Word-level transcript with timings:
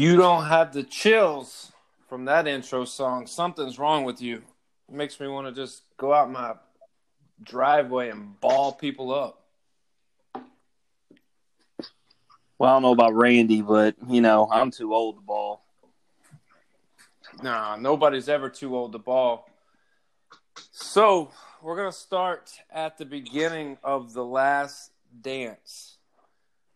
you 0.00 0.16
don't 0.16 0.46
have 0.46 0.72
the 0.72 0.82
chills 0.82 1.72
from 2.08 2.24
that 2.24 2.46
intro 2.46 2.86
song, 2.86 3.26
something's 3.26 3.78
wrong 3.78 4.04
with 4.04 4.22
you. 4.22 4.36
It 4.88 4.94
makes 4.94 5.20
me 5.20 5.28
want 5.28 5.46
to 5.46 5.52
just 5.52 5.82
go 5.98 6.14
out 6.14 6.30
my 6.30 6.54
driveway 7.42 8.08
and 8.08 8.40
ball 8.40 8.72
people 8.72 9.12
up. 9.12 9.44
Well, 12.58 12.70
I 12.70 12.74
don't 12.74 12.82
know 12.82 12.92
about 12.92 13.14
Randy, 13.14 13.60
but 13.60 13.94
you 14.08 14.22
know, 14.22 14.48
I'm 14.50 14.70
too 14.70 14.94
old 14.94 15.16
to 15.16 15.20
ball. 15.20 15.66
Nah, 17.42 17.76
nobody's 17.76 18.30
ever 18.30 18.48
too 18.48 18.74
old 18.74 18.92
to 18.92 18.98
ball. 18.98 19.50
So 20.72 21.30
we're 21.60 21.76
gonna 21.76 21.92
start 21.92 22.50
at 22.72 22.96
the 22.96 23.04
beginning 23.04 23.76
of 23.84 24.14
the 24.14 24.24
last 24.24 24.92
dance. 25.20 25.98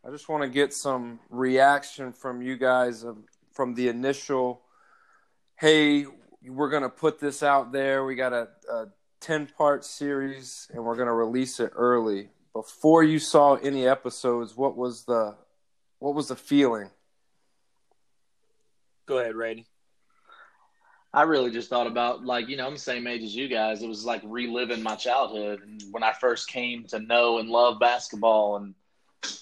I 0.07 0.11
just 0.11 0.29
want 0.29 0.43
to 0.43 0.51
get 0.51 0.75
some 0.75 1.19
reaction 1.31 2.13
from 2.13 2.43
you 2.43 2.59
guys 2.59 3.05
of, 3.05 3.17
from 3.53 3.75
the 3.75 3.89
initial. 3.89 4.61
Hey, 5.57 6.05
we're 6.47 6.69
gonna 6.69 6.91
put 6.91 7.19
this 7.19 7.43
out 7.43 7.73
there. 7.73 8.05
We 8.05 8.15
got 8.15 8.35
a, 8.35 8.49
a 8.71 8.87
ten 9.21 9.47
part 9.47 9.83
series, 9.83 10.69
and 10.75 10.85
we're 10.85 10.97
gonna 10.97 11.15
release 11.15 11.59
it 11.59 11.73
early. 11.75 12.29
Before 12.53 13.03
you 13.03 13.19
saw 13.19 13.55
any 13.55 13.87
episodes, 13.87 14.55
what 14.55 14.77
was 14.77 15.05
the 15.05 15.37
what 16.01 16.15
was 16.15 16.29
the 16.29 16.37
feeling? 16.37 16.91
Go 19.07 19.19
ahead, 19.19 19.37
Randy. 19.37 19.65
I 21.15 21.23
really 21.23 21.51
just 21.51 21.71
thought 21.71 21.87
about 21.87 22.27
like 22.27 22.49
you 22.51 22.59
know 22.59 22.67
I'm 22.67 22.75
the 22.75 22.79
same 22.79 23.07
age 23.07 23.23
as 23.23 23.35
you 23.35 23.49
guys. 23.49 23.83
It 23.83 23.89
was 23.89 24.05
like 24.05 24.21
reliving 24.23 24.83
my 24.83 24.97
childhood 24.97 25.63
and 25.63 25.83
when 25.93 26.03
I 26.03 26.13
first 26.13 26.49
came 26.49 26.85
to 26.89 26.99
know 26.99 27.39
and 27.39 27.49
love 27.49 27.81
basketball, 27.81 28.57
and 28.57 28.75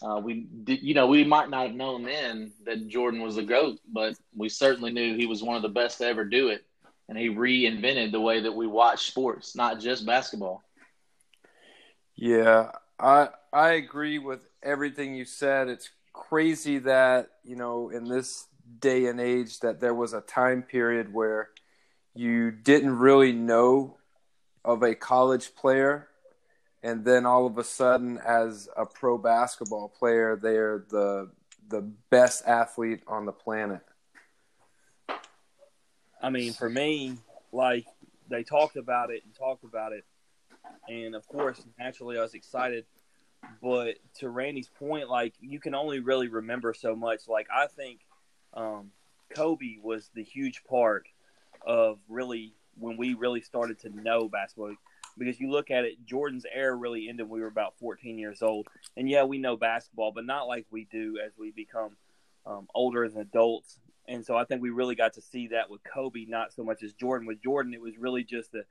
uh, 0.02 0.20
we 0.22 0.47
did, 0.64 0.83
you 0.83 0.94
know 0.94 1.06
we 1.06 1.25
might 1.25 1.50
not 1.50 1.69
have 1.69 1.77
known 1.77 2.05
then 2.05 2.52
that 2.64 2.88
Jordan 2.88 3.22
was 3.22 3.36
the 3.36 3.42
goat, 3.42 3.78
but 3.86 4.14
we 4.36 4.48
certainly 4.48 4.92
knew 4.92 5.16
he 5.16 5.27
was 5.27 5.42
one 5.42 5.56
of 5.56 5.62
the 5.62 5.69
best 5.69 5.98
to 5.98 6.06
ever 6.06 6.25
do 6.25 6.48
it, 6.48 6.64
and 7.08 7.16
he 7.16 7.28
reinvented 7.28 8.12
the 8.12 8.20
way 8.20 8.41
that 8.41 8.53
we 8.53 8.66
watch 8.66 9.06
sports, 9.06 9.55
not 9.55 9.80
just 9.80 10.06
basketball. 10.06 10.62
Yeah, 12.14 12.72
I 12.98 13.28
I 13.53 13.72
agree 13.72 14.19
with 14.19 14.41
everything 14.62 15.14
you 15.14 15.25
said. 15.25 15.69
It's 15.69 15.91
crazy 16.12 16.78
that 16.80 17.30
you 17.44 17.56
know 17.56 17.91
in 17.91 18.05
this 18.05 18.47
day 18.80 19.06
and 19.06 19.20
age 19.20 19.60
that 19.60 19.80
there 19.80 19.94
was 19.94 20.12
a 20.12 20.20
time 20.20 20.62
period 20.62 21.12
where 21.12 21.50
you 22.14 22.50
didn't 22.50 22.98
really 22.98 23.33
know 23.33 23.97
of 24.64 24.83
a 24.83 24.94
college 24.94 25.55
player 25.55 26.08
and 26.83 27.05
then 27.05 27.27
all 27.27 27.47
of 27.47 27.58
a 27.58 27.64
sudden 27.64 28.19
as 28.19 28.69
a 28.77 28.84
pro 28.84 29.16
basketball 29.16 29.88
player 29.88 30.38
they're 30.41 30.84
the 30.91 31.30
the 31.69 31.83
best 32.11 32.47
athlete 32.47 33.00
on 33.06 33.25
the 33.25 33.33
planet. 33.33 33.80
I 36.20 36.30
mean 36.30 36.53
for 36.53 36.69
me 36.69 37.16
like 37.53 37.86
they 38.28 38.42
talked 38.42 38.77
about 38.77 39.10
it 39.10 39.25
and 39.25 39.34
talked 39.34 39.64
about 39.64 39.92
it. 39.92 40.05
And 40.88 41.14
of 41.14 41.27
course 41.27 41.62
naturally 41.78 42.19
i 42.19 42.22
was 42.22 42.34
excited. 42.34 42.84
But 43.60 43.97
to 44.19 44.28
randy's 44.28 44.69
point 44.69 45.09
like 45.09 45.34
you 45.41 45.60
can 45.60 45.75
only 45.75 46.00
really 46.00 46.28
remember 46.28 46.75
so 46.75 46.94
much. 46.94 47.28
Like 47.28 47.47
i 47.54 47.66
think 47.66 48.00
um, 48.54 48.91
kobe 49.34 49.78
was 49.82 50.10
the 50.15 50.22
huge 50.22 50.62
part 50.65 51.06
of 51.66 51.98
really 52.09 52.54
when 52.78 52.97
we 52.97 53.15
really 53.15 53.41
started 53.41 53.78
to 53.81 53.88
know 53.91 54.28
basketball. 54.28 54.75
Because 55.19 55.39
you 55.41 55.50
look 55.50 55.71
at 55.71 55.84
it, 55.84 56.05
Jordan's 56.05 56.47
era 56.53 56.75
really 56.75 57.09
ended 57.09 57.28
when 57.28 57.39
we 57.39 57.43
were 57.43 57.49
about 57.49 57.78
14 57.78 58.19
years 58.19 58.43
old. 58.43 58.69
And 58.97 59.09
yeah, 59.09 59.25
we 59.25 59.39
know 59.39 59.56
basketball, 59.56 60.12
but 60.12 60.25
not 60.25 60.49
like 60.49 60.67
we 60.71 60.84
do 60.91 61.19
as 61.25 61.33
we 61.39 61.50
become 61.50 61.97
um, 62.47 62.69
older 62.75 63.05
as 63.05 63.17
adults. 63.17 63.78
And 64.09 64.25
so 64.25 64.37
I 64.37 64.45
think 64.45 64.62
we 64.62 64.71
really 64.71 64.95
got 64.95 65.15
to 65.15 65.21
see 65.21 65.49
that 65.49 65.71
with 65.71 65.81
Kobe, 65.84 66.25
not 66.27 66.53
so 66.53 66.65
much 66.65 66.83
as 66.83 66.93
Jordan. 66.93 67.27
With 67.27 67.43
Jordan, 67.43 67.75
it 67.75 67.81
was 67.81 67.97
really 67.99 68.25
just 68.25 68.53
that 68.53 68.65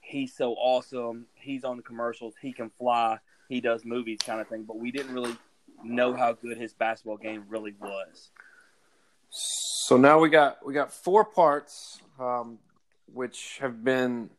he's 0.00 0.34
so 0.34 0.52
awesome. 0.54 1.26
He's 1.34 1.64
on 1.64 1.76
the 1.76 1.82
commercials. 1.82 2.34
He 2.40 2.52
can 2.52 2.70
fly. 2.78 3.18
He 3.48 3.60
does 3.60 3.84
movies 3.84 4.18
kind 4.24 4.40
of 4.40 4.48
thing. 4.48 4.64
But 4.64 4.78
we 4.78 4.90
didn't 4.90 5.14
really 5.14 5.36
know 5.82 6.14
how 6.14 6.32
good 6.32 6.58
his 6.58 6.74
basketball 6.74 7.16
game 7.16 7.44
really 7.48 7.74
was. 7.80 8.30
So 9.30 9.96
now 9.96 10.18
we 10.18 10.28
got 10.28 10.64
we 10.66 10.74
got 10.74 10.92
four 10.92 11.24
parts 11.24 12.00
um, 12.18 12.58
which 13.12 13.58
have 13.60 13.82
been. 13.84 14.30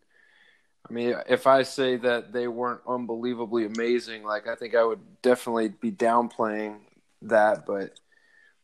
I 0.90 0.94
mean, 0.94 1.16
if 1.28 1.46
I 1.46 1.64
say 1.64 1.98
that 1.98 2.34
they 2.34 2.48
weren't 2.48 2.82
unbelievably 2.88 3.66
amazing, 3.66 4.24
like 4.24 4.48
I 4.48 4.56
think 4.56 4.76
I 4.76 4.84
would 4.84 5.00
definitely 5.22 5.70
be 5.70 5.92
downplaying 5.92 6.78
that. 7.24 7.66
But 7.68 8.00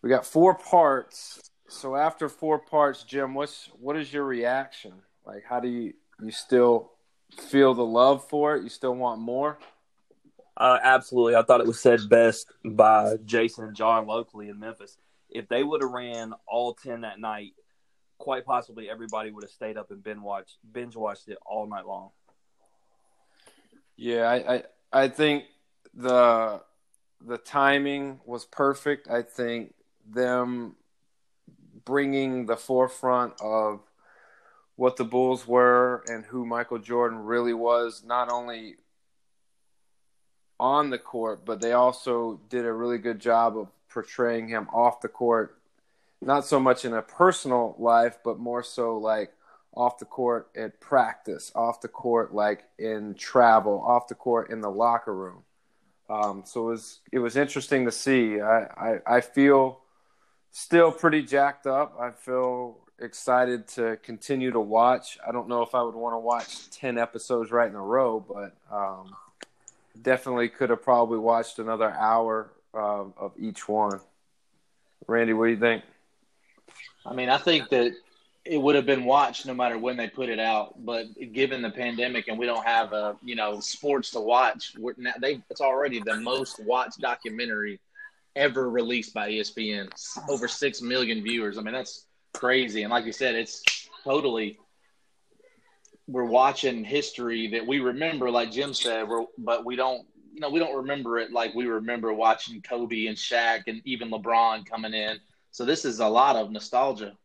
we 0.02 0.10
got 0.10 0.26
four 0.26 0.56
parts. 0.56 1.52
So 1.68 1.96
after 1.96 2.30
four 2.30 2.60
parts, 2.60 3.04
Jim, 3.04 3.34
what's 3.36 3.70
what 3.80 3.96
is 3.96 4.12
your 4.12 4.24
reaction? 4.24 4.94
Like, 5.26 5.44
how 5.48 5.60
do 5.60 5.68
you 5.68 5.94
you 6.22 6.32
still 6.32 6.92
feel 7.38 7.74
the 7.74 7.86
love 7.86 8.28
for 8.28 8.56
it? 8.56 8.64
You 8.64 8.70
still 8.70 8.96
want 8.96 9.22
more? 9.22 9.60
Uh, 10.58 10.80
absolutely. 10.82 11.36
I 11.36 11.44
thought 11.44 11.60
it 11.60 11.68
was 11.68 11.82
said 11.82 12.00
best 12.10 12.48
by 12.64 13.18
Jason 13.26 13.66
and 13.66 13.76
John 13.76 14.08
locally 14.08 14.50
in 14.50 14.60
Memphis. 14.60 14.98
If 15.30 15.50
they 15.50 15.64
would 15.64 15.82
have 15.82 15.92
ran 15.92 16.34
all 16.48 16.74
ten 16.74 17.02
that 17.02 17.20
night, 17.20 17.54
quite 18.18 18.46
possibly 18.46 18.90
everybody 18.90 19.32
would 19.32 19.44
have 19.44 19.52
stayed 19.52 19.78
up 19.78 19.92
and 19.92 20.04
binge 20.04 20.22
watched 20.22 20.58
binge 20.72 20.96
watched 20.96 21.28
it 21.28 21.38
all 21.46 21.68
night 21.68 21.86
long. 21.86 22.10
Yeah, 23.98 24.30
I, 24.30 24.56
I 24.56 24.64
I 24.92 25.08
think 25.08 25.46
the 25.94 26.62
the 27.26 27.38
timing 27.38 28.20
was 28.26 28.46
perfect. 28.46 29.10
I 29.10 29.22
think 29.22 29.74
them 30.08 30.76
bringing 31.86 32.46
the 32.46 32.58
forefront 32.58 33.34
of 33.42 33.82
what 34.76 34.98
the 34.98 35.06
Bulls 35.06 35.48
were 35.48 36.04
and 36.08 36.26
who 36.26 36.46
Michael 36.46 36.80
Jordan 36.80 37.20
really 37.20 37.54
was, 37.54 38.04
not 38.06 38.30
only 38.30 38.76
on 40.60 40.90
the 40.90 40.98
court, 40.98 41.46
but 41.46 41.62
they 41.62 41.72
also 41.72 42.40
did 42.50 42.66
a 42.66 42.74
really 42.74 42.98
good 42.98 43.20
job 43.20 43.58
of 43.58 43.70
portraying 43.90 44.48
him 44.48 44.68
off 44.74 45.00
the 45.02 45.08
court 45.08 45.62
not 46.26 46.46
so 46.46 46.60
much 46.60 46.86
in 46.86 46.94
a 46.94 47.02
personal 47.02 47.76
life, 47.78 48.18
but 48.24 48.40
more 48.40 48.64
so 48.64 48.98
like 48.98 49.32
off 49.76 50.00
the 50.00 50.06
court 50.06 50.50
at 50.56 50.80
practice, 50.80 51.52
off 51.54 51.82
the 51.82 51.88
court 51.88 52.34
like 52.34 52.64
in 52.80 53.14
travel, 53.14 53.82
off 53.86 54.08
the 54.08 54.16
court 54.16 54.50
in 54.50 54.62
the 54.62 54.70
locker 54.70 55.14
room. 55.14 55.44
Um, 56.10 56.44
so 56.46 56.68
it 56.68 56.72
was 56.72 57.00
it 57.12 57.20
was 57.20 57.36
interesting 57.36 57.86
to 57.86 57.92
see. 57.92 58.42
I, 58.42 58.64
I, 58.64 59.00
I 59.18 59.22
feel 59.22 59.82
still 60.52 60.92
pretty 60.92 61.22
jacked 61.22 61.68
up. 61.68 61.96
I 62.00 62.12
feel 62.12 62.80
excited 63.00 63.68
to 63.68 63.98
continue 63.98 64.52
to 64.52 64.60
watch. 64.60 65.18
I 65.28 65.32
don't 65.32 65.50
know 65.50 65.62
if 65.62 65.76
I 65.76 65.82
would 65.84 65.96
want 65.96 66.14
to 66.14 66.20
watch 66.20 66.70
ten 66.70 66.98
episodes 66.98 67.52
right 67.52 67.70
in 67.70 67.76
a 67.76 67.82
row, 67.82 68.20
but 68.20 68.56
um, 68.76 69.16
definitely 70.02 70.50
could 70.50 70.70
have 70.70 70.82
probably 70.84 71.20
watched 71.20 71.60
another 71.60 71.92
hour 71.92 72.52
uh, 72.74 73.06
of 73.18 73.34
each 73.40 73.68
one. 73.68 74.00
Randy, 75.08 75.34
what 75.34 75.46
do 75.46 75.52
you 75.52 75.60
think? 75.60 75.84
I 77.06 77.14
mean, 77.14 77.30
I 77.30 77.38
think 77.38 77.70
that 77.70 77.94
it 78.46 78.62
would 78.62 78.76
have 78.76 78.86
been 78.86 79.06
watched 79.06 79.46
no 79.46 79.54
matter 79.54 79.78
when 79.78 79.98
they 79.98 80.08
put 80.08 80.30
it 80.30 80.40
out. 80.40 80.86
But 80.86 81.08
given 81.34 81.62
the 81.62 81.72
pandemic 81.72 82.28
and 82.28 82.38
we 82.38 82.46
don't 82.46 82.66
have 82.66 82.94
a 82.94 83.18
you 83.24 83.36
know 83.36 83.60
sports 83.60 84.12
to 84.12 84.20
watch, 84.20 84.74
now 84.98 85.14
they 85.20 85.42
it's 85.50 85.62
already 85.62 86.00
the 86.00 86.16
most 86.18 86.60
watched 86.64 87.00
documentary 87.00 87.80
ever 88.36 88.70
released 88.70 89.14
by 89.14 89.30
ESPN. 89.30 89.90
Over 90.30 90.48
six 90.48 90.82
million 90.82 91.24
viewers. 91.24 91.58
I 91.58 91.62
mean, 91.62 91.74
that's 91.74 92.06
crazy. 92.34 92.84
And 92.84 92.92
like 92.92 93.06
you 93.06 93.14
said, 93.14 93.36
it's 93.36 93.64
totally 94.04 94.60
we're 96.08 96.26
watching 96.26 96.84
history 96.84 97.48
that 97.48 97.66
we 97.66 97.80
remember, 97.80 98.30
like 98.30 98.52
Jim 98.52 98.74
said, 98.74 99.08
but 99.38 99.66
we 99.66 99.76
don't. 99.76 100.06
You 100.34 100.42
know, 100.42 100.50
we 100.50 100.60
don't 100.60 100.76
remember 100.76 101.18
it 101.18 101.32
like 101.32 101.56
we 101.56 101.66
remember 101.66 102.14
watching 102.14 102.62
Kobe 102.62 103.06
and 103.06 103.16
Shaq 103.16 103.64
and 103.68 103.82
even 103.86 104.12
LeBron 104.12 104.66
coming 104.66 104.94
in 104.94 105.18
so 105.56 105.64
this 105.64 105.86
is 105.86 106.02
a 106.02 106.08
lot 106.10 106.36
of 106.36 106.52
nostalgia. 106.52 107.16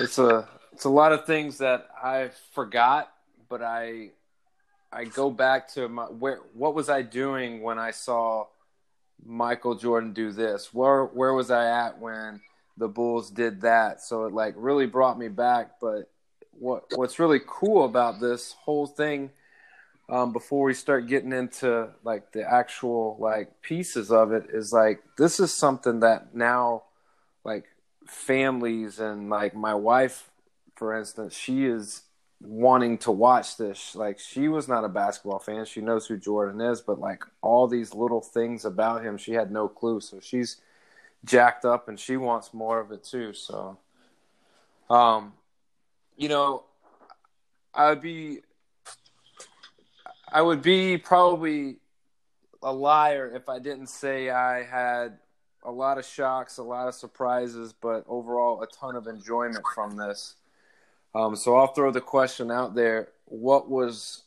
It's 0.00 0.18
a 0.18 0.48
it's 0.72 0.86
a 0.86 0.90
lot 0.90 1.12
of 1.12 1.24
things 1.24 1.58
that 1.58 1.86
I 2.02 2.30
forgot, 2.52 3.12
but 3.48 3.62
I 3.62 4.10
I 4.90 5.04
go 5.04 5.30
back 5.30 5.72
to 5.74 5.88
my 5.88 6.06
where 6.06 6.40
what 6.52 6.74
was 6.74 6.88
I 6.88 7.02
doing 7.02 7.62
when 7.62 7.78
I 7.78 7.92
saw 7.92 8.46
Michael 9.24 9.76
Jordan 9.76 10.14
do 10.14 10.32
this? 10.32 10.74
Where 10.74 11.04
where 11.04 11.32
was 11.32 11.48
I 11.52 11.86
at 11.86 12.00
when 12.00 12.40
the 12.76 12.88
Bulls 12.88 13.30
did 13.30 13.60
that? 13.60 14.02
So 14.02 14.24
it 14.24 14.32
like 14.32 14.54
really 14.56 14.86
brought 14.86 15.16
me 15.16 15.28
back. 15.28 15.78
But 15.80 16.10
what 16.50 16.86
what's 16.96 17.20
really 17.20 17.40
cool 17.46 17.84
about 17.84 18.18
this 18.18 18.56
whole 18.64 18.88
thing 18.88 19.30
um, 20.08 20.32
before 20.32 20.64
we 20.64 20.74
start 20.74 21.06
getting 21.06 21.32
into 21.32 21.88
like 22.02 22.32
the 22.32 22.42
actual 22.42 23.16
like 23.20 23.62
pieces 23.62 24.10
of 24.10 24.32
it 24.32 24.46
is 24.52 24.72
like 24.72 25.04
this 25.16 25.38
is 25.38 25.56
something 25.56 26.00
that 26.00 26.34
now 26.34 26.82
like 27.46 27.64
families 28.06 28.98
and 28.98 29.30
like 29.30 29.54
my 29.54 29.74
wife 29.74 30.30
for 30.74 30.96
instance 30.96 31.34
she 31.34 31.64
is 31.64 32.02
wanting 32.42 32.98
to 32.98 33.10
watch 33.10 33.56
this. 33.56 33.96
Like 33.96 34.18
she 34.18 34.48
was 34.48 34.68
not 34.68 34.84
a 34.84 34.90
basketball 34.90 35.38
fan. 35.38 35.64
She 35.64 35.80
knows 35.80 36.06
who 36.06 36.18
jordan 36.18 36.60
is 36.60 36.80
but 36.80 36.98
like 36.98 37.24
all 37.40 37.66
these 37.66 37.94
little 37.94 38.20
things 38.20 38.64
about 38.64 39.02
him 39.02 39.16
she 39.16 39.32
had 39.32 39.50
no 39.50 39.68
clue. 39.68 40.00
So 40.00 40.20
she's 40.20 40.60
jacked 41.24 41.64
up 41.64 41.88
and 41.88 41.98
she 41.98 42.16
wants 42.16 42.52
more 42.52 42.80
of 42.80 42.90
it 42.90 43.04
too. 43.04 43.32
So, 43.32 43.78
um, 44.90 45.32
you 46.16 46.28
know, 46.28 46.64
I 47.72 47.90
would 47.90 48.00
be, 48.00 48.40
I 50.30 50.42
would 50.42 50.62
be 50.62 50.98
probably 50.98 51.76
a 52.62 52.72
liar 52.72 53.30
if 53.34 53.48
I 53.48 53.58
didn't 53.58 53.88
say 53.88 54.30
I 54.30 54.64
had 54.64 55.18
a 55.66 55.70
lot 55.70 55.98
of 55.98 56.06
shocks, 56.06 56.58
a 56.58 56.62
lot 56.62 56.88
of 56.88 56.94
surprises, 56.94 57.74
but 57.74 58.04
overall 58.08 58.62
a 58.62 58.66
ton 58.68 58.94
of 58.94 59.06
enjoyment 59.08 59.64
from 59.74 59.96
this. 59.96 60.36
Um, 61.14 61.34
so 61.34 61.56
I'll 61.56 61.66
throw 61.66 61.90
the 61.90 62.00
question 62.00 62.50
out 62.50 62.74
there: 62.74 63.08
What 63.24 63.68
was 63.68 64.22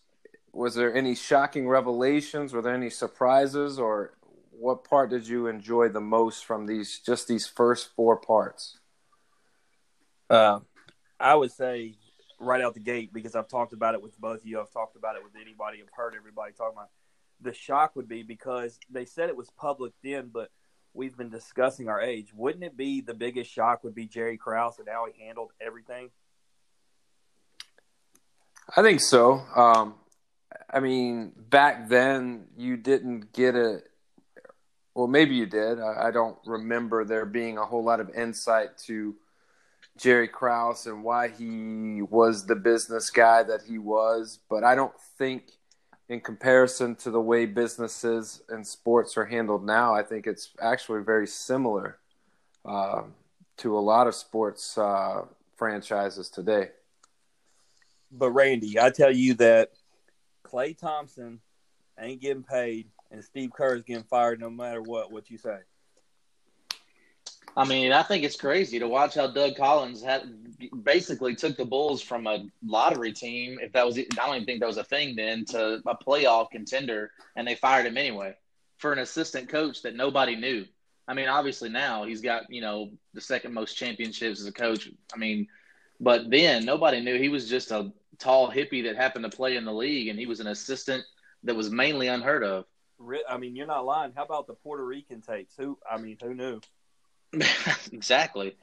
was 0.51 0.75
there 0.75 0.93
any 0.93 1.15
shocking 1.15 1.67
revelations? 1.67 2.53
Were 2.53 2.61
there 2.61 2.73
any 2.73 2.89
surprises, 2.89 3.79
or 3.79 4.13
what 4.51 4.83
part 4.83 5.09
did 5.09 5.27
you 5.27 5.47
enjoy 5.47 5.89
the 5.89 6.01
most 6.01 6.45
from 6.45 6.65
these 6.65 6.99
just 6.99 7.27
these 7.27 7.47
first 7.47 7.95
four 7.95 8.17
parts? 8.17 8.79
Uh, 10.29 10.59
I 11.19 11.35
would 11.35 11.51
say 11.51 11.95
right 12.39 12.61
out 12.61 12.73
the 12.73 12.79
gate 12.79 13.13
because 13.13 13.35
I've 13.35 13.47
talked 13.47 13.73
about 13.73 13.93
it 13.93 14.01
with 14.01 14.17
both 14.19 14.41
of 14.41 14.45
you. 14.45 14.59
I've 14.59 14.71
talked 14.71 14.95
about 14.95 15.15
it 15.15 15.23
with 15.23 15.33
anybody. 15.41 15.79
I've 15.81 15.93
heard 15.93 16.15
everybody 16.15 16.51
talking 16.53 16.73
about. 16.75 16.85
It. 16.85 16.89
The 17.41 17.53
shock 17.53 17.95
would 17.95 18.09
be 18.09 18.23
because 18.23 18.77
they 18.89 19.05
said 19.05 19.29
it 19.29 19.37
was 19.37 19.49
public 19.51 19.93
then, 20.03 20.29
but 20.33 20.49
we've 20.99 21.17
been 21.17 21.29
discussing 21.29 21.87
our 21.87 22.01
age. 22.01 22.27
Wouldn't 22.35 22.63
it 22.63 22.75
be 22.75 22.99
the 22.99 23.13
biggest 23.13 23.49
shock 23.49 23.83
would 23.83 23.95
be 23.95 24.05
Jerry 24.05 24.37
Krause 24.37 24.77
and 24.77 24.87
how 24.87 25.07
he 25.11 25.23
handled 25.23 25.51
everything? 25.59 26.09
I 28.75 28.83
think 28.83 28.99
so. 28.99 29.41
Um, 29.55 29.95
I 30.69 30.81
mean, 30.81 31.31
back 31.35 31.87
then 31.87 32.47
you 32.57 32.77
didn't 32.77 33.33
get 33.33 33.55
a. 33.55 33.81
Well, 34.93 35.07
maybe 35.07 35.35
you 35.35 35.45
did. 35.45 35.79
I, 35.79 36.07
I 36.07 36.11
don't 36.11 36.37
remember 36.45 37.05
there 37.05 37.25
being 37.25 37.57
a 37.57 37.65
whole 37.65 37.83
lot 37.83 38.01
of 38.01 38.09
insight 38.09 38.77
to 38.87 39.15
Jerry 39.97 40.27
Krause 40.27 40.85
and 40.85 41.03
why 41.03 41.29
he 41.29 42.01
was 42.01 42.45
the 42.45 42.55
business 42.55 43.09
guy 43.09 43.43
that 43.43 43.61
he 43.67 43.77
was. 43.77 44.39
But 44.49 44.65
I 44.65 44.75
don't 44.75 44.93
think, 45.17 45.43
in 46.09 46.19
comparison 46.19 46.95
to 46.95 47.11
the 47.11 47.21
way 47.21 47.45
businesses 47.45 48.41
and 48.49 48.65
sports 48.65 49.15
are 49.15 49.25
handled 49.25 49.63
now, 49.63 49.93
I 49.93 50.01
think 50.01 50.25
it's 50.25 50.49
actually 50.59 51.03
very 51.03 51.27
similar 51.27 51.99
uh, 52.65 53.03
to 53.57 53.77
a 53.77 53.79
lot 53.79 54.07
of 54.07 54.15
sports 54.15 54.77
uh, 54.77 55.21
franchises 55.55 56.29
today. 56.29 56.71
But 58.11 58.31
Randy, 58.31 58.79
I 58.79 58.89
tell 58.89 59.15
you 59.15 59.35
that 59.35 59.69
Klay 60.43 60.75
Thompson 60.75 61.39
ain't 61.99 62.21
getting 62.21 62.43
paid, 62.43 62.87
and 63.11 63.23
Steve 63.23 63.51
Kerr 63.53 63.75
is 63.75 63.83
getting 63.83 64.03
fired 64.03 64.39
no 64.39 64.49
matter 64.49 64.81
what. 64.81 65.11
What 65.11 65.29
you 65.29 65.37
say? 65.37 65.59
I 67.55 67.65
mean, 67.65 67.91
I 67.91 68.01
think 68.01 68.23
it's 68.23 68.35
crazy 68.35 68.79
to 68.79 68.87
watch 68.87 69.13
how 69.13 69.27
Doug 69.27 69.57
Collins 69.57 70.01
had 70.01 70.23
basically 70.83 71.35
took 71.35 71.57
the 71.57 71.65
Bulls 71.65 72.01
from 72.01 72.27
a 72.27 72.45
lottery 72.65 73.13
team, 73.13 73.59
if 73.61 73.71
that 73.73 73.85
was, 73.85 73.97
I 73.97 74.05
don't 74.15 74.35
even 74.35 74.45
think 74.45 74.59
that 74.59 74.67
was 74.67 74.77
a 74.77 74.83
thing 74.83 75.15
then, 75.15 75.45
to 75.45 75.81
a 75.85 75.95
playoff 75.95 76.51
contender, 76.51 77.11
and 77.35 77.47
they 77.47 77.55
fired 77.55 77.85
him 77.85 77.97
anyway 77.97 78.35
for 78.77 78.93
an 78.93 78.99
assistant 78.99 79.49
coach 79.49 79.81
that 79.83 79.95
nobody 79.95 80.35
knew. 80.35 80.65
I 81.07 81.13
mean, 81.13 81.27
obviously 81.27 81.69
now 81.69 82.03
he's 82.05 82.21
got 82.21 82.43
you 82.49 82.61
know 82.61 82.91
the 83.13 83.21
second 83.21 83.53
most 83.53 83.75
championships 83.75 84.39
as 84.39 84.47
a 84.47 84.51
coach. 84.51 84.89
I 85.13 85.17
mean, 85.17 85.47
but 85.99 86.29
then 86.29 86.65
nobody 86.65 87.01
knew 87.01 87.17
he 87.17 87.29
was 87.29 87.49
just 87.49 87.71
a 87.71 87.91
tall 88.19 88.49
hippie 88.51 88.83
that 88.83 88.95
happened 88.95 89.29
to 89.29 89.35
play 89.35 89.55
in 89.55 89.65
the 89.65 89.73
league, 89.73 90.07
and 90.07 90.19
he 90.19 90.25
was 90.25 90.39
an 90.39 90.47
assistant 90.47 91.03
that 91.43 91.55
was 91.55 91.69
mainly 91.69 92.07
unheard 92.07 92.43
of. 92.43 92.65
I 93.29 93.37
mean, 93.37 93.55
you're 93.55 93.67
not 93.67 93.85
lying. 93.85 94.11
How 94.15 94.23
about 94.23 94.47
the 94.47 94.53
Puerto 94.53 94.85
Rican 94.85 95.21
tapes? 95.21 95.55
Who? 95.57 95.77
I 95.89 95.97
mean, 95.97 96.17
who 96.21 96.33
knew? 96.33 96.61
exactly. 97.91 98.55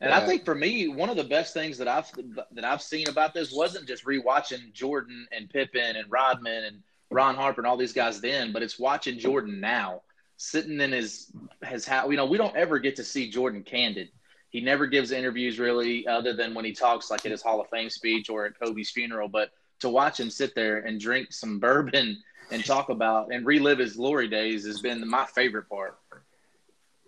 And 0.00 0.10
yeah. 0.10 0.18
I 0.18 0.26
think 0.26 0.44
for 0.44 0.54
me, 0.54 0.88
one 0.88 1.08
of 1.08 1.16
the 1.16 1.24
best 1.24 1.54
things 1.54 1.78
that 1.78 1.88
I've 1.88 2.10
that 2.52 2.64
I've 2.64 2.82
seen 2.82 3.08
about 3.08 3.32
this 3.32 3.52
wasn't 3.52 3.86
just 3.86 4.04
rewatching 4.04 4.72
Jordan 4.72 5.26
and 5.34 5.48
Pippen 5.48 5.96
and 5.96 6.10
Rodman 6.10 6.64
and 6.64 6.82
Ron 7.10 7.36
Harper 7.36 7.60
and 7.60 7.66
all 7.66 7.76
these 7.76 7.92
guys 7.92 8.20
then, 8.20 8.52
but 8.52 8.62
it's 8.62 8.78
watching 8.78 9.18
Jordan 9.18 9.60
now, 9.60 10.02
sitting 10.36 10.80
in 10.80 10.92
his 10.92 11.32
his 11.64 11.86
house. 11.86 12.10
You 12.10 12.16
know, 12.16 12.26
we 12.26 12.36
don't 12.36 12.56
ever 12.56 12.78
get 12.78 12.96
to 12.96 13.04
see 13.04 13.30
Jordan 13.30 13.62
candid. 13.62 14.10
He 14.50 14.60
never 14.60 14.86
gives 14.86 15.12
interviews 15.12 15.58
really, 15.58 16.06
other 16.06 16.32
than 16.32 16.54
when 16.54 16.64
he 16.64 16.72
talks 16.72 17.10
like 17.10 17.24
at 17.24 17.32
his 17.32 17.42
Hall 17.42 17.60
of 17.60 17.68
Fame 17.68 17.90
speech 17.90 18.28
or 18.28 18.46
at 18.46 18.58
Kobe's 18.58 18.90
funeral. 18.90 19.28
But 19.28 19.50
to 19.80 19.88
watch 19.88 20.20
him 20.20 20.30
sit 20.30 20.54
there 20.54 20.78
and 20.78 21.00
drink 21.00 21.32
some 21.32 21.58
bourbon 21.60 22.22
and 22.50 22.64
talk 22.64 22.90
about 22.90 23.32
and 23.32 23.46
relive 23.46 23.78
his 23.78 23.96
glory 23.96 24.28
days 24.28 24.66
has 24.66 24.80
been 24.80 25.06
my 25.08 25.24
favorite 25.26 25.68
part. 25.68 25.98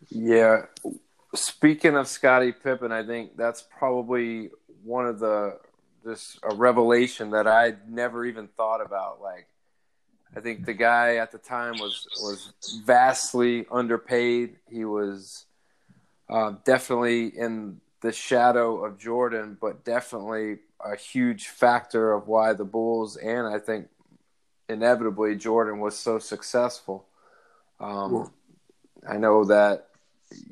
Yeah. 0.09 0.63
Speaking 1.35 1.95
of 1.95 2.09
Scottie 2.09 2.53
Pippen, 2.53 2.91
I 2.91 3.05
think 3.05 3.37
that's 3.37 3.63
probably 3.63 4.51
one 4.83 5.07
of 5.07 5.19
the 5.19 5.59
just 6.05 6.39
a 6.43 6.55
revelation 6.55 7.31
that 7.31 7.47
I 7.47 7.75
never 7.87 8.25
even 8.25 8.49
thought 8.49 8.81
about. 8.81 9.21
Like, 9.21 9.47
I 10.35 10.41
think 10.41 10.65
the 10.65 10.73
guy 10.73 11.17
at 11.17 11.33
the 11.33 11.39
time 11.39 11.75
was 11.79 12.07
was 12.23 12.53
vastly 12.85 13.67
underpaid. 13.71 14.57
He 14.71 14.85
was 14.85 15.45
uh, 16.31 16.55
definitely 16.65 17.27
in 17.27 17.81
the 18.01 18.13
shadow 18.13 18.85
of 18.85 18.99
Jordan, 18.99 19.59
but 19.61 19.85
definitely 19.85 20.59
a 20.85 20.97
huge 20.97 21.49
factor 21.49 22.13
of 22.13 22.29
why 22.29 22.53
the 22.53 22.65
Bulls 22.65 23.17
and 23.17 23.47
I 23.47 23.59
think 23.59 23.89
inevitably 24.69 25.35
Jordan 25.35 25.81
was 25.81 25.99
so 25.99 26.19
successful. 26.19 27.07
Um, 27.81 28.31
I 29.09 29.17
know 29.17 29.45
that 29.45 29.88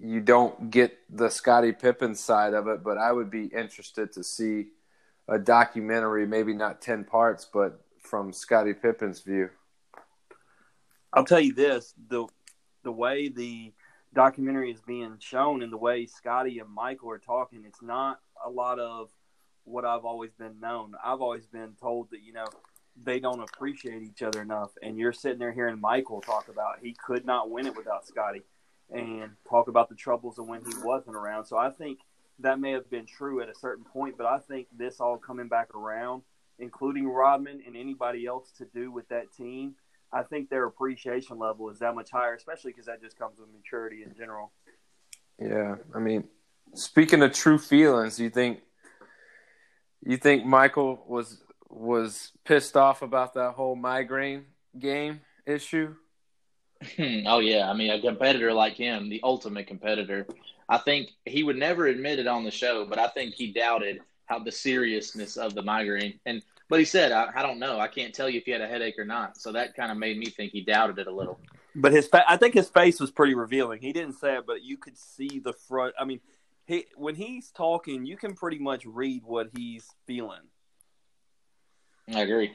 you 0.01 0.21
don't 0.21 0.71
get 0.71 0.99
the 1.11 1.29
Scottie 1.29 1.73
Pippen 1.73 2.15
side 2.15 2.55
of 2.55 2.69
it, 2.69 2.83
but 2.83 2.99
I 2.99 3.13
would 3.13 3.31
be 3.31 3.47
interested 3.47 4.13
to 4.13 4.25
see 4.25 4.69
a 5.29 5.39
documentary, 5.39 6.27
maybe 6.27 6.55
not 6.55 6.81
10 6.81 7.05
parts, 7.05 7.47
but 7.53 7.81
from 8.01 8.33
Scottie 8.33 8.75
Pippen's 8.75 9.21
view. 9.21 9.51
I'll 11.13 11.25
tell 11.25 11.41
you 11.41 11.55
this, 11.55 11.95
the 12.09 12.27
the 12.83 12.93
way 12.93 13.29
the 13.29 13.73
documentary 14.15 14.71
is 14.71 14.81
being 14.87 15.17
shown 15.19 15.63
and 15.63 15.73
the 15.73 15.77
way 15.77 16.07
Scottie 16.07 16.61
and 16.61 16.71
Michael 16.71 17.11
are 17.11 17.19
talking, 17.19 17.65
it's 17.67 17.83
not 17.83 18.21
a 18.45 18.49
lot 18.49 18.79
of 18.79 19.11
what 19.65 19.85
I've 19.85 20.05
always 20.05 20.33
been 20.35 20.61
known. 20.61 20.95
I've 21.05 21.21
always 21.21 21.47
been 21.47 21.73
told 21.81 22.11
that, 22.11 22.23
you 22.23 22.33
know, 22.33 22.47
they 23.03 23.19
don't 23.19 23.41
appreciate 23.41 24.03
each 24.03 24.23
other 24.23 24.41
enough. 24.41 24.71
And 24.83 24.97
you're 24.97 25.13
sitting 25.13 25.39
there 25.39 25.53
hearing 25.53 25.81
Michael 25.81 26.21
talk 26.21 26.49
about 26.49 26.79
he 26.81 26.95
could 26.95 27.27
not 27.27 27.51
win 27.51 27.67
it 27.67 27.77
without 27.77 28.07
Scottie 28.07 28.43
and 28.91 29.31
talk 29.49 29.69
about 29.69 29.89
the 29.89 29.95
troubles 29.95 30.39
of 30.39 30.47
when 30.47 30.61
he 30.65 30.73
wasn't 30.83 31.17
around. 31.17 31.45
So 31.47 31.57
I 31.57 31.71
think 31.71 31.99
that 32.39 32.61
may 32.61 32.73
have 32.73 32.89
been 32.91 33.07
true 33.07 33.41
at 33.41 33.49
a 33.49 33.55
certain 33.55 33.85
point, 33.85 34.17
but 34.17 34.27
I 34.27 34.39
think 34.39 34.69
this 34.77 35.01
all 35.01 35.17
coming 35.17 35.49
back 35.49 35.75
around, 35.75 36.23
including 36.59 37.09
Rodman 37.09 37.63
and 37.67 37.77
anybody 37.77 38.27
else 38.27 38.53
to 38.59 38.67
do 38.67 38.91
with 38.91 39.09
that 39.09 39.33
team, 39.33 39.75
I 40.13 40.23
think 40.23 40.49
their 40.49 40.67
appreciation 40.67 41.39
level 41.39 41.69
is 41.71 41.81
that 41.81 41.95
much 41.95 42.11
higher, 42.11 42.35
especially 42.35 42.73
because 42.73 42.87
that 42.87 43.03
just 43.03 43.19
comes 43.19 43.39
with 43.39 43.49
maturity 43.53 44.03
in 44.03 44.15
general. 44.15 44.53
Yeah, 45.41 45.77
I 45.95 45.99
mean, 45.99 46.25
speaking 46.75 47.23
of 47.23 47.33
true 47.33 47.59
feelings, 47.59 48.19
you 48.19 48.31
think 48.31 48.61
you 50.03 50.17
think 50.17 50.47
Michael 50.47 51.05
was 51.07 51.43
was 51.69 52.33
pissed 52.45 52.77
off 52.77 53.03
about 53.03 53.35
that 53.35 53.53
whole 53.53 53.77
migraine 53.77 54.47
game 54.79 55.21
issue? 55.47 55.95
Hmm, 56.97 57.27
oh 57.27 57.39
yeah, 57.39 57.71
I 57.71 57.75
mean 57.75 57.91
a 57.91 58.01
competitor 58.01 58.53
like 58.53 58.75
him, 58.75 59.09
the 59.09 59.21
ultimate 59.23 59.67
competitor. 59.67 60.27
I 60.69 60.79
think 60.79 61.11
he 61.25 61.43
would 61.43 61.57
never 61.57 61.87
admit 61.87 62.19
it 62.19 62.27
on 62.27 62.45
the 62.45 62.51
show, 62.51 62.85
but 62.85 62.99
I 62.99 63.09
think 63.09 63.35
he 63.35 63.53
doubted 63.53 64.01
how 64.27 64.41
the 64.41 64.53
seriousness 64.53 65.37
of 65.37 65.55
the 65.55 65.63
migraine 65.63 66.19
and 66.27 66.43
but 66.69 66.79
he 66.79 66.85
said, 66.85 67.13
I, 67.13 67.31
I, 67.35 67.43
don't 67.43 67.59
know. 67.59 67.79
I 67.79 67.87
can't 67.89 68.15
tell 68.15 68.29
you 68.29 68.39
if 68.39 68.45
he 68.45 68.51
had 68.51 68.61
a 68.61 68.67
headache 68.67 68.99
or 68.99 69.05
not. 69.05 69.39
So 69.41 69.53
that 69.53 69.75
kind 69.75 69.93
of 69.93 69.99
made 69.99 70.19
me 70.19 70.27
think 70.27 70.53
he 70.53 70.63
doubted 70.63 70.99
it 70.99 71.07
a 71.07 71.13
little. 71.13 71.39
But 71.75 71.93
his, 71.93 72.09
fa- 72.09 72.25
I 72.29 72.37
think 72.37 72.55
his 72.55 72.69
face 72.69 72.99
was 72.99 73.11
pretty 73.11 73.35
revealing. 73.35 73.81
He 73.81 73.93
didn't 73.93 74.15
say 74.15 74.37
it, 74.37 74.47
but 74.47 74.63
you 74.63 74.77
could 74.77 74.99
see 74.99 75.39
the 75.39 75.53
front. 75.53 75.95
I 75.99 76.05
mean, 76.05 76.21
he 76.65 76.87
when 76.97 77.15
he's 77.15 77.51
talking, 77.51 78.05
you 78.07 78.17
can 78.17 78.35
pretty 78.35 78.59
much 78.59 78.85
read 78.85 79.23
what 79.25 79.51
he's 79.55 79.87
feeling. 80.07 80.41
I 82.13 82.21
agree. 82.21 82.51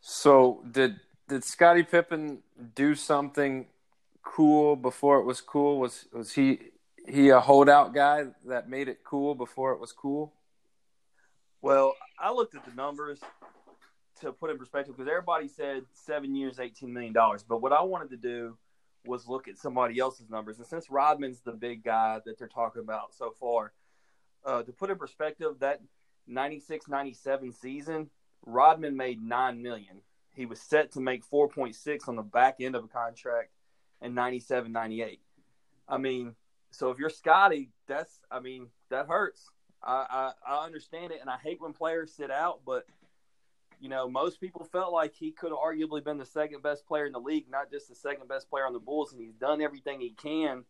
So 0.00 0.64
did 0.70 0.98
did 1.28 1.44
Scottie 1.44 1.82
Pippen 1.82 2.38
do 2.74 2.94
something 2.94 3.66
cool 4.22 4.76
before 4.76 5.18
it 5.18 5.24
was 5.24 5.40
cool? 5.40 5.78
Was 5.78 6.06
was 6.12 6.32
he 6.32 6.58
he 7.08 7.30
a 7.30 7.40
holdout 7.40 7.94
guy 7.94 8.26
that 8.46 8.68
made 8.68 8.88
it 8.88 9.04
cool 9.04 9.34
before 9.34 9.72
it 9.72 9.80
was 9.80 9.92
cool? 9.92 10.32
Well, 11.60 11.94
I 12.18 12.32
looked 12.32 12.54
at 12.54 12.64
the 12.64 12.74
numbers 12.74 13.20
to 14.20 14.32
put 14.32 14.50
in 14.50 14.58
perspective 14.58 14.96
because 14.96 15.08
everybody 15.08 15.48
said 15.48 15.84
seven 15.92 16.34
years, 16.34 16.58
eighteen 16.58 16.92
million 16.92 17.12
dollars. 17.12 17.42
But 17.42 17.62
what 17.62 17.72
I 17.72 17.82
wanted 17.82 18.10
to 18.10 18.16
do 18.16 18.56
was 19.04 19.26
look 19.26 19.48
at 19.48 19.58
somebody 19.58 19.98
else's 19.98 20.30
numbers, 20.30 20.58
and 20.58 20.66
since 20.66 20.90
Rodman's 20.90 21.40
the 21.40 21.52
big 21.52 21.82
guy 21.82 22.20
that 22.24 22.38
they're 22.38 22.46
talking 22.48 22.82
about 22.82 23.14
so 23.14 23.34
far, 23.40 23.72
uh, 24.44 24.62
to 24.62 24.72
put 24.72 24.90
in 24.90 24.96
perspective, 24.96 25.54
that 25.60 25.80
96-97 26.30 27.52
season, 27.52 28.10
Rodman 28.46 28.96
made 28.96 29.20
nine 29.22 29.62
million. 29.62 30.02
He 30.34 30.46
was 30.46 30.60
set 30.60 30.92
to 30.92 31.00
make 31.00 31.24
four 31.24 31.48
point 31.48 31.74
six 31.74 32.08
on 32.08 32.16
the 32.16 32.22
back 32.22 32.56
end 32.60 32.74
of 32.74 32.84
a 32.84 32.88
contract 32.88 33.50
in 34.00 34.14
97-98. 34.14 35.18
I 35.88 35.98
mean, 35.98 36.34
so 36.70 36.90
if 36.90 36.98
you're 36.98 37.10
Scottie, 37.10 37.70
that's 37.86 38.18
I 38.30 38.40
mean 38.40 38.68
that 38.90 39.06
hurts. 39.06 39.50
I, 39.82 40.32
I 40.46 40.54
I 40.54 40.64
understand 40.64 41.12
it, 41.12 41.18
and 41.20 41.28
I 41.28 41.36
hate 41.36 41.60
when 41.60 41.72
players 41.72 42.12
sit 42.12 42.30
out, 42.30 42.60
but 42.64 42.86
you 43.78 43.88
know 43.88 44.08
most 44.08 44.40
people 44.40 44.64
felt 44.64 44.92
like 44.92 45.14
he 45.14 45.32
could 45.32 45.50
have 45.50 45.58
arguably 45.58 46.02
been 46.02 46.18
the 46.18 46.24
second 46.24 46.62
best 46.62 46.86
player 46.86 47.04
in 47.04 47.12
the 47.12 47.20
league, 47.20 47.50
not 47.50 47.70
just 47.70 47.88
the 47.88 47.94
second 47.94 48.28
best 48.28 48.48
player 48.48 48.66
on 48.66 48.72
the 48.72 48.78
Bulls, 48.78 49.12
and 49.12 49.20
he's 49.20 49.34
done 49.34 49.60
everything 49.60 50.00
he 50.00 50.10
can, 50.10 50.64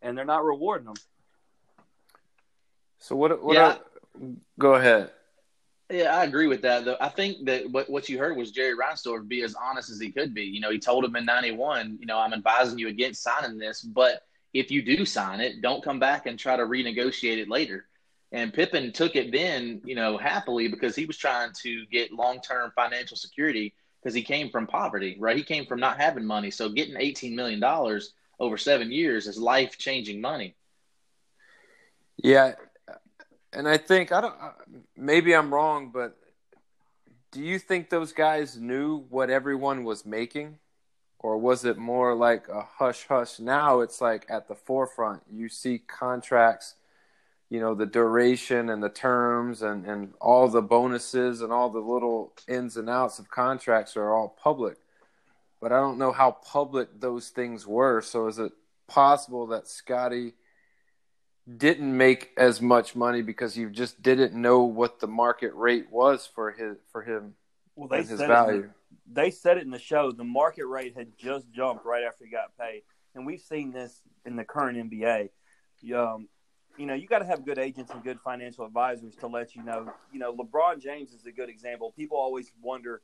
and 0.00 0.16
they're 0.16 0.24
not 0.24 0.44
rewarding 0.44 0.88
him. 0.88 0.96
So 2.98 3.16
what? 3.16 3.42
What? 3.42 3.54
Yeah. 3.54 3.76
Are, 3.76 3.80
go 4.58 4.74
ahead. 4.74 5.10
Yeah, 5.90 6.14
I 6.14 6.24
agree 6.24 6.48
with 6.48 6.60
that. 6.62 6.84
Though 6.84 6.98
I 7.00 7.08
think 7.08 7.46
that 7.46 7.70
what, 7.70 7.88
what 7.88 8.08
you 8.08 8.18
heard 8.18 8.36
was 8.36 8.50
Jerry 8.50 8.76
Reinsdorf 8.76 9.26
be 9.26 9.42
as 9.42 9.54
honest 9.54 9.88
as 9.88 9.98
he 9.98 10.10
could 10.10 10.34
be. 10.34 10.44
You 10.44 10.60
know, 10.60 10.70
he 10.70 10.78
told 10.78 11.04
him 11.04 11.16
in 11.16 11.24
'91, 11.24 11.98
you 12.00 12.06
know, 12.06 12.18
I'm 12.18 12.34
advising 12.34 12.78
you 12.78 12.88
against 12.88 13.22
signing 13.22 13.58
this, 13.58 13.80
but 13.80 14.22
if 14.52 14.70
you 14.70 14.82
do 14.82 15.06
sign 15.06 15.40
it, 15.40 15.62
don't 15.62 15.82
come 15.82 15.98
back 15.98 16.26
and 16.26 16.38
try 16.38 16.56
to 16.56 16.64
renegotiate 16.64 17.38
it 17.38 17.48
later. 17.48 17.86
And 18.32 18.52
Pippen 18.52 18.92
took 18.92 19.16
it 19.16 19.32
then, 19.32 19.80
you 19.84 19.94
know, 19.94 20.18
happily 20.18 20.68
because 20.68 20.94
he 20.94 21.06
was 21.06 21.16
trying 21.16 21.52
to 21.62 21.86
get 21.86 22.12
long 22.12 22.40
term 22.40 22.70
financial 22.74 23.16
security 23.16 23.74
because 24.02 24.14
he 24.14 24.22
came 24.22 24.50
from 24.50 24.66
poverty, 24.66 25.16
right? 25.18 25.36
He 25.36 25.42
came 25.42 25.64
from 25.64 25.80
not 25.80 25.98
having 25.98 26.24
money. 26.24 26.50
So 26.50 26.68
getting 26.68 26.96
$18 26.96 27.34
million 27.34 27.62
over 28.38 28.58
seven 28.58 28.92
years 28.92 29.26
is 29.26 29.38
life 29.38 29.78
changing 29.78 30.20
money. 30.20 30.54
Yeah, 32.18 32.54
and 33.52 33.68
I 33.68 33.76
think 33.76 34.12
I 34.12 34.20
don't. 34.20 34.34
Maybe 34.96 35.34
I'm 35.34 35.52
wrong, 35.52 35.90
but 35.92 36.16
do 37.30 37.42
you 37.42 37.58
think 37.58 37.90
those 37.90 38.12
guys 38.12 38.56
knew 38.56 39.04
what 39.08 39.30
everyone 39.30 39.84
was 39.84 40.04
making, 40.04 40.58
or 41.18 41.38
was 41.38 41.64
it 41.64 41.78
more 41.78 42.14
like 42.14 42.48
a 42.48 42.62
hush 42.62 43.06
hush? 43.08 43.38
Now 43.38 43.80
it's 43.80 44.00
like 44.00 44.26
at 44.28 44.48
the 44.48 44.54
forefront. 44.54 45.22
You 45.30 45.48
see 45.48 45.78
contracts, 45.78 46.74
you 47.48 47.60
know, 47.60 47.74
the 47.74 47.86
duration 47.86 48.68
and 48.68 48.82
the 48.82 48.88
terms 48.88 49.62
and 49.62 49.86
and 49.86 50.14
all 50.20 50.48
the 50.48 50.62
bonuses 50.62 51.40
and 51.40 51.52
all 51.52 51.70
the 51.70 51.80
little 51.80 52.34
ins 52.46 52.76
and 52.76 52.90
outs 52.90 53.18
of 53.18 53.30
contracts 53.30 53.96
are 53.96 54.12
all 54.12 54.28
public. 54.42 54.76
But 55.60 55.72
I 55.72 55.80
don't 55.80 55.98
know 55.98 56.12
how 56.12 56.32
public 56.32 57.00
those 57.00 57.30
things 57.30 57.66
were. 57.66 58.00
So 58.00 58.28
is 58.28 58.38
it 58.38 58.52
possible 58.86 59.48
that 59.48 59.66
Scottie? 59.66 60.34
Didn't 61.56 61.96
make 61.96 62.30
as 62.36 62.60
much 62.60 62.94
money 62.94 63.22
because 63.22 63.56
you 63.56 63.70
just 63.70 64.02
didn't 64.02 64.34
know 64.34 64.62
what 64.62 65.00
the 65.00 65.06
market 65.06 65.54
rate 65.54 65.90
was 65.90 66.28
for 66.34 66.52
his 66.52 66.76
for 66.92 67.02
him 67.02 67.34
Well, 67.74 67.88
they 67.88 67.98
his 67.98 68.18
said 68.18 68.28
value. 68.28 68.64
It, 68.64 68.70
they 69.10 69.30
said 69.30 69.56
it 69.56 69.62
in 69.62 69.70
the 69.70 69.78
show. 69.78 70.12
The 70.12 70.24
market 70.24 70.66
rate 70.66 70.94
had 70.96 71.16
just 71.16 71.50
jumped 71.50 71.86
right 71.86 72.04
after 72.04 72.24
he 72.24 72.30
got 72.30 72.56
paid, 72.58 72.82
and 73.14 73.24
we've 73.24 73.40
seen 73.40 73.72
this 73.72 74.02
in 74.26 74.36
the 74.36 74.44
current 74.44 74.90
NBA. 74.90 75.30
Um, 75.94 76.28
you 76.76 76.86
know, 76.86 76.94
you 76.94 77.08
got 77.08 77.20
to 77.20 77.24
have 77.24 77.44
good 77.44 77.58
agents 77.58 77.90
and 77.92 78.02
good 78.04 78.20
financial 78.20 78.64
advisors 78.66 79.14
to 79.16 79.26
let 79.26 79.56
you 79.56 79.62
know. 79.62 79.90
You 80.12 80.18
know, 80.18 80.34
LeBron 80.34 80.82
James 80.82 81.12
is 81.12 81.24
a 81.26 81.32
good 81.32 81.48
example. 81.48 81.92
People 81.96 82.18
always 82.18 82.52
wonder 82.62 83.00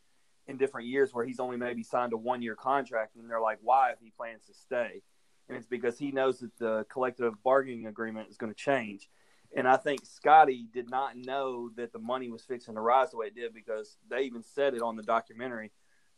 in 0.46 0.58
different 0.58 0.88
years 0.88 1.14
where 1.14 1.24
he's 1.24 1.40
only 1.40 1.56
maybe 1.56 1.82
signed 1.82 2.12
a 2.12 2.16
one 2.16 2.42
year 2.42 2.54
contract, 2.54 3.16
and 3.16 3.28
they're 3.30 3.40
like, 3.40 3.58
why 3.62 3.90
if 3.90 3.98
he 4.00 4.12
plans 4.16 4.44
to 4.46 4.54
stay? 4.54 5.02
And 5.48 5.58
it's 5.58 5.66
because 5.66 5.98
he 5.98 6.10
knows 6.10 6.38
that 6.40 6.56
the 6.58 6.86
collective 6.90 7.34
bargaining 7.42 7.86
agreement 7.86 8.30
is 8.30 8.36
going 8.36 8.52
to 8.52 8.58
change. 8.58 9.08
And 9.56 9.68
I 9.68 9.76
think 9.76 10.04
Scottie 10.04 10.66
did 10.72 10.90
not 10.90 11.16
know 11.16 11.70
that 11.76 11.92
the 11.92 11.98
money 11.98 12.30
was 12.30 12.42
fixing 12.42 12.74
to 12.74 12.80
rise 12.80 13.10
the 13.10 13.18
way 13.18 13.26
it 13.26 13.34
did 13.36 13.54
because 13.54 13.96
they 14.10 14.22
even 14.22 14.42
said 14.42 14.74
it 14.74 14.82
on 14.82 14.96
the 14.96 15.02
documentary. 15.02 15.70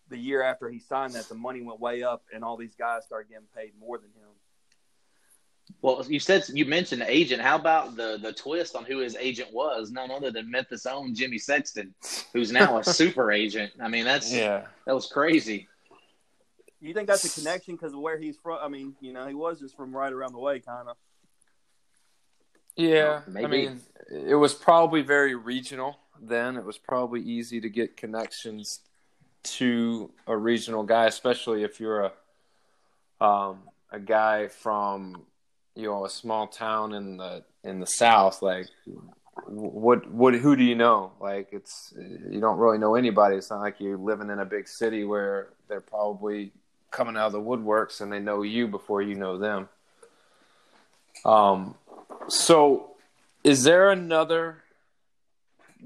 The 0.08 0.16
year 0.16 0.42
after 0.42 0.68
he 0.70 0.78
signed 0.78 1.14
that, 1.14 1.28
the 1.28 1.34
money 1.34 1.60
went 1.60 1.80
way 1.80 2.02
up, 2.04 2.22
and 2.32 2.44
all 2.44 2.56
these 2.56 2.76
guys 2.76 3.04
started 3.04 3.28
getting 3.28 3.48
paid 3.54 3.72
more 3.78 3.98
than 3.98 4.08
him. 4.10 4.28
Well, 5.82 6.04
you 6.08 6.20
said 6.20 6.44
you 6.52 6.64
mentioned 6.64 7.02
the 7.02 7.10
agent. 7.10 7.42
How 7.42 7.56
about 7.56 7.96
the 7.96 8.18
the 8.22 8.32
twist 8.32 8.76
on 8.76 8.84
who 8.84 8.98
his 8.98 9.16
agent 9.16 9.52
was? 9.52 9.90
None 9.90 10.12
other 10.12 10.30
than 10.30 10.48
Memphis' 10.48 10.86
own 10.86 11.12
Jimmy 11.14 11.38
Sexton, 11.38 11.92
who's 12.32 12.52
now 12.52 12.78
a 12.78 12.84
super 13.02 13.32
agent. 13.32 13.72
I 13.82 13.88
mean, 13.88 14.04
that's 14.04 14.32
Yeah. 14.32 14.66
that 14.86 14.94
was 14.94 15.06
crazy. 15.08 15.68
You 16.86 16.94
think 16.94 17.08
that's 17.08 17.24
a 17.24 17.40
connection 17.40 17.74
because 17.74 17.92
of 17.92 17.98
where 17.98 18.18
he's 18.18 18.36
from? 18.36 18.58
I 18.62 18.68
mean, 18.68 18.94
you 19.00 19.12
know, 19.12 19.26
he 19.26 19.34
was 19.34 19.60
just 19.60 19.76
from 19.76 19.94
right 19.94 20.12
around 20.12 20.32
the 20.32 20.38
way, 20.38 20.60
kind 20.60 20.88
of. 20.88 20.96
Yeah, 22.76 23.22
Maybe. 23.26 23.44
I 23.44 23.48
mean, 23.48 23.80
it 24.10 24.34
was 24.34 24.54
probably 24.54 25.02
very 25.02 25.34
regional 25.34 25.98
then. 26.20 26.56
It 26.56 26.64
was 26.64 26.78
probably 26.78 27.22
easy 27.22 27.60
to 27.60 27.70
get 27.70 27.96
connections 27.96 28.80
to 29.44 30.10
a 30.26 30.36
regional 30.36 30.82
guy, 30.82 31.06
especially 31.06 31.62
if 31.62 31.80
you're 31.80 32.10
a 33.20 33.24
um, 33.24 33.60
a 33.90 33.98
guy 33.98 34.48
from 34.48 35.22
you 35.74 35.84
know 35.84 36.04
a 36.04 36.10
small 36.10 36.46
town 36.46 36.92
in 36.92 37.16
the 37.16 37.44
in 37.64 37.80
the 37.80 37.86
south. 37.86 38.42
Like, 38.42 38.66
what 39.46 40.10
what 40.10 40.34
who 40.34 40.54
do 40.54 40.62
you 40.62 40.74
know? 40.74 41.12
Like, 41.20 41.48
it's 41.52 41.94
you 41.96 42.40
don't 42.40 42.58
really 42.58 42.78
know 42.78 42.94
anybody. 42.94 43.36
It's 43.36 43.50
not 43.50 43.60
like 43.60 43.80
you're 43.80 43.96
living 43.96 44.28
in 44.28 44.38
a 44.38 44.44
big 44.44 44.68
city 44.68 45.04
where 45.04 45.54
they're 45.68 45.80
probably 45.80 46.52
coming 46.96 47.16
out 47.16 47.26
of 47.26 47.32
the 47.32 47.40
woodworks 47.40 48.00
and 48.00 48.10
they 48.10 48.18
know 48.18 48.40
you 48.40 48.66
before 48.66 49.02
you 49.02 49.14
know 49.14 49.36
them. 49.36 49.68
Um, 51.26 51.74
so, 52.28 52.92
is 53.44 53.64
there 53.64 53.90
another 53.90 54.62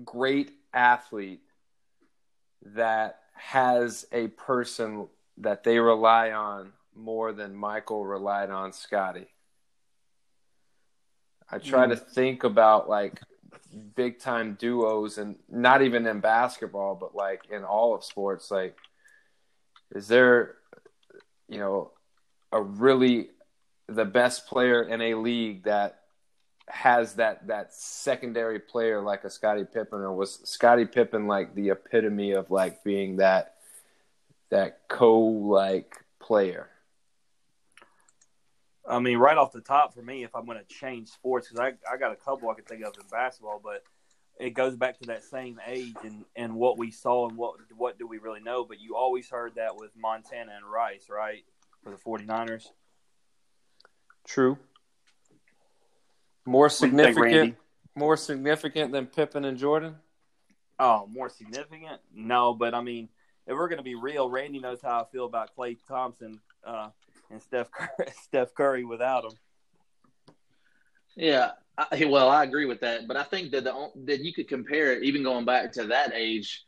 great 0.04 0.52
athlete 0.72 1.42
that 2.64 3.18
has 3.34 4.06
a 4.12 4.28
person 4.28 5.08
that 5.38 5.64
they 5.64 5.80
rely 5.80 6.30
on 6.30 6.72
more 6.94 7.32
than 7.32 7.56
Michael 7.56 8.06
relied 8.06 8.50
on 8.50 8.72
Scottie? 8.72 9.28
I 11.50 11.58
try 11.58 11.88
to 11.88 11.96
think 11.96 12.44
about 12.44 12.88
like 12.88 13.20
big 13.96 14.20
time 14.20 14.54
duos 14.54 15.18
and 15.18 15.36
not 15.48 15.82
even 15.82 16.06
in 16.06 16.20
basketball, 16.20 16.94
but 16.94 17.16
like 17.16 17.42
in 17.50 17.64
all 17.64 17.96
of 17.96 18.04
sports. 18.04 18.48
Like, 18.50 18.76
is 19.92 20.06
there, 20.06 20.54
you 21.50 21.58
know, 21.58 21.90
a 22.52 22.62
really 22.62 23.28
the 23.88 24.04
best 24.04 24.46
player 24.46 24.82
in 24.82 25.00
a 25.02 25.14
league 25.14 25.64
that 25.64 26.00
has 26.68 27.14
that 27.14 27.48
that 27.48 27.74
secondary 27.74 28.60
player 28.60 29.02
like 29.02 29.24
a 29.24 29.30
Scottie 29.30 29.64
Pippen, 29.64 30.00
or 30.00 30.14
was 30.14 30.40
Scottie 30.48 30.86
Pippen 30.86 31.26
like 31.26 31.54
the 31.54 31.70
epitome 31.70 32.32
of 32.32 32.50
like 32.50 32.84
being 32.84 33.16
that 33.16 33.56
that 34.50 34.82
co 34.88 35.18
like 35.18 35.96
player? 36.20 36.68
I 38.88 38.98
mean, 39.00 39.18
right 39.18 39.36
off 39.36 39.52
the 39.52 39.60
top 39.60 39.94
for 39.94 40.02
me, 40.02 40.24
if 40.24 40.34
I'm 40.34 40.46
going 40.46 40.58
to 40.58 40.64
change 40.64 41.08
sports, 41.08 41.48
because 41.48 41.60
I, 41.60 41.92
I 41.92 41.96
got 41.96 42.12
a 42.12 42.16
couple 42.16 42.48
I 42.50 42.54
can 42.54 42.64
think 42.64 42.82
of 42.82 42.94
in 43.00 43.06
basketball, 43.10 43.60
but 43.62 43.82
it 44.40 44.50
goes 44.50 44.74
back 44.74 44.98
to 45.00 45.06
that 45.08 45.22
same 45.22 45.60
age 45.66 45.94
and, 46.02 46.24
and 46.34 46.54
what 46.54 46.78
we 46.78 46.90
saw 46.90 47.28
and 47.28 47.36
what 47.36 47.56
what 47.76 47.98
do 47.98 48.06
we 48.06 48.18
really 48.18 48.40
know. 48.40 48.64
But 48.64 48.80
you 48.80 48.96
always 48.96 49.28
heard 49.28 49.54
that 49.56 49.76
with 49.76 49.90
Montana 49.96 50.52
and 50.56 50.64
Rice, 50.64 51.08
right, 51.10 51.44
for 51.84 51.90
the 51.90 51.96
49ers. 51.96 52.68
True. 54.26 54.58
More 56.46 56.64
What 56.64 56.72
think, 56.72 56.92
significant, 56.92 57.56
more 57.94 58.16
significant 58.16 58.92
than 58.92 59.06
Pippen 59.06 59.44
and 59.44 59.58
Jordan. 59.58 59.96
Oh, 60.78 61.06
more 61.12 61.28
significant? 61.28 62.00
No, 62.14 62.54
but 62.54 62.74
I 62.74 62.80
mean, 62.80 63.10
if 63.46 63.54
we're 63.54 63.68
going 63.68 63.78
to 63.78 63.84
be 63.84 63.94
real, 63.94 64.30
Randy 64.30 64.58
knows 64.58 64.80
how 64.82 65.02
I 65.02 65.04
feel 65.12 65.26
about 65.26 65.54
Klay 65.54 65.76
Thompson 65.86 66.40
uh, 66.64 66.88
and 67.30 67.42
Steph 67.42 67.70
Curry, 67.70 68.08
Steph 68.22 68.54
Curry 68.54 68.84
without 68.84 69.24
him. 69.24 69.32
Yeah, 71.16 71.52
I, 71.76 72.04
well, 72.04 72.28
I 72.28 72.44
agree 72.44 72.66
with 72.66 72.80
that, 72.80 73.06
but 73.06 73.16
I 73.16 73.22
think 73.22 73.50
that 73.52 73.64
the 73.64 73.90
that 74.04 74.20
you 74.20 74.32
could 74.32 74.48
compare 74.48 74.92
it, 74.92 75.04
even 75.04 75.22
going 75.22 75.44
back 75.44 75.72
to 75.72 75.84
that 75.86 76.12
age. 76.14 76.66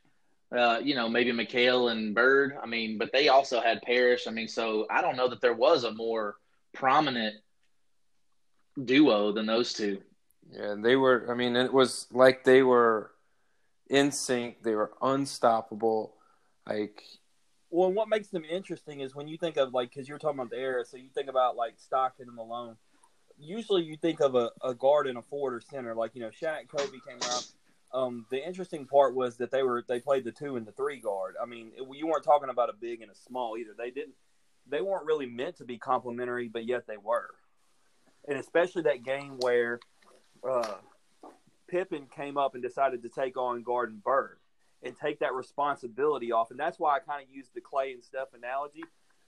Uh, 0.56 0.78
you 0.84 0.94
know, 0.94 1.08
maybe 1.08 1.32
McHale 1.32 1.90
and 1.90 2.14
Bird. 2.14 2.58
I 2.62 2.66
mean, 2.66 2.98
but 2.98 3.10
they 3.10 3.28
also 3.28 3.58
had 3.62 3.80
Parish. 3.80 4.26
I 4.26 4.30
mean, 4.30 4.48
so 4.48 4.86
I 4.90 5.00
don't 5.00 5.16
know 5.16 5.28
that 5.28 5.40
there 5.40 5.54
was 5.54 5.84
a 5.84 5.94
more 5.94 6.36
prominent 6.74 7.36
duo 8.84 9.32
than 9.32 9.46
those 9.46 9.72
two. 9.72 10.02
Yeah, 10.50 10.74
they 10.78 10.96
were. 10.96 11.26
I 11.30 11.34
mean, 11.34 11.56
it 11.56 11.72
was 11.72 12.06
like 12.12 12.44
they 12.44 12.62
were 12.62 13.12
in 13.88 14.12
sync. 14.12 14.62
They 14.62 14.74
were 14.74 14.92
unstoppable. 15.00 16.14
Like, 16.66 17.02
Well, 17.70 17.90
what 17.90 18.08
makes 18.08 18.28
them 18.28 18.44
interesting 18.44 19.00
is 19.00 19.14
when 19.14 19.28
you 19.28 19.38
think 19.38 19.56
of 19.56 19.72
like, 19.72 19.90
because 19.90 20.08
you're 20.08 20.18
talking 20.18 20.38
about 20.38 20.50
the 20.50 20.58
era, 20.58 20.84
so 20.84 20.96
you 20.96 21.08
think 21.14 21.28
about 21.28 21.56
like 21.56 21.74
Stockton 21.78 22.28
and 22.28 22.36
Malone. 22.36 22.76
Usually, 23.44 23.82
you 23.82 23.96
think 23.96 24.20
of 24.20 24.34
a, 24.34 24.50
a 24.62 24.72
guard 24.72 25.06
and 25.06 25.18
a 25.18 25.22
forward 25.22 25.54
or 25.54 25.60
center, 25.60 25.94
like 25.94 26.14
you 26.14 26.20
know, 26.20 26.30
Shaq, 26.30 26.68
Kobe 26.68 26.98
came 27.06 27.18
around. 27.20 27.46
Um, 27.92 28.26
the 28.30 28.46
interesting 28.46 28.86
part 28.86 29.14
was 29.14 29.36
that 29.38 29.50
they 29.50 29.62
were 29.62 29.84
they 29.86 30.00
played 30.00 30.24
the 30.24 30.32
two 30.32 30.56
and 30.56 30.64
the 30.64 30.72
three 30.72 31.00
guard. 31.00 31.34
I 31.42 31.46
mean, 31.46 31.72
it, 31.76 31.86
you 31.96 32.06
weren't 32.06 32.24
talking 32.24 32.48
about 32.48 32.70
a 32.70 32.72
big 32.72 33.02
and 33.02 33.10
a 33.10 33.14
small 33.14 33.56
either. 33.58 33.72
They 33.76 33.90
didn't. 33.90 34.14
They 34.68 34.80
weren't 34.80 35.04
really 35.04 35.26
meant 35.26 35.56
to 35.56 35.64
be 35.64 35.76
complementary, 35.76 36.48
but 36.48 36.66
yet 36.66 36.86
they 36.86 36.96
were. 36.96 37.30
And 38.28 38.38
especially 38.38 38.82
that 38.82 39.02
game 39.02 39.38
where 39.40 39.80
uh, 40.48 40.74
Pippen 41.68 42.06
came 42.14 42.38
up 42.38 42.54
and 42.54 42.62
decided 42.62 43.02
to 43.02 43.08
take 43.08 43.36
on 43.36 43.64
Garden 43.64 44.00
Bird 44.04 44.38
and 44.84 44.96
take 44.96 45.18
that 45.18 45.34
responsibility 45.34 46.30
off. 46.30 46.50
And 46.50 46.60
that's 46.60 46.78
why 46.78 46.96
I 46.96 47.00
kind 47.00 47.22
of 47.22 47.34
used 47.34 47.54
the 47.54 47.60
Klay 47.60 47.92
and 47.92 48.02
Steph 48.02 48.34
analogy 48.34 48.84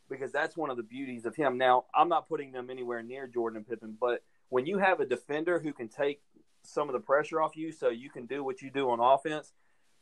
because 0.09 0.33
that's 0.33 0.57
one 0.57 0.71
of 0.71 0.77
the 0.77 0.83
beauties 0.83 1.25
of 1.25 1.35
him. 1.35 1.59
Now, 1.59 1.85
I'm 1.95 2.09
not 2.09 2.29
putting 2.29 2.53
them 2.53 2.71
anywhere 2.71 3.03
near 3.03 3.27
Jordan 3.27 3.59
and 3.59 3.69
Pippen, 3.69 3.97
but 4.01 4.23
when 4.49 4.67
you 4.67 4.79
have 4.79 5.01
a 5.01 5.07
defender 5.07 5.59
who 5.59 5.73
can 5.73 5.89
take 5.89 6.21
some 6.63 6.89
of 6.89 6.93
the 6.93 7.01
pressure 7.01 7.41
off 7.41 7.57
you 7.57 7.73
so 7.73 7.89
you 7.89 8.11
can 8.11 8.27
do 8.27 8.43
what 8.45 8.63
you 8.63 8.71
do 8.71 8.91
on 8.91 9.01
offense, 9.01 9.53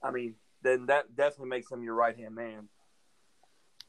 I 0.02 0.10
mean, 0.10 0.34
then 0.62 0.86
that 0.86 1.16
definitely 1.16 1.48
makes 1.48 1.70
him 1.70 1.82
your 1.82 1.94
right 1.94 2.16
hand 2.16 2.34
man. 2.34 2.68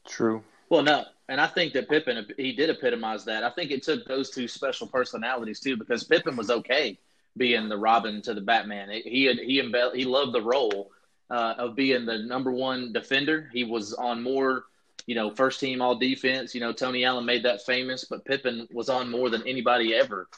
True. 0.06 0.42
Well, 0.68 0.82
no, 0.82 1.04
and 1.28 1.40
I 1.40 1.46
think 1.46 1.72
that 1.74 1.88
Pippen 1.88 2.26
he 2.36 2.52
did 2.52 2.70
epitomize 2.70 3.24
that. 3.26 3.44
I 3.44 3.50
think 3.50 3.70
it 3.70 3.82
took 3.82 4.06
those 4.06 4.30
two 4.30 4.48
special 4.48 4.86
personalities 4.86 5.60
too, 5.60 5.76
because 5.76 6.04
Pippen 6.04 6.36
was 6.36 6.50
okay 6.50 6.98
being 7.36 7.68
the 7.68 7.76
Robin 7.76 8.22
to 8.22 8.34
the 8.34 8.40
Batman. 8.40 8.90
He 8.90 9.24
had, 9.24 9.38
he 9.38 9.60
he 9.94 10.04
loved 10.04 10.32
the 10.32 10.42
role 10.42 10.90
uh, 11.30 11.54
of 11.58 11.74
being 11.76 12.06
the 12.06 12.18
number 12.18 12.52
one 12.52 12.92
defender. 12.92 13.50
He 13.52 13.64
was 13.64 13.92
on 13.94 14.22
more, 14.22 14.64
you 15.06 15.14
know, 15.14 15.30
first 15.30 15.60
team 15.60 15.82
all 15.82 15.96
defense. 15.96 16.54
You 16.54 16.60
know, 16.60 16.72
Tony 16.72 17.04
Allen 17.04 17.24
made 17.24 17.44
that 17.44 17.64
famous, 17.64 18.04
but 18.04 18.24
Pippen 18.24 18.66
was 18.72 18.88
on 18.88 19.10
more 19.10 19.30
than 19.30 19.46
anybody 19.46 19.94
ever. 19.94 20.28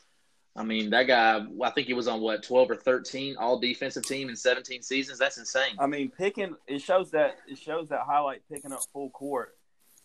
I 0.56 0.64
mean, 0.64 0.90
that 0.90 1.06
guy, 1.06 1.44
I 1.62 1.70
think 1.70 1.86
he 1.86 1.92
was 1.92 2.08
on 2.08 2.20
what, 2.22 2.42
12 2.42 2.70
or 2.70 2.76
13 2.76 3.36
all 3.36 3.58
defensive 3.58 4.04
team 4.04 4.30
in 4.30 4.36
17 4.36 4.82
seasons. 4.82 5.18
That's 5.18 5.36
insane. 5.36 5.76
I 5.78 5.86
mean, 5.86 6.10
picking, 6.10 6.56
it 6.66 6.80
shows 6.80 7.10
that, 7.10 7.36
it 7.46 7.58
shows 7.58 7.90
that 7.90 8.00
highlight 8.00 8.42
picking 8.50 8.72
up 8.72 8.80
full 8.92 9.10
court. 9.10 9.54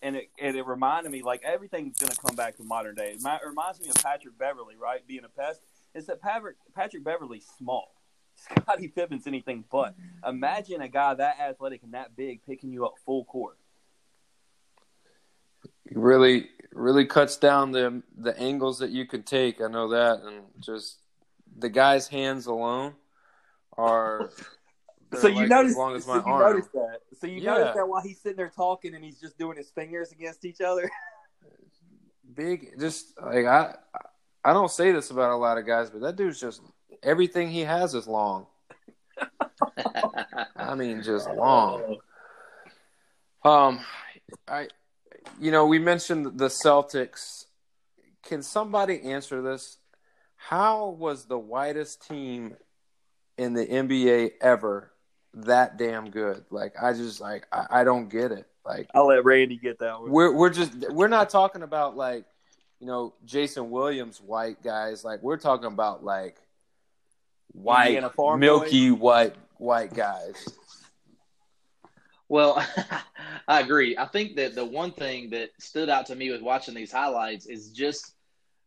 And 0.01 0.15
it, 0.15 0.29
and 0.41 0.57
it 0.57 0.65
reminded 0.65 1.11
me, 1.11 1.21
like, 1.21 1.41
everything's 1.43 1.99
going 1.99 2.11
to 2.11 2.17
come 2.17 2.35
back 2.35 2.57
to 2.57 2.63
modern 2.63 2.95
day. 2.95 3.11
It 3.11 3.47
reminds 3.47 3.79
me 3.79 3.87
of 3.89 3.95
Patrick 4.03 4.37
Beverley, 4.37 4.75
right? 4.75 5.05
Being 5.07 5.23
a 5.23 5.29
pest. 5.29 5.61
It's 5.93 6.07
that 6.07 6.21
Patrick, 6.21 6.55
Patrick 6.75 7.03
Beverley's 7.03 7.45
small. 7.57 7.93
Scottie 8.35 8.87
Pippen's 8.87 9.27
anything 9.27 9.63
but. 9.71 9.93
Mm-hmm. 9.93 10.29
Imagine 10.29 10.81
a 10.81 10.89
guy 10.89 11.13
that 11.13 11.39
athletic 11.39 11.83
and 11.83 11.93
that 11.93 12.15
big 12.15 12.43
picking 12.45 12.73
you 12.73 12.85
up 12.85 12.95
full 13.05 13.25
court. 13.25 13.57
He 15.91 15.97
really, 15.97 16.47
really 16.71 17.05
cuts 17.05 17.35
down 17.35 17.71
the 17.71 18.01
the 18.17 18.37
angles 18.39 18.79
that 18.79 18.91
you 18.91 19.05
can 19.05 19.23
take. 19.23 19.59
I 19.59 19.67
know 19.67 19.89
that, 19.89 20.21
and 20.21 20.45
just 20.61 20.99
the 21.57 21.67
guy's 21.67 22.07
hands 22.07 22.45
alone 22.45 22.93
are. 23.77 24.29
So 25.13 25.27
you 25.27 25.35
like 25.35 25.49
notice, 25.49 25.71
as 25.71 25.77
long 25.77 25.95
as 25.97 26.05
so 26.05 26.13
my 26.13 26.19
you 26.19 26.23
arm. 26.25 26.53
notice 26.53 26.69
that. 26.73 26.99
So 27.19 27.27
you 27.27 27.41
Yeah. 27.41 27.51
notice 27.55 27.75
that 27.75 27.85
while 27.85 28.01
he's 28.01 28.21
sitting 28.21 28.37
there 28.37 28.53
talking 28.55 28.95
and 28.95 29.03
he's 29.03 29.19
just 29.19 29.37
doing 29.37 29.57
his 29.57 29.69
fingers 29.69 30.13
against 30.13 30.45
each 30.45 30.61
other. 30.61 30.89
big 32.35 32.79
just 32.79 33.13
like 33.21 33.45
I 33.45 33.75
I 34.45 34.53
don't 34.53 34.71
say 34.71 34.93
this 34.93 35.11
about 35.11 35.31
a 35.31 35.35
lot 35.35 35.57
of 35.57 35.65
guys, 35.67 35.89
but 35.89 35.99
that 36.03 36.15
dude's 36.15 36.39
just 36.39 36.61
everything 37.03 37.49
he 37.49 37.61
has 37.61 37.93
is 37.95 38.07
long. 38.07 38.47
I 40.55 40.75
mean 40.75 41.03
just 41.03 41.29
long. 41.29 41.97
Um 43.43 43.81
I 44.47 44.69
you 45.39 45.51
know, 45.51 45.65
we 45.65 45.79
mentioned 45.79 46.37
the 46.37 46.47
Celtics. 46.47 47.45
Can 48.23 48.41
somebody 48.41 49.01
answer 49.01 49.41
this? 49.41 49.77
How 50.35 50.89
was 50.89 51.25
the 51.25 51.37
whitest 51.37 52.07
team 52.07 52.55
in 53.37 53.53
the 53.53 53.65
NBA 53.65 54.33
ever 54.41 54.91
that 55.33 55.77
damn 55.77 56.09
good? 56.09 56.45
Like 56.49 56.73
I 56.81 56.93
just 56.93 57.21
like 57.21 57.47
I, 57.51 57.81
I 57.81 57.83
don't 57.83 58.09
get 58.09 58.31
it. 58.31 58.47
Like 58.65 58.89
I'll 58.93 59.07
let 59.07 59.23
Randy 59.25 59.57
get 59.57 59.79
that 59.79 59.99
one. 59.99 60.11
we're 60.11 60.31
we're 60.31 60.49
just 60.49 60.73
we're 60.91 61.07
not 61.07 61.29
talking 61.29 61.63
about 61.63 61.95
like 61.95 62.25
you 62.79 62.87
know 62.87 63.13
Jason 63.25 63.71
Williams 63.71 64.21
white 64.21 64.61
guys. 64.63 65.03
Like 65.03 65.21
we're 65.23 65.37
talking 65.37 65.67
about 65.67 66.03
like 66.03 66.37
white, 67.53 68.01
milky 68.37 68.91
white 68.91 69.35
white 69.57 69.93
guys. 69.93 70.47
Well, 72.31 72.65
I 73.49 73.59
agree. 73.59 73.97
I 73.97 74.05
think 74.05 74.37
that 74.37 74.55
the 74.55 74.63
one 74.63 74.93
thing 74.93 75.31
that 75.31 75.49
stood 75.59 75.89
out 75.89 76.05
to 76.05 76.15
me 76.15 76.31
with 76.31 76.41
watching 76.41 76.73
these 76.73 76.89
highlights 76.89 77.45
is 77.45 77.71
just 77.71 78.13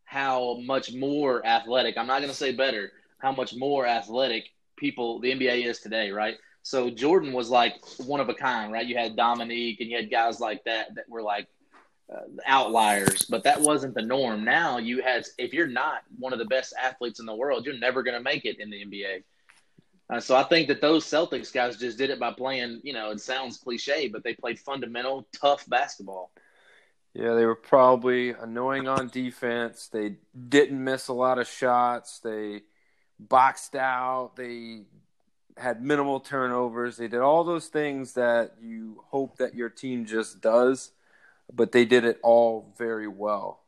how 0.04 0.58
much 0.66 0.92
more 0.92 1.44
athletic, 1.46 1.96
I'm 1.96 2.06
not 2.06 2.18
going 2.18 2.28
to 2.28 2.36
say 2.36 2.52
better, 2.52 2.92
how 3.20 3.32
much 3.32 3.56
more 3.56 3.86
athletic 3.86 4.50
people 4.76 5.18
the 5.18 5.32
NBA 5.32 5.64
is 5.64 5.78
today, 5.78 6.10
right? 6.10 6.36
So 6.62 6.90
Jordan 6.90 7.32
was 7.32 7.48
like 7.48 7.76
one 8.04 8.20
of 8.20 8.28
a 8.28 8.34
kind, 8.34 8.70
right? 8.70 8.84
You 8.84 8.98
had 8.98 9.16
Dominique 9.16 9.80
and 9.80 9.88
you 9.88 9.96
had 9.96 10.10
guys 10.10 10.40
like 10.40 10.62
that 10.64 10.94
that 10.96 11.08
were 11.08 11.22
like 11.22 11.48
uh, 12.14 12.20
outliers, 12.44 13.22
but 13.22 13.44
that 13.44 13.62
wasn't 13.62 13.94
the 13.94 14.02
norm. 14.02 14.44
Now 14.44 14.76
you 14.76 15.00
had, 15.00 15.24
if 15.38 15.54
you're 15.54 15.66
not 15.66 16.02
one 16.18 16.34
of 16.34 16.38
the 16.38 16.44
best 16.44 16.74
athletes 16.78 17.18
in 17.18 17.24
the 17.24 17.34
world, 17.34 17.64
you're 17.64 17.78
never 17.78 18.02
going 18.02 18.16
to 18.18 18.22
make 18.22 18.44
it 18.44 18.60
in 18.60 18.68
the 18.68 18.84
NBA. 18.84 19.22
Uh, 20.14 20.20
so 20.20 20.36
I 20.36 20.44
think 20.44 20.68
that 20.68 20.80
those 20.80 21.04
Celtics 21.06 21.52
guys 21.52 21.76
just 21.76 21.98
did 21.98 22.10
it 22.10 22.20
by 22.20 22.32
playing, 22.32 22.80
you 22.84 22.92
know, 22.92 23.10
it 23.10 23.20
sounds 23.20 23.58
cliche, 23.58 24.08
but 24.08 24.22
they 24.22 24.34
played 24.34 24.60
fundamental, 24.60 25.26
tough 25.32 25.68
basketball. 25.68 26.30
Yeah, 27.14 27.34
they 27.34 27.46
were 27.46 27.54
probably 27.54 28.30
annoying 28.30 28.88
on 28.88 29.08
defense. 29.08 29.88
They 29.88 30.16
didn't 30.48 30.82
miss 30.82 31.08
a 31.08 31.12
lot 31.12 31.38
of 31.38 31.46
shots. 31.46 32.18
They 32.20 32.62
boxed 33.20 33.76
out. 33.76 34.32
They 34.36 34.86
had 35.56 35.82
minimal 35.82 36.20
turnovers. 36.20 36.96
They 36.96 37.08
did 37.08 37.20
all 37.20 37.44
those 37.44 37.68
things 37.68 38.14
that 38.14 38.56
you 38.60 39.02
hope 39.06 39.38
that 39.38 39.54
your 39.54 39.70
team 39.70 40.06
just 40.06 40.40
does, 40.40 40.92
but 41.52 41.72
they 41.72 41.84
did 41.86 42.04
it 42.04 42.20
all 42.22 42.74
very 42.78 43.08
well. 43.08 43.64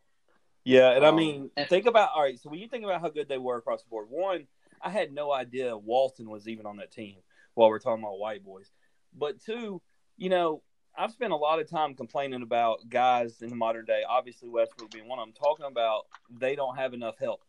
Yeah, 0.65 0.91
and 0.91 1.07
I 1.07 1.11
Um, 1.11 1.17
mean, 1.17 1.51
think 1.69 1.87
about 1.87 2.11
all 2.15 2.23
right. 2.23 2.39
So 2.41 2.51
when 2.51 2.59
you 2.59 2.69
think 2.69 2.85
about 2.85 3.01
how 3.01 3.09
good 3.09 3.29
they 3.29 3.39
were 3.39 3.57
across 3.57 3.83
the 3.85 3.89
board, 3.89 4.09
one, 4.11 4.49
I 4.83 4.91
had 4.91 5.13
no 5.13 5.33
idea 5.33 5.77
Walton 5.77 6.29
was 6.29 6.49
even 6.49 6.67
on 6.67 6.77
that 6.77 6.93
team. 6.93 7.17
While 7.55 7.71
we're 7.71 7.79
talking 7.79 8.05
about 8.05 8.19
white 8.19 8.45
boys, 8.45 8.71
but 9.17 9.41
two, 9.41 9.81
you 10.19 10.29
know, 10.29 10.63
I've 10.99 11.13
spent 11.13 11.33
a 11.33 11.37
lot 11.37 11.59
of 11.59 11.71
time 11.71 11.95
complaining 11.95 12.43
about 12.43 12.89
guys 12.89 13.41
in 13.41 13.49
the 13.49 13.57
modern 13.57 13.87
day. 13.87 14.03
Obviously, 14.09 14.49
Westbrook 14.49 14.91
being 14.91 15.09
one 15.09 15.19
of 15.19 15.27
them. 15.27 15.33
Talking 15.33 15.67
about 15.67 16.03
they 16.31 16.55
don't 16.55 16.77
have 16.77 16.95
enough 16.95 17.19
help. 17.19 17.41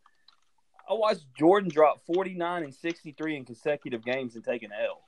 I 0.90 0.94
watched 0.94 1.26
Jordan 1.38 1.70
drop 1.70 2.00
forty 2.06 2.34
nine 2.34 2.64
and 2.64 2.74
sixty 2.74 3.12
three 3.12 3.36
in 3.36 3.44
consecutive 3.44 4.04
games 4.04 4.36
and 4.36 4.44
take 4.44 4.64
an 4.64 4.72
L, 4.72 5.04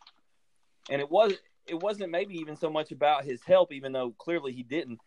and 0.89 1.01
it 1.01 1.09
was 1.09 1.33
it 1.65 1.79
wasn't 1.79 2.11
maybe 2.11 2.35
even 2.35 2.55
so 2.55 2.69
much 2.69 2.91
about 2.91 3.23
his 3.23 3.41
help, 3.43 3.71
even 3.71 3.93
though 3.93 4.11
clearly 4.11 4.51
he 4.51 4.63
didn't. 4.63 4.99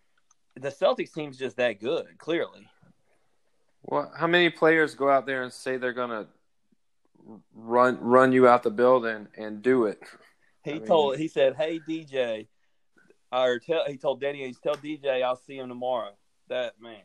The 0.55 0.70
Celtics 0.70 1.12
team's 1.12 1.37
just 1.37 1.57
that 1.57 1.81
good, 1.81 2.18
clearly. 2.18 2.66
Well, 3.83 4.12
how 4.16 4.27
many 4.27 4.48
players 4.48 4.94
go 4.94 5.11
out 5.11 5.27
there 5.27 5.42
and 5.42 5.53
say 5.53 5.77
they're 5.77 5.92
gonna 5.92 6.29
run 7.54 7.98
run 8.00 8.32
you 8.32 8.48
out 8.48 8.62
the 8.62 8.70
building 8.70 9.28
and 9.37 9.62
do 9.62 9.87
it? 9.87 10.00
He 10.64 10.72
I 10.72 10.74
mean- 10.78 10.87
told 10.87 11.18
he 11.18 11.28
said, 11.28 11.56
"Hey 11.56 11.80
DJ," 11.80 12.46
or 13.32 13.58
tell 13.58 13.85
he 13.87 13.96
told 13.96 14.20
Danny, 14.20 14.46
he's 14.46 14.58
tell 14.58 14.74
DJ 14.76 15.22
I'll 15.22 15.37
see 15.37 15.58
him 15.58 15.68
tomorrow. 15.68 16.12
That 16.48 16.80
man, 16.80 17.00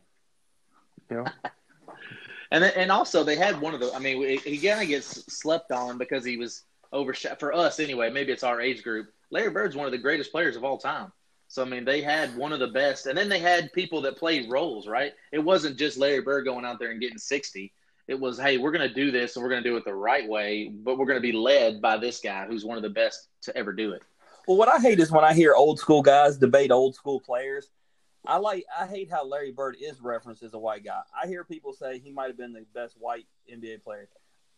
Yeah. 1.09 1.25
And 2.49 2.63
then, 2.63 2.71
and 2.77 2.91
also 2.93 3.25
they 3.25 3.35
had 3.35 3.59
one 3.59 3.73
of 3.73 3.81
the. 3.81 3.91
I 3.93 3.99
mean, 3.99 4.21
he- 4.21 4.37
he 4.37 4.67
kind 4.67 4.81
of 4.81 4.87
gets 4.87 5.07
slept 5.33 5.69
on 5.73 5.97
because 5.97 6.23
he 6.23 6.37
was 6.37 6.63
overshadowed 6.93 7.39
for 7.39 7.53
us 7.53 7.79
anyway. 7.81 8.09
Maybe 8.09 8.31
it's 8.31 8.43
our 8.43 8.61
age 8.61 8.83
group. 8.83 9.11
Larry 9.31 9.49
Bird's 9.49 9.75
one 9.75 9.85
of 9.85 9.91
the 9.91 9.97
greatest 9.97 10.31
players 10.31 10.55
of 10.55 10.63
all 10.63 10.77
time. 10.77 11.11
So 11.49 11.61
I 11.61 11.65
mean, 11.65 11.83
they 11.83 12.01
had 12.01 12.35
one 12.37 12.53
of 12.53 12.59
the 12.59 12.67
best, 12.69 13.05
and 13.05 13.17
then 13.17 13.27
they 13.27 13.39
had 13.39 13.73
people 13.73 13.99
that 14.03 14.15
played 14.17 14.49
roles. 14.49 14.87
Right? 14.87 15.11
It 15.33 15.39
wasn't 15.39 15.77
just 15.77 15.97
Larry 15.97 16.21
Bird 16.21 16.45
going 16.45 16.63
out 16.63 16.79
there 16.79 16.91
and 16.91 17.01
getting 17.01 17.17
sixty. 17.17 17.73
It 18.07 18.19
was, 18.19 18.39
hey, 18.39 18.57
we're 18.57 18.71
going 18.71 18.87
to 18.87 18.93
do 18.93 19.11
this, 19.11 19.35
and 19.35 19.43
we're 19.43 19.49
going 19.49 19.63
to 19.63 19.69
do 19.69 19.75
it 19.75 19.83
the 19.83 19.93
right 19.93 20.27
way, 20.27 20.69
but 20.73 20.97
we're 20.97 21.05
going 21.05 21.17
to 21.17 21.21
be 21.21 21.33
led 21.33 21.81
by 21.81 21.97
this 21.97 22.21
guy 22.21 22.45
who's 22.45 22.63
one 22.63 22.77
of 22.77 22.83
the 22.83 22.89
best 22.89 23.27
to 23.41 23.57
ever 23.57 23.73
do 23.73 23.91
it. 23.91 24.01
Well, 24.47 24.55
what 24.55 24.69
I 24.69 24.79
hate 24.79 24.99
is 24.99 25.11
when 25.11 25.25
I 25.25 25.33
hear 25.33 25.53
old 25.53 25.77
school 25.77 26.01
guys 26.01 26.37
debate 26.37 26.71
old 26.71 26.95
school 26.95 27.19
players. 27.19 27.69
I 28.25 28.37
like 28.37 28.65
I 28.77 28.87
hate 28.87 29.09
how 29.09 29.25
Larry 29.25 29.51
Bird 29.51 29.77
is 29.79 30.01
referenced 30.01 30.43
as 30.43 30.53
a 30.53 30.59
white 30.59 30.83
guy. 30.83 31.01
I 31.21 31.27
hear 31.27 31.43
people 31.43 31.73
say 31.73 31.99
he 31.99 32.11
might 32.11 32.27
have 32.27 32.37
been 32.37 32.53
the 32.53 32.65
best 32.73 32.95
white 32.97 33.25
NBA 33.51 33.83
player. 33.83 34.09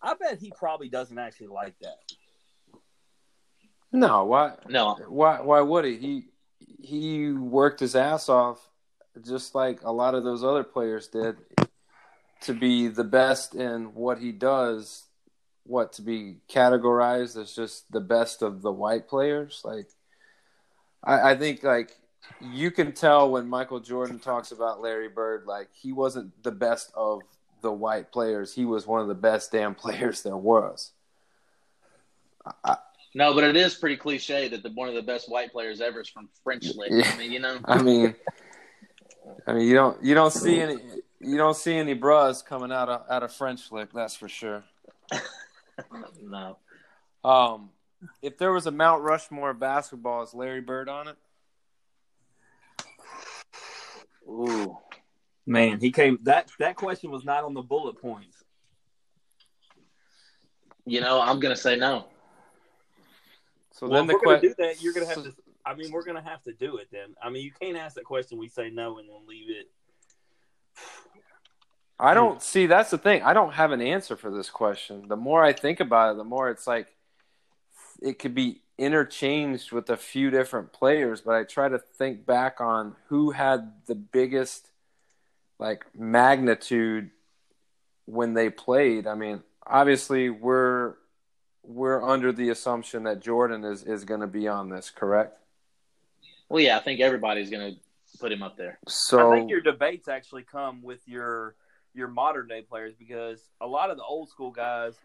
I 0.02 0.14
bet 0.14 0.40
he 0.40 0.52
probably 0.58 0.90
doesn't 0.90 1.18
actually 1.18 1.48
like 1.48 1.76
that. 1.82 1.98
no, 3.92 4.26
why? 4.26 4.54
No, 4.68 4.98
Why? 5.08 5.42
Why 5.42 5.62
would 5.62 5.86
he? 5.86 5.98
He 5.98 6.24
he 6.82 7.32
worked 7.32 7.80
his 7.80 7.96
ass 7.96 8.30
off, 8.30 8.60
just 9.26 9.56
like 9.56 9.84
a 9.84 9.92
lot 9.92 10.16
of 10.16 10.24
those 10.24 10.44
other 10.44 10.64
players 10.64 11.08
did, 11.08 11.38
to 12.42 12.54
be 12.54 12.88
the 12.88 13.04
best 13.04 13.56
in 13.56 13.94
what 13.94 14.20
he 14.20 14.32
does. 14.32 15.06
What 15.66 15.94
to 15.94 16.02
be 16.02 16.38
categorized 16.50 17.40
as 17.40 17.54
just 17.54 17.92
the 17.92 18.00
best 18.00 18.42
of 18.42 18.64
the 18.64 18.72
white 18.72 19.08
players? 19.08 19.62
Like, 19.64 19.88
I, 21.04 21.32
I 21.32 21.36
think 21.36 21.64
like 21.64 21.96
you 22.42 22.72
can 22.72 22.92
tell 22.92 23.32
when 23.32 23.48
Michael 23.48 23.80
Jordan 23.80 24.20
talks 24.20 24.52
about 24.52 24.82
Larry 24.82 25.10
Bird, 25.10 25.46
like 25.46 25.70
he 25.74 25.92
wasn't 25.92 26.44
the 26.44 26.52
best 26.52 26.92
of 26.96 27.22
the 27.62 27.72
white 27.72 28.12
players. 28.12 28.54
He 28.54 28.66
was 28.66 28.88
one 28.88 29.02
of 29.02 29.08
the 29.08 29.16
best 29.16 29.52
damn 29.52 29.76
players 29.76 30.24
there 30.24 30.38
was. 30.38 30.92
no, 33.14 33.34
but 33.34 33.44
it 33.44 33.56
is 33.56 33.76
pretty 33.76 33.98
cliche 33.98 34.48
that 34.48 34.64
the 34.64 34.72
one 34.72 34.90
of 34.90 34.96
the 34.96 35.02
best 35.02 35.30
white 35.30 35.52
players 35.52 35.82
ever 35.82 36.02
is 36.02 36.10
from 36.10 36.30
French 36.44 36.66
Lick. 36.76 36.92
Yeah. 36.92 37.12
I 37.14 37.18
mean, 37.18 37.32
you 37.32 37.40
know. 37.40 37.60
I 37.66 37.82
mean, 37.82 38.16
I 39.46 39.54
mean, 39.54 39.68
you 39.68 39.76
don't 39.76 40.04
you 40.04 40.16
don't 40.16 40.34
see 40.34 40.62
any 40.62 40.78
you 41.20 41.38
don't 41.38 41.56
see 41.56 41.76
any 41.76 41.94
bras 41.94 42.42
coming 42.42 42.72
out 42.72 42.90
of 42.90 43.02
out 43.10 43.24
of 43.24 43.34
French 43.34 43.72
Lick, 43.72 43.90
that's 43.94 44.16
for 44.16 44.30
sure. 44.30 44.64
No. 46.22 46.58
Um, 47.24 47.70
if 48.22 48.38
there 48.38 48.52
was 48.52 48.66
a 48.66 48.72
Mount 48.72 49.02
Rushmore 49.02 49.52
of 49.52 49.60
basketball, 49.60 50.24
is 50.24 50.34
Larry 50.34 50.60
Bird 50.60 50.90
on 50.90 51.08
it? 51.08 51.16
Ooh, 54.28 54.78
Man, 55.50 55.80
he 55.80 55.92
came. 55.92 56.20
That 56.24 56.52
that 56.60 56.76
question 56.76 57.10
was 57.10 57.24
not 57.26 57.44
on 57.44 57.54
the 57.56 57.62
bullet 57.64 58.00
points. 58.00 58.44
you 60.86 61.02
know, 61.02 61.20
I'm 61.20 61.40
gonna 61.40 61.56
say 61.56 61.76
no. 61.76 62.06
So 63.72 63.88
well, 63.88 63.98
then 64.00 64.08
the 64.08 64.14
we're 64.14 64.20
gonna 64.20 64.40
question. 64.40 64.56
do 64.58 64.64
that, 64.68 64.84
you're 64.84 64.94
gonna 64.94 65.08
have 65.08 65.24
to. 65.24 65.34
I 65.66 65.74
mean, 65.76 65.92
we're 65.92 66.04
gonna 66.04 66.22
have 66.22 66.44
to 66.44 66.54
do 66.54 66.78
it 66.78 66.90
then. 66.92 67.16
I 67.24 67.30
mean, 67.32 67.44
you 67.44 67.52
can't 67.52 67.78
ask 67.78 67.96
that 67.96 68.06
question. 68.06 68.38
We 68.38 68.48
say 68.48 68.70
no 68.70 69.00
and 69.00 69.10
then 69.10 69.26
leave 69.28 69.50
it. 69.50 69.70
I 72.00 72.12
hmm. 72.12 72.16
don't 72.16 72.42
see 72.42 72.66
that's 72.66 72.92
the 72.92 72.98
thing. 72.98 73.22
I 73.24 73.34
don't 73.34 73.54
have 73.54 73.72
an 73.72 73.82
answer 73.82 74.16
for 74.16 74.32
this 74.32 74.50
question. 74.50 75.08
The 75.08 75.18
more 75.18 75.44
I 75.44 75.54
think 75.54 75.80
about 75.80 76.14
it, 76.14 76.18
the 76.18 76.24
more 76.24 76.50
it's 76.50 76.68
like 76.68 76.88
it 78.02 78.20
could 78.20 78.34
be 78.34 78.62
interchanged 78.78 79.72
with 79.72 79.90
a 79.90 79.98
few 79.98 80.30
different 80.30 80.72
players, 80.72 81.22
but 81.22 81.36
I 81.36 81.44
try 81.44 81.68
to 81.68 81.78
think 81.78 82.26
back 82.26 82.62
on 82.62 82.96
who 83.08 83.32
had 83.32 83.74
the 83.88 83.96
biggest 83.96 84.70
like 85.60 85.86
magnitude 85.94 87.12
when 88.06 88.34
they 88.34 88.50
played. 88.50 89.06
I 89.06 89.16
mean, 89.16 89.44
obviously 89.68 90.30
we're 90.30 90.96
we're 91.64 92.02
under 92.02 92.32
the 92.32 92.50
assumption 92.50 93.04
that 93.04 93.20
Jordan 93.20 93.66
is 93.66 93.84
is 93.84 94.06
going 94.06 94.22
to 94.22 94.28
be 94.28 94.48
on 94.48 94.70
this, 94.70 94.90
correct? 94.90 95.38
Well, 96.48 96.64
yeah, 96.64 96.78
I 96.78 96.80
think 96.82 97.00
everybody's 97.00 97.50
gonna 97.50 97.74
put 98.20 98.32
him 98.32 98.42
up 98.42 98.58
there. 98.58 98.80
So 98.88 99.32
I 99.32 99.38
think 99.38 99.50
your 99.50 99.62
debates 99.62 100.08
actually 100.08 100.44
come 100.44 100.82
with 100.82 101.08
your 101.08 101.56
your 102.00 102.08
modern 102.08 102.48
day 102.48 102.62
players 102.62 102.96
because 102.98 103.42
a 103.62 103.68
lot 103.68 103.92
of 103.92 103.98
the 103.98 104.04
old 104.04 104.30
school 104.30 104.50
guys, 104.50 104.96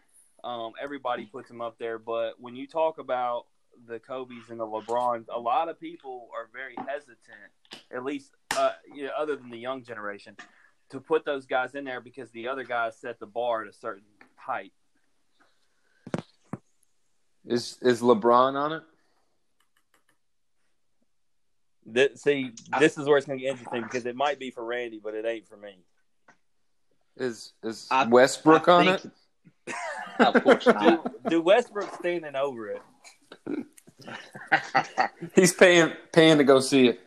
um, 0.43 0.71
everybody 0.81 1.25
puts 1.25 1.49
them 1.49 1.61
up 1.61 1.77
there. 1.77 1.99
But 1.99 2.39
when 2.39 2.55
you 2.55 2.65
talk 2.65 2.97
about 2.97 3.45
the 3.87 3.99
Kobe's 3.99 4.49
and 4.49 4.59
the 4.59 4.65
LeBrons, 4.65 5.25
a 5.31 5.39
lot 5.39 5.69
of 5.69 5.79
people 5.79 6.29
are 6.33 6.49
very 6.53 6.75
hesitant, 6.87 7.85
at 7.93 8.03
least 8.03 8.31
uh, 8.57 8.71
you 8.93 9.03
know, 9.03 9.11
other 9.17 9.35
than 9.35 9.51
the 9.51 9.57
young 9.57 9.83
generation, 9.83 10.35
to 10.89 10.99
put 10.99 11.25
those 11.25 11.45
guys 11.45 11.75
in 11.75 11.83
there 11.83 11.99
because 11.99 12.31
the 12.31 12.47
other 12.47 12.63
guys 12.63 12.97
set 12.97 13.19
the 13.19 13.27
bar 13.27 13.63
at 13.63 13.67
a 13.67 13.73
certain 13.73 14.03
height. 14.35 14.71
is 17.45 17.77
is 17.81 18.01
LeBron 18.01 18.55
on 18.55 18.73
it? 18.73 18.83
This, 21.87 22.23
see, 22.23 22.51
this 22.79 22.97
is 22.97 23.05
where 23.05 23.17
it's 23.17 23.27
going 23.27 23.37
to 23.37 23.43
get 23.43 23.51
interesting 23.51 23.83
because 23.83 24.07
it 24.07 24.15
might 24.15 24.39
be 24.39 24.49
for 24.49 24.65
Randy, 24.65 24.99
but 25.03 25.13
it 25.13 25.23
ain't 25.23 25.47
for 25.47 25.57
me. 25.57 25.83
Is 27.17 27.53
is 27.63 27.87
I- 27.91 28.05
Westbrook 28.07 28.67
I 28.67 28.71
on 28.73 28.85
think- 28.85 29.05
it? 29.05 29.11
Of 30.19 30.43
course 30.43 30.63
Do, 30.65 30.71
not. 30.73 31.29
do 31.29 31.41
Westbrook 31.41 31.93
standing 31.95 32.35
over 32.35 32.69
it? 32.69 32.81
He's 35.35 35.53
paying 35.53 35.91
paying 36.13 36.37
to 36.37 36.43
go 36.43 36.59
see 36.59 36.87
it. 36.89 36.99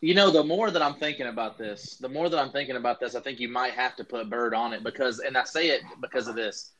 You 0.00 0.14
know, 0.14 0.30
the 0.30 0.42
more 0.42 0.70
that 0.70 0.82
I'm 0.82 0.94
thinking 0.94 1.28
about 1.28 1.56
this, 1.58 1.96
the 1.98 2.08
more 2.08 2.28
that 2.28 2.38
I'm 2.38 2.50
thinking 2.50 2.76
about 2.76 2.98
this, 2.98 3.14
I 3.14 3.20
think 3.20 3.38
you 3.38 3.48
might 3.48 3.72
have 3.74 3.94
to 3.96 4.04
put 4.04 4.28
Bird 4.28 4.52
on 4.52 4.72
it 4.72 4.82
because, 4.82 5.20
and 5.20 5.36
I 5.36 5.44
say 5.44 5.68
it 5.68 5.82
because 6.00 6.26
of 6.26 6.34
this. 6.34 6.72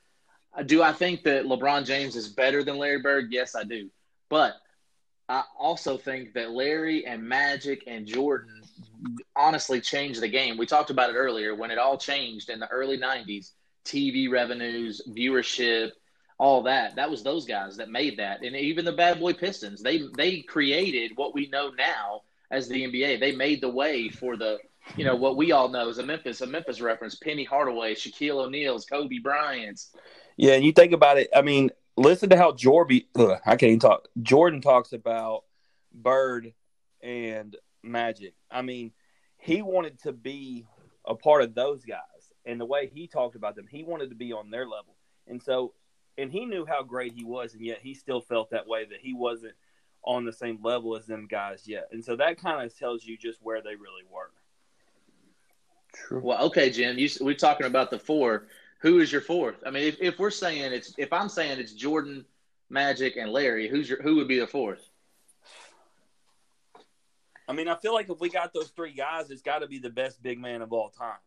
Do 0.67 0.83
I 0.83 0.93
think 0.93 1.23
that 1.23 1.45
LeBron 1.45 1.87
James 1.87 2.17
is 2.17 2.29
better 2.29 2.65
than 2.65 2.77
Larry 2.79 3.01
Bird? 3.01 3.29
Yes, 3.31 3.55
I 3.55 3.63
do. 3.65 3.89
But 4.29 4.55
I 5.33 5.45
also 5.59 5.97
think 5.97 6.35
that 6.35 6.51
Larry 6.51 7.07
and 7.07 7.23
Magic 7.23 7.85
and 7.87 8.07
Jordan 8.07 8.61
honestly 9.35 9.81
changed 9.81 10.21
the 10.21 10.29
game. 10.29 10.59
We 10.59 10.67
talked 10.67 10.91
about 10.91 11.09
it 11.09 11.15
earlier 11.15 11.55
when 11.55 11.71
it 11.71 11.79
all 11.79 11.97
changed 11.97 12.51
in 12.51 12.61
the 12.61 12.69
early 12.69 12.99
90s 12.99 13.53
TV 13.83 14.31
revenues, 14.31 15.01
viewership, 15.09 15.93
all 16.37 16.65
that. 16.65 16.97
That 16.97 17.11
was 17.11 17.23
those 17.23 17.47
guys 17.47 17.79
that 17.79 17.89
made 17.89 18.19
that. 18.19 18.43
And 18.43 18.55
even 18.55 18.85
the 18.85 18.93
Bad 18.93 19.21
Boy 19.21 19.33
Pistons, 19.33 19.83
they 19.83 20.03
they 20.19 20.43
created 20.43 21.13
what 21.15 21.33
we 21.33 21.49
know 21.49 21.71
now 21.79 22.21
as 22.51 22.69
the 22.69 22.83
NBA. 22.83 23.19
They 23.19 23.35
made 23.35 23.63
the 23.63 23.71
way 23.71 24.11
for 24.11 24.37
the, 24.37 24.59
you 24.99 25.07
know, 25.07 25.17
what 25.17 25.39
we 25.39 25.51
all 25.53 25.71
know 25.71 25.89
is 25.89 25.97
a 25.97 26.03
Memphis, 26.03 26.43
a 26.43 26.47
Memphis 26.47 26.83
reference, 26.83 27.15
Penny 27.15 27.45
Hardaway, 27.45 27.95
Shaquille 27.95 28.45
O'Neal's, 28.45 28.85
Kobe 28.85 29.19
Bryant's. 29.19 29.97
Yeah, 30.37 30.53
and 30.53 30.65
you 30.65 30.73
think 30.73 30.93
about 30.93 31.17
it. 31.17 31.31
I 31.35 31.41
mean, 31.41 31.71
listen 31.97 32.31
to 32.31 32.37
how 32.37 32.53
Jorby. 32.53 33.07
Ugh, 33.17 33.39
I 33.45 33.57
can't 33.57 33.71
even 33.71 33.81
talk. 33.81 34.09
Jordan 34.21 34.61
talks 34.61 34.93
about 34.93 35.45
Bird 35.93 36.53
and 37.03 37.57
Magic. 37.83 38.35
I 38.51 38.63
mean, 38.63 38.93
he 39.39 39.63
wanted 39.63 40.01
to 40.03 40.13
be 40.13 40.67
a 41.05 41.15
part 41.15 41.43
of 41.43 41.55
those 41.55 41.85
guys, 41.85 41.99
and 42.45 42.61
the 42.61 42.67
way 42.67 42.91
he 42.93 43.07
talked 43.07 43.37
about 43.37 43.57
them, 43.57 43.67
he 43.71 43.83
wanted 43.83 44.11
to 44.11 44.17
be 44.17 44.33
on 44.33 44.51
their 44.51 44.67
level. 44.67 44.95
And 45.27 45.43
so, 45.43 45.75
and 46.19 46.31
he 46.31 46.47
knew 46.47 46.65
how 46.65 46.83
great 46.83 47.13
he 47.13 47.25
was, 47.25 47.55
and 47.55 47.65
yet 47.65 47.81
he 47.83 47.95
still 47.95 48.21
felt 48.21 48.51
that 48.51 48.67
way 48.67 48.85
that 48.85 49.01
he 49.01 49.15
wasn't 49.15 49.55
on 50.05 50.25
the 50.25 50.33
same 50.33 50.59
level 50.63 50.97
as 50.97 51.07
them 51.07 51.27
guys 51.29 51.63
yet. 51.67 51.89
And 51.93 52.05
so 52.05 52.17
that 52.17 52.41
kind 52.41 52.65
of 52.65 52.77
tells 52.77 53.05
you 53.05 53.17
just 53.17 53.41
where 53.43 53.63
they 53.63 53.77
really 53.77 54.05
were. 54.11 54.31
True. 55.95 56.21
Well, 56.23 56.45
okay, 56.47 56.71
Jim, 56.71 56.99
you, 56.99 57.09
we're 57.21 57.35
talking 57.35 57.67
about 57.67 57.91
the 57.91 57.99
four. 57.99 58.47
Who 58.83 58.99
is 58.99 59.13
your 59.13 59.21
fourth? 59.21 59.57
I 59.65 59.71
mean, 59.71 59.85
if, 59.85 59.97
if 60.01 60.19
we're 60.19 60.31
saying 60.31 60.73
it's, 60.73 60.93
if 60.99 61.13
I'm 61.13 61.29
saying 61.29 61.59
it's 61.61 61.73
Jordan, 61.73 62.25
Magic, 62.69 63.17
and 63.17 63.31
Larry, 63.31 63.69
who's 63.69 63.89
your, 63.89 64.03
who 64.03 64.17
would 64.17 64.29
be 64.29 64.41
the 64.41 64.47
fourth? 64.47 64.89
I 67.49 67.53
mean, 67.53 67.69
I 67.69 67.77
feel 67.77 67.95
like 67.95 68.11
if 68.11 68.19
we 68.21 68.29
got 68.29 68.53
those 68.53 68.71
three 68.71 68.93
guys, 68.93 69.31
it's 69.31 69.43
got 69.43 69.61
to 69.61 69.69
be 69.69 69.79
the 69.79 69.91
best 69.91 70.23
big 70.23 70.41
man 70.41 70.63
of 70.63 70.73
all 70.73 70.91
time. 70.91 71.19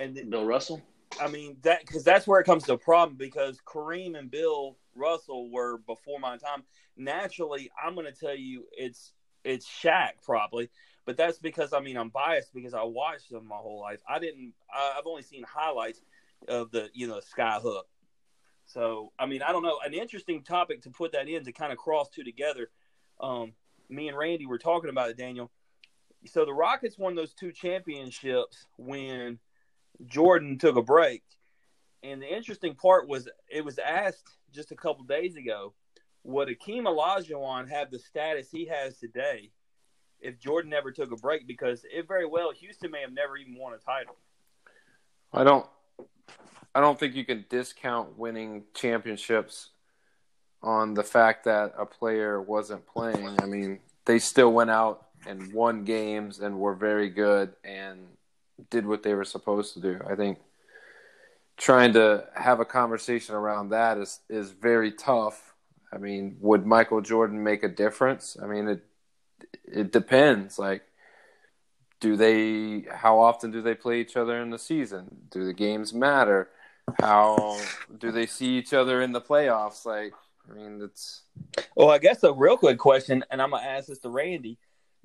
And 0.00 0.30
Bill 0.30 0.44
Russell? 0.44 0.82
I 1.20 1.28
mean 1.28 1.56
that 1.62 1.80
because 1.86 2.04
that's 2.04 2.26
where 2.26 2.40
it 2.40 2.44
comes 2.44 2.64
to 2.64 2.72
a 2.72 2.78
problem 2.78 3.16
because 3.16 3.58
Kareem 3.66 4.18
and 4.18 4.30
Bill 4.30 4.76
Russell 4.94 5.50
were 5.50 5.78
before 5.78 6.18
my 6.18 6.36
time. 6.36 6.64
Naturally, 6.96 7.70
I'm 7.82 7.94
going 7.94 8.06
to 8.06 8.12
tell 8.12 8.34
you 8.34 8.64
it's 8.72 9.12
it's 9.44 9.66
Shaq 9.66 10.12
probably, 10.24 10.70
but 11.04 11.16
that's 11.16 11.38
because 11.38 11.72
I 11.72 11.80
mean 11.80 11.96
I'm 11.96 12.10
biased 12.10 12.54
because 12.54 12.74
I 12.74 12.82
watched 12.82 13.30
them 13.30 13.46
my 13.46 13.56
whole 13.56 13.80
life. 13.80 14.00
I 14.08 14.18
didn't. 14.18 14.54
I, 14.72 14.96
I've 14.98 15.06
only 15.06 15.22
seen 15.22 15.44
highlights 15.44 16.00
of 16.48 16.70
the 16.70 16.90
you 16.94 17.06
know 17.06 17.20
sky 17.20 17.58
hook. 17.62 17.86
So 18.66 19.12
I 19.18 19.26
mean 19.26 19.42
I 19.42 19.52
don't 19.52 19.62
know. 19.62 19.78
An 19.84 19.94
interesting 19.94 20.42
topic 20.42 20.82
to 20.82 20.90
put 20.90 21.12
that 21.12 21.28
in 21.28 21.44
to 21.44 21.52
kind 21.52 21.72
of 21.72 21.78
cross 21.78 22.08
two 22.08 22.24
together. 22.24 22.70
Um, 23.20 23.52
me 23.88 24.08
and 24.08 24.16
Randy 24.16 24.46
were 24.46 24.58
talking 24.58 24.90
about 24.90 25.10
it, 25.10 25.16
Daniel. 25.16 25.50
So 26.26 26.44
the 26.44 26.52
Rockets 26.52 26.98
won 26.98 27.14
those 27.14 27.34
two 27.34 27.52
championships 27.52 28.66
when 28.76 29.38
Jordan 30.06 30.58
took 30.58 30.76
a 30.76 30.82
break. 30.82 31.22
And 32.04 32.22
the 32.22 32.32
interesting 32.32 32.74
part 32.74 33.08
was 33.08 33.28
it 33.48 33.64
was 33.64 33.78
asked 33.78 34.38
just 34.52 34.72
a 34.72 34.76
couple 34.76 35.04
days 35.04 35.36
ago, 35.36 35.74
would 36.24 36.48
Akeem 36.48 36.84
Olajuwon 36.84 37.68
have 37.68 37.90
the 37.90 37.98
status 37.98 38.50
he 38.50 38.66
has 38.66 38.98
today 38.98 39.50
if 40.22 40.38
Jordan 40.38 40.70
never 40.70 40.90
took 40.90 41.12
a 41.12 41.16
break? 41.16 41.46
Because 41.46 41.84
it 41.84 42.06
very 42.08 42.26
well, 42.26 42.52
Houston 42.52 42.90
may 42.90 43.00
have 43.00 43.12
never 43.12 43.36
even 43.36 43.56
won 43.56 43.74
a 43.74 43.78
title. 43.78 44.16
I 45.32 45.44
don't 45.44 45.66
I 46.74 46.80
don't 46.80 46.98
think 46.98 47.14
you 47.14 47.24
can 47.24 47.44
discount 47.50 48.18
winning 48.18 48.64
championships 48.74 49.70
on 50.62 50.94
the 50.94 51.02
fact 51.02 51.44
that 51.44 51.74
a 51.76 51.84
player 51.84 52.40
wasn't 52.40 52.86
playing. 52.86 53.36
I 53.42 53.46
mean, 53.46 53.80
they 54.04 54.18
still 54.18 54.52
went 54.52 54.70
out 54.70 55.08
and 55.26 55.52
won 55.52 55.84
games 55.84 56.40
and 56.40 56.58
were 56.58 56.74
very 56.74 57.10
good 57.10 57.52
and 57.64 58.06
did 58.70 58.86
what 58.86 59.02
they 59.02 59.14
were 59.14 59.24
supposed 59.24 59.74
to 59.74 59.80
do. 59.80 60.00
I 60.08 60.14
think 60.14 60.38
trying 61.56 61.92
to 61.92 62.26
have 62.34 62.60
a 62.60 62.64
conversation 62.64 63.34
around 63.34 63.70
that 63.70 63.98
is 63.98 64.20
is 64.28 64.50
very 64.50 64.92
tough. 64.92 65.54
I 65.92 65.98
mean, 65.98 66.36
would 66.40 66.64
Michael 66.64 67.02
Jordan 67.02 67.42
make 67.42 67.62
a 67.62 67.68
difference? 67.68 68.36
I 68.42 68.46
mean, 68.46 68.66
it 68.68 68.84
it 69.64 69.92
depends. 69.92 70.58
Like 70.58 70.82
do 72.02 72.16
they 72.16 72.84
how 72.92 73.20
often 73.20 73.52
do 73.52 73.62
they 73.62 73.76
play 73.76 74.00
each 74.00 74.16
other 74.16 74.42
in 74.42 74.50
the 74.50 74.58
season? 74.58 75.28
Do 75.30 75.46
the 75.46 75.52
games 75.52 75.94
matter? 75.94 76.50
How 77.00 77.60
do 77.98 78.10
they 78.10 78.26
see 78.26 78.58
each 78.58 78.74
other 78.74 79.00
in 79.02 79.12
the 79.12 79.20
playoffs? 79.20 79.86
Like 79.86 80.12
I 80.50 80.54
mean, 80.54 80.80
it's 80.82 81.22
Well, 81.76 81.90
I 81.90 81.98
guess 81.98 82.24
a 82.24 82.32
real 82.32 82.56
quick 82.56 82.78
question, 82.78 83.24
and 83.30 83.40
I'm 83.40 83.50
gonna 83.50 83.64
ask 83.64 83.86
this 83.86 84.00
to 84.00 84.10
Randy: 84.10 84.58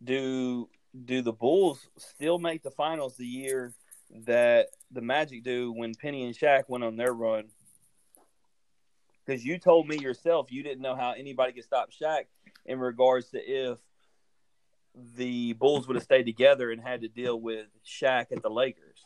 Do 0.04 0.70
do 1.06 1.22
the 1.22 1.32
Bulls 1.32 1.88
still 1.98 2.40
make 2.40 2.64
the 2.64 2.72
finals 2.72 3.16
the 3.16 3.28
year 3.28 3.76
that 4.26 4.70
the 4.90 5.02
Magic 5.02 5.44
do 5.44 5.72
when 5.72 5.94
Penny 5.94 6.26
and 6.26 6.36
Shaq 6.36 6.64
went 6.68 6.84
on 6.84 6.98
their 6.98 7.14
run? 7.14 7.46
Because 9.24 9.46
you 9.46 9.60
told 9.60 9.88
me 9.88 10.00
yourself 10.00 10.52
you 10.52 10.64
didn't 10.64 10.82
know 10.82 10.96
how 10.96 11.12
anybody 11.12 11.52
could 11.52 11.64
stop 11.64 11.90
Shaq 11.92 12.24
in 12.66 12.80
regards 12.80 13.30
to 13.30 13.38
if 13.38 13.78
the 15.16 15.54
Bulls 15.54 15.88
would 15.88 15.96
have 15.96 16.04
stayed 16.04 16.24
together 16.24 16.72
and 16.72 16.82
had 16.82 17.02
to 17.02 17.08
deal 17.08 17.40
with 17.40 17.68
Shaq 17.86 18.32
at 18.32 18.42
the 18.42 18.50
Lakers. 18.50 19.06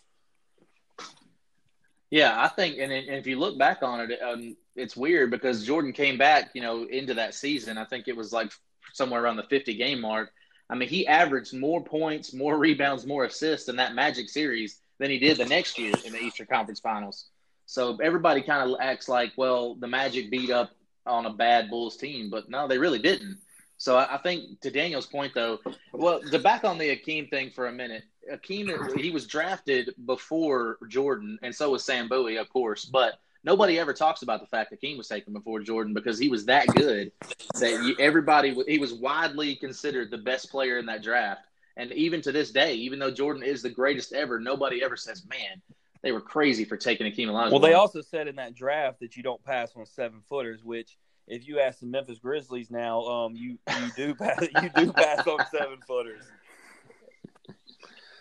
Yeah, 2.09 2.41
I 2.41 2.49
think, 2.49 2.77
and, 2.77 2.91
and 2.91 3.15
if 3.15 3.25
you 3.25 3.39
look 3.39 3.57
back 3.57 3.83
on 3.83 4.01
it, 4.01 4.19
um, 4.21 4.57
it's 4.75 4.97
weird 4.97 5.31
because 5.31 5.65
Jordan 5.65 5.93
came 5.93 6.17
back, 6.17 6.51
you 6.53 6.61
know, 6.61 6.83
into 6.83 7.13
that 7.13 7.33
season. 7.33 7.77
I 7.77 7.85
think 7.85 8.07
it 8.07 8.15
was 8.15 8.33
like 8.33 8.51
somewhere 8.93 9.23
around 9.23 9.37
the 9.37 9.43
50 9.43 9.75
game 9.75 10.01
mark. 10.01 10.31
I 10.69 10.75
mean, 10.75 10.89
he 10.89 11.07
averaged 11.07 11.53
more 11.53 11.83
points, 11.83 12.33
more 12.33 12.57
rebounds, 12.57 13.05
more 13.05 13.25
assists 13.25 13.69
in 13.69 13.77
that 13.77 13.95
Magic 13.95 14.29
series 14.29 14.81
than 14.99 15.09
he 15.09 15.19
did 15.19 15.37
the 15.37 15.45
next 15.45 15.77
year 15.77 15.93
in 16.05 16.13
the 16.13 16.19
Eastern 16.19 16.47
Conference 16.47 16.79
Finals. 16.79 17.27
So 17.65 17.97
everybody 18.01 18.41
kind 18.41 18.69
of 18.69 18.77
acts 18.81 19.07
like, 19.07 19.31
well, 19.37 19.75
the 19.75 19.87
Magic 19.87 20.29
beat 20.29 20.49
up 20.49 20.71
on 21.05 21.25
a 21.25 21.33
bad 21.33 21.69
Bulls 21.69 21.97
team, 21.97 22.29
but 22.29 22.49
no, 22.49 22.67
they 22.67 22.77
really 22.77 22.99
didn't. 22.99 23.37
So 23.81 23.97
I, 23.97 24.13
I 24.13 24.17
think 24.19 24.61
to 24.61 24.69
Daniel's 24.69 25.07
point, 25.07 25.33
though, 25.33 25.57
well, 25.91 26.21
to 26.21 26.37
back 26.37 26.63
on 26.63 26.77
the 26.77 26.95
Akeem 26.95 27.27
thing 27.31 27.49
for 27.49 27.65
a 27.65 27.71
minute, 27.71 28.03
Akeem 28.31 28.95
he 28.99 29.09
was 29.09 29.25
drafted 29.25 29.95
before 30.05 30.77
Jordan, 30.87 31.39
and 31.41 31.53
so 31.53 31.71
was 31.71 31.83
Sam 31.83 32.07
Bowie, 32.07 32.37
of 32.37 32.47
course, 32.49 32.85
but 32.85 33.13
nobody 33.43 33.79
ever 33.79 33.91
talks 33.91 34.21
about 34.21 34.39
the 34.39 34.45
fact 34.45 34.69
that 34.69 34.79
Akeem 34.79 34.97
was 34.97 35.07
taken 35.07 35.33
before 35.33 35.61
Jordan 35.61 35.95
because 35.95 36.19
he 36.19 36.29
was 36.29 36.45
that 36.45 36.67
good 36.67 37.11
that 37.55 37.95
everybody 37.97 38.55
he 38.67 38.77
was 38.77 38.93
widely 38.93 39.55
considered 39.55 40.11
the 40.11 40.17
best 40.19 40.51
player 40.51 40.77
in 40.77 40.85
that 40.85 41.01
draft. 41.01 41.41
And 41.75 41.91
even 41.93 42.21
to 42.21 42.31
this 42.31 42.51
day, 42.51 42.75
even 42.75 42.99
though 42.99 43.09
Jordan 43.09 43.41
is 43.41 43.63
the 43.63 43.69
greatest 43.71 44.13
ever, 44.13 44.39
nobody 44.39 44.83
ever 44.83 44.95
says, 44.95 45.25
"Man, 45.27 45.59
they 46.03 46.11
were 46.11 46.21
crazy 46.21 46.65
for 46.65 46.77
taking 46.77 47.11
Akeem 47.11 47.29
Olajuwon." 47.29 47.49
Well, 47.49 47.59
they 47.59 47.73
also 47.73 48.01
said 48.01 48.27
in 48.27 48.35
that 48.35 48.53
draft 48.53 48.99
that 48.99 49.17
you 49.17 49.23
don't 49.23 49.43
pass 49.43 49.71
on 49.75 49.87
seven 49.87 50.21
footers, 50.29 50.63
which 50.63 50.99
if 51.27 51.47
you 51.47 51.59
ask 51.59 51.79
the 51.79 51.85
Memphis 51.85 52.19
Grizzlies 52.19 52.69
now, 52.69 53.01
um, 53.01 53.35
you 53.35 53.57
you 53.79 53.91
do 53.95 54.15
pass 54.19 54.47
you 54.61 54.69
do 54.75 54.91
pass 54.91 55.25
on 55.27 55.39
seven 55.51 55.79
footers. 55.87 56.23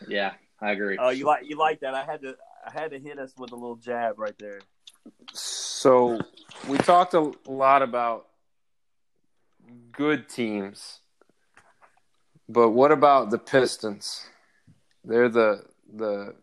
Yeah, 0.08 0.32
I 0.60 0.72
agree. 0.72 0.96
Oh, 0.98 1.06
uh, 1.06 1.10
you 1.10 1.26
like 1.26 1.48
you 1.48 1.58
like 1.58 1.80
that? 1.80 1.94
I 1.94 2.04
had 2.04 2.22
to 2.22 2.36
I 2.66 2.70
had 2.72 2.90
to 2.92 2.98
hit 2.98 3.18
us 3.18 3.32
with 3.36 3.52
a 3.52 3.56
little 3.56 3.76
jab 3.76 4.18
right 4.18 4.36
there. 4.38 4.60
So 5.32 6.20
we 6.68 6.78
talked 6.78 7.14
a 7.14 7.32
lot 7.46 7.82
about 7.82 8.26
good 9.92 10.28
teams, 10.28 11.00
but 12.48 12.70
what 12.70 12.92
about 12.92 13.30
the 13.30 13.38
Pistons? 13.38 14.26
They're 15.04 15.28
the 15.28 15.64
the 15.92 16.34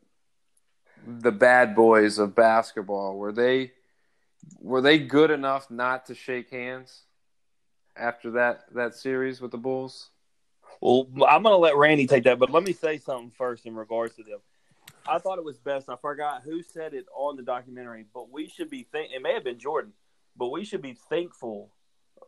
the 1.05 1.31
bad 1.31 1.75
boys 1.75 2.17
of 2.17 2.35
basketball. 2.35 3.17
Were 3.17 3.31
they 3.31 3.71
were 4.59 4.81
they 4.81 4.99
good 4.99 5.31
enough 5.31 5.69
not 5.69 6.05
to 6.07 6.15
shake 6.15 6.49
hands 6.49 7.03
after 7.95 8.31
that 8.31 8.65
that 8.73 8.95
series 8.95 9.41
with 9.41 9.51
the 9.51 9.57
Bulls? 9.57 10.09
Well, 10.81 11.07
I'm 11.27 11.43
going 11.43 11.53
to 11.53 11.57
let 11.57 11.75
Randy 11.75 12.05
take 12.05 12.25
that, 12.25 12.37
but 12.37 12.51
let 12.51 12.63
me 12.63 12.73
say 12.73 12.97
something 12.97 13.31
first 13.31 13.65
in 13.65 13.75
regards 13.75 14.15
to 14.15 14.23
them. 14.23 14.39
I 15.07 15.17
thought 15.19 15.37
it 15.37 15.43
was 15.43 15.57
best. 15.57 15.89
I 15.89 15.95
forgot 15.95 16.43
who 16.43 16.61
said 16.61 16.93
it 16.93 17.05
on 17.15 17.35
the 17.35 17.43
documentary, 17.43 18.05
but 18.13 18.29
we 18.29 18.47
should 18.47 18.69
be 18.69 18.83
think. 18.83 19.11
It 19.11 19.21
may 19.21 19.33
have 19.33 19.43
been 19.43 19.57
Jordan, 19.57 19.93
but 20.35 20.49
we 20.49 20.65
should 20.65 20.81
be 20.81 20.97
thankful 21.09 21.71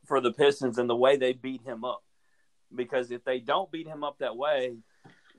for 0.06 0.22
the 0.22 0.32
Pistons 0.32 0.78
and 0.78 0.90
the 0.90 0.96
way 0.96 1.18
they 1.18 1.34
beat 1.34 1.62
him 1.62 1.84
up, 1.84 2.04
because 2.74 3.12
if 3.12 3.24
they 3.24 3.40
don't 3.40 3.72
beat 3.72 3.86
him 3.86 4.04
up 4.04 4.20
that 4.20 4.36
way, 4.36 4.78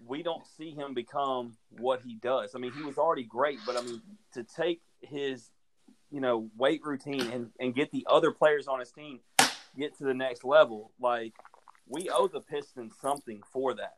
we 0.07 0.23
don't 0.23 0.47
see 0.47 0.71
him 0.71 0.95
become 0.95 1.57
what 1.79 2.03
he 2.03 2.15
does. 2.15 2.55
I 2.55 2.59
mean, 2.59 2.73
he 2.73 2.83
was 2.83 2.99
already 2.99 3.25
great, 3.25 3.59
but 3.67 3.77
I 3.77 3.83
mean, 3.83 4.03
to 4.35 4.45
take 4.45 4.83
his, 5.01 5.51
you 6.11 6.21
know, 6.21 6.49
weight 6.57 6.81
routine 6.85 7.31
and, 7.31 7.51
and 7.61 7.75
get 7.75 7.91
the 7.91 8.07
other 8.09 8.31
players 8.31 8.67
on 8.67 8.81
his 8.81 8.91
team 8.91 9.21
get 9.79 9.97
to 9.99 10.05
the 10.05 10.15
next 10.15 10.45
level, 10.45 10.91
like 11.01 11.33
we 11.89 12.09
owe 12.09 12.29
the 12.29 12.41
Pistons 12.41 12.93
something 13.01 13.41
for 13.53 13.75
that. 13.75 13.97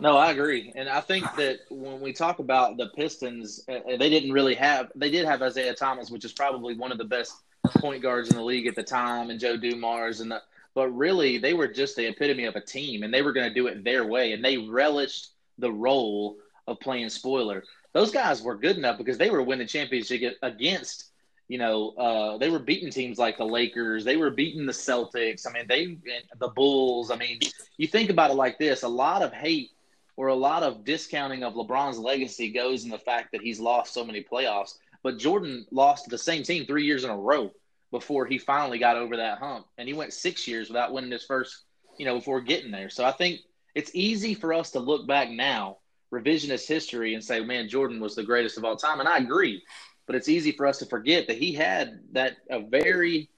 No, 0.00 0.16
I 0.16 0.30
agree, 0.30 0.72
and 0.74 0.88
I 0.88 1.00
think 1.00 1.24
that 1.36 1.58
when 1.68 2.00
we 2.00 2.14
talk 2.14 2.38
about 2.38 2.78
the 2.78 2.86
Pistons, 2.96 3.62
uh, 3.68 3.96
they 3.98 4.08
didn't 4.08 4.32
really 4.32 4.54
have. 4.54 4.90
They 4.94 5.10
did 5.10 5.26
have 5.26 5.42
Isiah 5.42 5.74
Thomas, 5.74 6.10
which 6.10 6.24
is 6.24 6.32
probably 6.32 6.74
one 6.74 6.90
of 6.90 6.96
the 6.96 7.04
best 7.04 7.34
point 7.76 8.02
guards 8.02 8.30
in 8.30 8.36
the 8.36 8.42
league 8.42 8.66
at 8.66 8.74
the 8.74 8.82
time, 8.82 9.28
and 9.28 9.38
Joe 9.38 9.58
Dumars, 9.58 10.20
and 10.20 10.30
the, 10.30 10.40
but 10.74 10.88
really 10.88 11.36
they 11.36 11.52
were 11.52 11.68
just 11.68 11.96
the 11.96 12.06
epitome 12.06 12.44
of 12.46 12.56
a 12.56 12.62
team, 12.62 13.02
and 13.02 13.12
they 13.12 13.20
were 13.20 13.32
going 13.32 13.48
to 13.48 13.54
do 13.54 13.66
it 13.66 13.84
their 13.84 14.06
way, 14.06 14.32
and 14.32 14.42
they 14.42 14.56
relished 14.56 15.32
the 15.58 15.70
role 15.70 16.38
of 16.66 16.80
playing 16.80 17.10
spoiler. 17.10 17.62
Those 17.92 18.10
guys 18.10 18.42
were 18.42 18.56
good 18.56 18.76
enough 18.76 18.98
because 18.98 19.18
they 19.18 19.30
were 19.30 19.42
winning 19.42 19.66
championship 19.66 20.36
against 20.42 21.10
you 21.50 21.58
know, 21.58 21.90
uh, 21.98 22.38
they 22.38 22.48
were 22.48 22.60
beating 22.60 22.92
teams 22.92 23.18
like 23.18 23.36
the 23.36 23.44
Lakers. 23.44 24.04
They 24.04 24.16
were 24.16 24.30
beating 24.30 24.66
the 24.66 24.72
Celtics. 24.72 25.48
I 25.48 25.52
mean, 25.52 25.64
they 25.68 25.98
the 26.38 26.46
Bulls. 26.46 27.10
I 27.10 27.16
mean, 27.16 27.40
you 27.76 27.88
think 27.88 28.08
about 28.08 28.30
it 28.30 28.34
like 28.34 28.56
this: 28.56 28.84
a 28.84 28.88
lot 28.88 29.20
of 29.20 29.32
hate 29.32 29.70
or 30.16 30.28
a 30.28 30.34
lot 30.34 30.62
of 30.62 30.84
discounting 30.84 31.42
of 31.42 31.54
LeBron's 31.54 31.98
legacy 31.98 32.52
goes 32.52 32.84
in 32.84 32.90
the 32.90 33.00
fact 33.00 33.32
that 33.32 33.40
he's 33.40 33.58
lost 33.58 33.92
so 33.92 34.04
many 34.04 34.22
playoffs. 34.22 34.74
But 35.02 35.18
Jordan 35.18 35.66
lost 35.72 36.04
to 36.04 36.10
the 36.10 36.18
same 36.18 36.44
team 36.44 36.66
three 36.66 36.84
years 36.84 37.02
in 37.02 37.10
a 37.10 37.16
row 37.16 37.50
before 37.90 38.26
he 38.26 38.38
finally 38.38 38.78
got 38.78 38.96
over 38.96 39.16
that 39.16 39.38
hump, 39.38 39.66
and 39.76 39.88
he 39.88 39.94
went 39.94 40.12
six 40.12 40.46
years 40.46 40.68
without 40.68 40.92
winning 40.92 41.10
his 41.10 41.24
first, 41.24 41.64
you 41.98 42.04
know, 42.04 42.14
before 42.14 42.40
getting 42.42 42.70
there. 42.70 42.90
So 42.90 43.04
I 43.04 43.10
think 43.10 43.40
it's 43.74 43.90
easy 43.92 44.34
for 44.34 44.54
us 44.54 44.70
to 44.72 44.78
look 44.78 45.08
back 45.08 45.30
now, 45.30 45.78
revisionist 46.12 46.66
history, 46.66 47.14
and 47.14 47.24
say, 47.24 47.40
"Man, 47.40 47.68
Jordan 47.68 48.00
was 48.00 48.14
the 48.14 48.22
greatest 48.22 48.58
of 48.58 48.64
all 48.64 48.76
time," 48.76 49.00
and 49.00 49.08
I 49.08 49.18
agree 49.18 49.62
but 50.10 50.16
it's 50.16 50.28
easy 50.28 50.50
for 50.50 50.66
us 50.66 50.78
to 50.78 50.86
forget 50.86 51.28
that 51.28 51.36
he 51.36 51.52
had 51.52 52.00
that 52.10 52.38
a 52.50 52.58
very 52.58 53.28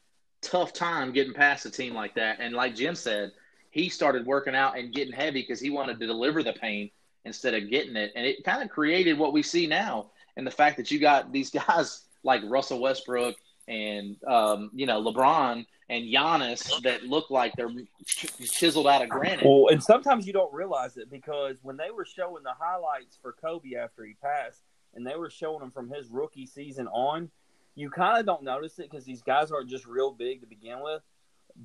tough 0.40 0.72
time 0.72 1.12
getting 1.12 1.35
past 1.35 1.66
a 1.66 1.70
team 1.70 1.92
like 1.92 2.14
that. 2.14 2.38
And 2.40 2.54
like 2.54 2.74
Jim 2.74 2.94
said, 2.94 3.32
he 3.70 3.90
started 3.90 4.24
working 4.24 4.54
out 4.54 4.78
and 4.78 4.90
getting 4.90 5.12
heavy 5.12 5.42
because 5.42 5.61
he 5.61 5.68
wanted 5.68 6.00
to 6.00 6.06
deliver 6.06 6.42
the 6.42 6.54
pain 6.54 6.90
instead 7.26 7.52
of 7.52 7.68
getting 7.68 7.94
it. 7.94 8.12
And 8.16 8.24
it 8.24 8.42
kind 8.42 8.62
of 8.62 8.70
created 8.70 9.18
what 9.18 9.35
we 9.35 9.42
see 9.42 9.66
now. 9.66 10.12
And 10.38 10.46
the 10.46 10.50
fact 10.50 10.78
that 10.78 10.90
you 10.90 10.98
got 10.98 11.30
these 11.30 11.50
guys 11.68 12.06
like 12.24 12.40
Russell 12.46 12.80
Westbrook 12.80 13.37
and 13.68 14.16
um, 14.26 14.70
you 14.72 14.87
know 14.87 15.02
LeBron 15.02 15.66
and 15.92 16.11
Giannis 16.11 16.83
that 16.83 17.05
look 17.05 17.31
like 17.31 17.52
they're 17.55 17.70
chiseled 18.07 18.87
out 18.87 19.02
of 19.02 19.11
granite. 19.11 19.44
Well, 19.44 19.68
and 19.70 19.83
sometimes 19.83 20.26
you 20.26 20.33
don't 20.33 20.52
realize 20.52 20.96
it 20.96 21.11
because 21.11 21.59
when 21.62 21.76
they 21.76 21.90
were 21.90 22.07
showing 22.07 22.42
the 22.42 22.55
highlights 22.59 23.18
for 23.20 23.33
Kobe 23.33 23.74
after 23.74 24.05
he 24.05 24.14
passed, 24.14 24.62
and 24.94 25.07
they 25.07 25.16
were 25.16 25.28
showing 25.28 25.62
him 25.62 25.70
from 25.70 25.90
his 25.90 26.09
rookie 26.09 26.46
season 26.46 26.88
on, 26.88 27.31
you 27.74 27.90
kind 27.90 28.18
of 28.18 28.24
don't 28.24 28.42
notice 28.42 28.78
it 28.78 28.90
because 28.90 29.05
these 29.05 29.20
guys 29.20 29.52
aren't 29.52 29.68
just 29.68 29.87
real 29.87 30.11
big 30.11 30.40
to 30.40 30.46
begin 30.46 30.83
with. 30.83 31.02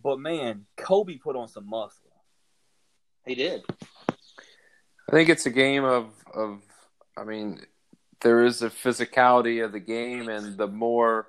But 0.03 0.19
man, 0.19 0.65
Kobe 0.75 1.17
put 1.17 1.37
on 1.37 1.47
some 1.47 1.69
muscle. 1.69 2.11
He 3.25 3.35
did. 3.35 3.63
I 3.71 5.11
think 5.11 5.29
it's 5.29 5.45
a 5.45 5.51
game 5.51 5.85
of 5.85 6.11
of. 6.33 6.61
I 7.15 7.23
mean, 7.23 7.61
there 8.21 8.43
is 8.43 8.61
a 8.61 8.69
physicality 8.69 9.63
of 9.63 9.71
the 9.71 9.79
game, 9.79 10.27
and 10.27 10.57
the 10.57 10.67
more 10.67 11.27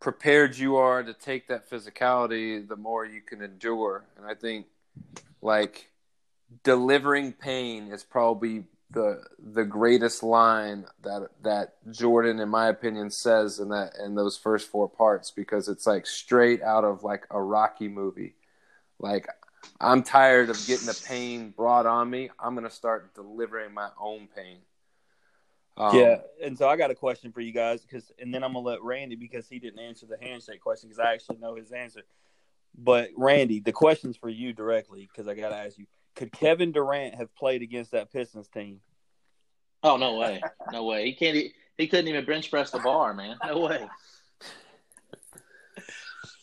prepared 0.00 0.56
you 0.56 0.76
are 0.76 1.02
to 1.02 1.14
take 1.14 1.48
that 1.48 1.68
physicality, 1.68 2.66
the 2.66 2.76
more 2.76 3.04
you 3.04 3.20
can 3.20 3.42
endure. 3.42 4.04
And 4.16 4.26
I 4.26 4.34
think, 4.34 4.66
like, 5.42 5.90
delivering 6.62 7.32
pain 7.32 7.88
is 7.88 8.04
probably 8.04 8.64
the 8.90 9.20
the 9.38 9.64
greatest 9.64 10.22
line 10.22 10.86
that 11.02 11.28
that 11.42 11.74
Jordan, 11.90 12.38
in 12.38 12.48
my 12.48 12.68
opinion, 12.68 13.10
says 13.10 13.58
in 13.58 13.70
that 13.70 13.94
in 14.02 14.14
those 14.14 14.36
first 14.36 14.70
four 14.70 14.88
parts 14.88 15.30
because 15.30 15.68
it's 15.68 15.86
like 15.86 16.06
straight 16.06 16.62
out 16.62 16.84
of 16.84 17.02
like 17.02 17.26
a 17.30 17.42
Rocky 17.42 17.88
movie. 17.88 18.34
Like 19.00 19.26
I'm 19.80 20.02
tired 20.02 20.50
of 20.50 20.66
getting 20.66 20.86
the 20.86 21.02
pain 21.06 21.50
brought 21.50 21.86
on 21.86 22.08
me. 22.08 22.30
I'm 22.38 22.54
gonna 22.54 22.70
start 22.70 23.14
delivering 23.14 23.74
my 23.74 23.88
own 24.00 24.28
pain. 24.34 24.58
Um, 25.78 25.96
yeah, 25.96 26.20
and 26.42 26.56
so 26.56 26.68
I 26.68 26.76
got 26.76 26.90
a 26.90 26.94
question 26.94 27.32
for 27.32 27.40
you 27.40 27.52
guys 27.52 27.82
because, 27.82 28.10
and 28.18 28.32
then 28.32 28.42
I'm 28.42 28.54
gonna 28.54 28.64
let 28.64 28.82
Randy 28.82 29.14
because 29.14 29.46
he 29.46 29.58
didn't 29.58 29.78
answer 29.78 30.06
the 30.06 30.16
handshake 30.20 30.60
question 30.60 30.88
because 30.88 30.98
I 30.98 31.12
actually 31.12 31.36
know 31.36 31.54
his 31.54 31.70
answer. 31.70 32.02
But 32.78 33.10
Randy, 33.16 33.60
the 33.60 33.72
question's 33.72 34.16
for 34.16 34.28
you 34.28 34.52
directly 34.52 35.06
because 35.10 35.28
I 35.28 35.34
got 35.34 35.50
to 35.50 35.56
ask 35.56 35.76
you: 35.78 35.86
could 36.14 36.32
Kevin 36.32 36.72
Durant 36.72 37.14
have 37.14 37.34
played 37.34 37.62
against 37.62 37.90
that 37.92 38.10
Pistons 38.10 38.48
team? 38.48 38.80
Oh 39.82 39.98
no 39.98 40.16
way, 40.16 40.42
no 40.72 40.84
way. 40.84 41.04
He 41.04 41.12
can't. 41.12 41.52
He 41.76 41.86
couldn't 41.88 42.08
even 42.08 42.24
bench 42.24 42.50
press 42.50 42.70
the 42.70 42.78
bar, 42.78 43.12
man. 43.12 43.36
No 43.44 43.60
way. 43.60 43.86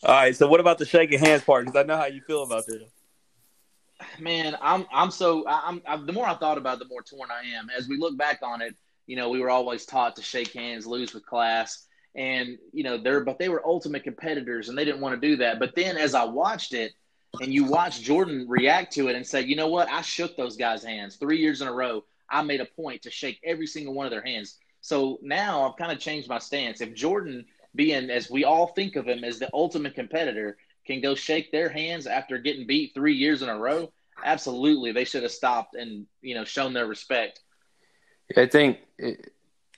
All 0.04 0.14
right. 0.14 0.36
So 0.36 0.46
what 0.46 0.60
about 0.60 0.78
the 0.78 0.86
shaking 0.86 1.18
hands 1.18 1.42
part? 1.42 1.64
Because 1.64 1.78
I 1.78 1.82
know 1.84 1.96
how 1.96 2.06
you 2.06 2.20
feel 2.20 2.44
about 2.44 2.66
this. 2.66 2.82
Man, 4.20 4.56
I'm 4.60 4.86
I'm 4.92 5.10
so 5.10 5.44
I'm, 5.48 5.82
I'm 5.88 6.06
the 6.06 6.12
more 6.12 6.26
I 6.26 6.34
thought 6.34 6.58
about 6.58 6.76
it, 6.76 6.80
the 6.80 6.88
more 6.88 7.02
torn 7.02 7.30
I 7.30 7.56
am. 7.56 7.68
As 7.76 7.88
we 7.88 7.96
look 7.96 8.16
back 8.16 8.40
on 8.42 8.62
it, 8.62 8.76
you 9.06 9.16
know, 9.16 9.30
we 9.30 9.40
were 9.40 9.50
always 9.50 9.84
taught 9.84 10.16
to 10.16 10.22
shake 10.22 10.52
hands, 10.52 10.86
lose 10.86 11.14
with 11.14 11.26
class, 11.26 11.86
and 12.14 12.58
you 12.72 12.84
know, 12.84 12.98
they're 12.98 13.20
but 13.20 13.38
they 13.38 13.48
were 13.48 13.66
ultimate 13.66 14.04
competitors, 14.04 14.68
and 14.68 14.78
they 14.78 14.84
didn't 14.84 15.00
want 15.00 15.20
to 15.20 15.28
do 15.28 15.36
that. 15.36 15.58
But 15.58 15.74
then, 15.74 15.96
as 15.96 16.14
I 16.14 16.24
watched 16.24 16.74
it, 16.74 16.92
and 17.40 17.52
you 17.52 17.64
watch 17.64 18.00
Jordan 18.00 18.46
react 18.48 18.92
to 18.94 19.08
it 19.08 19.16
and 19.16 19.26
say, 19.26 19.42
you 19.42 19.56
know 19.56 19.68
what? 19.68 19.88
I 19.88 20.02
shook 20.02 20.36
those 20.36 20.56
guys' 20.56 20.84
hands 20.84 21.16
three 21.16 21.38
years 21.38 21.60
in 21.60 21.68
a 21.68 21.72
row. 21.72 22.04
I 22.28 22.42
made 22.42 22.60
a 22.60 22.66
point 22.66 23.02
to 23.02 23.10
shake 23.10 23.40
every 23.44 23.66
single 23.66 23.94
one 23.94 24.06
of 24.06 24.10
their 24.10 24.24
hands. 24.24 24.58
So 24.80 25.18
now 25.22 25.68
I've 25.68 25.76
kind 25.76 25.92
of 25.92 25.98
changed 25.98 26.28
my 26.28 26.38
stance. 26.38 26.80
If 26.80 26.94
Jordan, 26.94 27.46
being 27.74 28.10
as 28.10 28.30
we 28.30 28.44
all 28.44 28.68
think 28.68 28.96
of 28.96 29.06
him 29.06 29.24
as 29.24 29.38
the 29.38 29.50
ultimate 29.52 29.94
competitor, 29.94 30.56
can 30.86 31.00
go 31.00 31.14
shake 31.14 31.50
their 31.50 31.68
hands 31.68 32.06
after 32.06 32.38
getting 32.38 32.66
beat 32.66 32.92
three 32.94 33.14
years 33.14 33.42
in 33.42 33.48
a 33.48 33.58
row, 33.58 33.90
absolutely 34.22 34.92
they 34.92 35.04
should 35.04 35.22
have 35.22 35.32
stopped 35.32 35.74
and 35.74 36.06
you 36.20 36.34
know 36.34 36.44
shown 36.44 36.72
their 36.72 36.86
respect. 36.86 37.40
I 38.36 38.46
think 38.46 38.78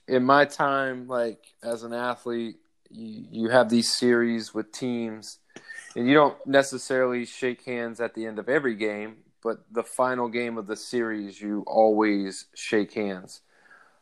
in 0.07 0.23
my 0.23 0.45
time, 0.45 1.07
like 1.07 1.53
as 1.63 1.83
an 1.83 1.93
athlete, 1.93 2.57
you, 2.89 3.25
you 3.31 3.49
have 3.49 3.69
these 3.69 3.93
series 3.93 4.53
with 4.53 4.71
teams 4.71 5.39
and 5.95 6.07
you 6.07 6.13
don't 6.13 6.37
necessarily 6.45 7.25
shake 7.25 7.63
hands 7.65 7.99
at 7.99 8.13
the 8.13 8.25
end 8.25 8.39
of 8.39 8.47
every 8.47 8.75
game, 8.75 9.17
but 9.43 9.63
the 9.71 9.83
final 9.83 10.27
game 10.27 10.57
of 10.57 10.67
the 10.67 10.75
series, 10.75 11.41
you 11.41 11.63
always 11.67 12.45
shake 12.55 12.93
hands. 12.93 13.41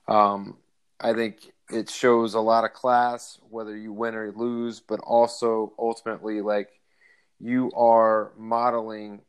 Um, 0.08 0.58
I 1.00 1.14
think 1.14 1.52
it 1.72 1.90
shows 1.90 2.34
a 2.34 2.40
lot 2.40 2.64
of 2.64 2.74
class, 2.74 3.40
whether 3.50 3.76
you 3.76 3.92
win 3.92 4.16
or 4.16 4.32
lose, 4.32 4.80
but 4.80 5.00
also 5.00 5.74
ultimately, 5.80 6.42
like, 6.42 6.70
you 7.40 7.72
are 7.76 8.32
modeling 8.38 9.22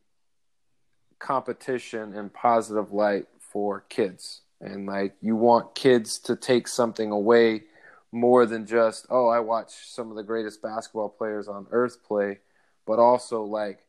competition 1.18 2.14
in 2.14 2.28
positive 2.30 2.92
light 2.92 3.26
for 3.40 3.80
kids. 3.88 4.42
And, 4.60 4.86
like, 4.86 5.16
you 5.20 5.36
want 5.36 5.74
kids 5.74 6.18
to 6.20 6.36
take 6.36 6.68
something 6.68 7.10
away 7.10 7.64
more 8.12 8.46
than 8.46 8.66
just, 8.66 9.06
oh, 9.10 9.28
I 9.28 9.40
watched 9.40 9.94
some 9.94 10.10
of 10.10 10.16
the 10.16 10.22
greatest 10.22 10.62
basketball 10.62 11.10
players 11.10 11.48
on 11.48 11.66
earth 11.70 12.02
play, 12.04 12.38
but 12.86 12.98
also, 12.98 13.42
like, 13.42 13.80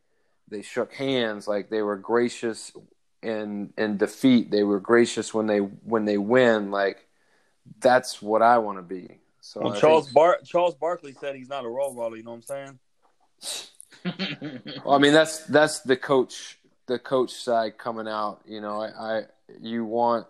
they 0.48 0.62
shook 0.62 0.92
hands, 0.92 1.48
like, 1.48 1.70
they 1.70 1.82
were 1.82 1.96
gracious 1.96 2.72
in 3.22 3.72
in 3.76 3.96
defeat. 3.96 4.50
They 4.50 4.62
were 4.62 4.80
gracious 4.80 5.32
when 5.34 5.46
they 5.46 5.58
when 5.58 6.04
they 6.04 6.18
win. 6.18 6.70
Like 6.70 7.06
that's 7.80 8.22
what 8.22 8.42
I 8.42 8.58
want 8.58 8.78
to 8.78 8.82
be. 8.82 9.18
So 9.40 9.62
well, 9.62 9.72
I 9.72 9.80
Charles 9.80 10.06
think, 10.06 10.14
Bar- 10.14 10.38
Charles 10.44 10.74
Barkley 10.74 11.12
said 11.12 11.36
he's 11.36 11.48
not 11.48 11.64
a 11.64 11.68
role 11.68 11.94
model. 11.94 12.16
You 12.16 12.24
know 12.24 12.36
what 12.36 12.44
I'm 12.50 12.78
saying? 14.04 14.60
well, 14.84 14.94
I 14.94 14.98
mean 14.98 15.12
that's 15.12 15.44
that's 15.46 15.80
the 15.80 15.96
coach 15.96 16.58
the 16.86 16.98
coach 16.98 17.32
side 17.32 17.78
coming 17.78 18.08
out. 18.08 18.40
You 18.46 18.60
know, 18.60 18.80
I, 18.80 19.18
I 19.18 19.22
you 19.60 19.84
want 19.84 20.26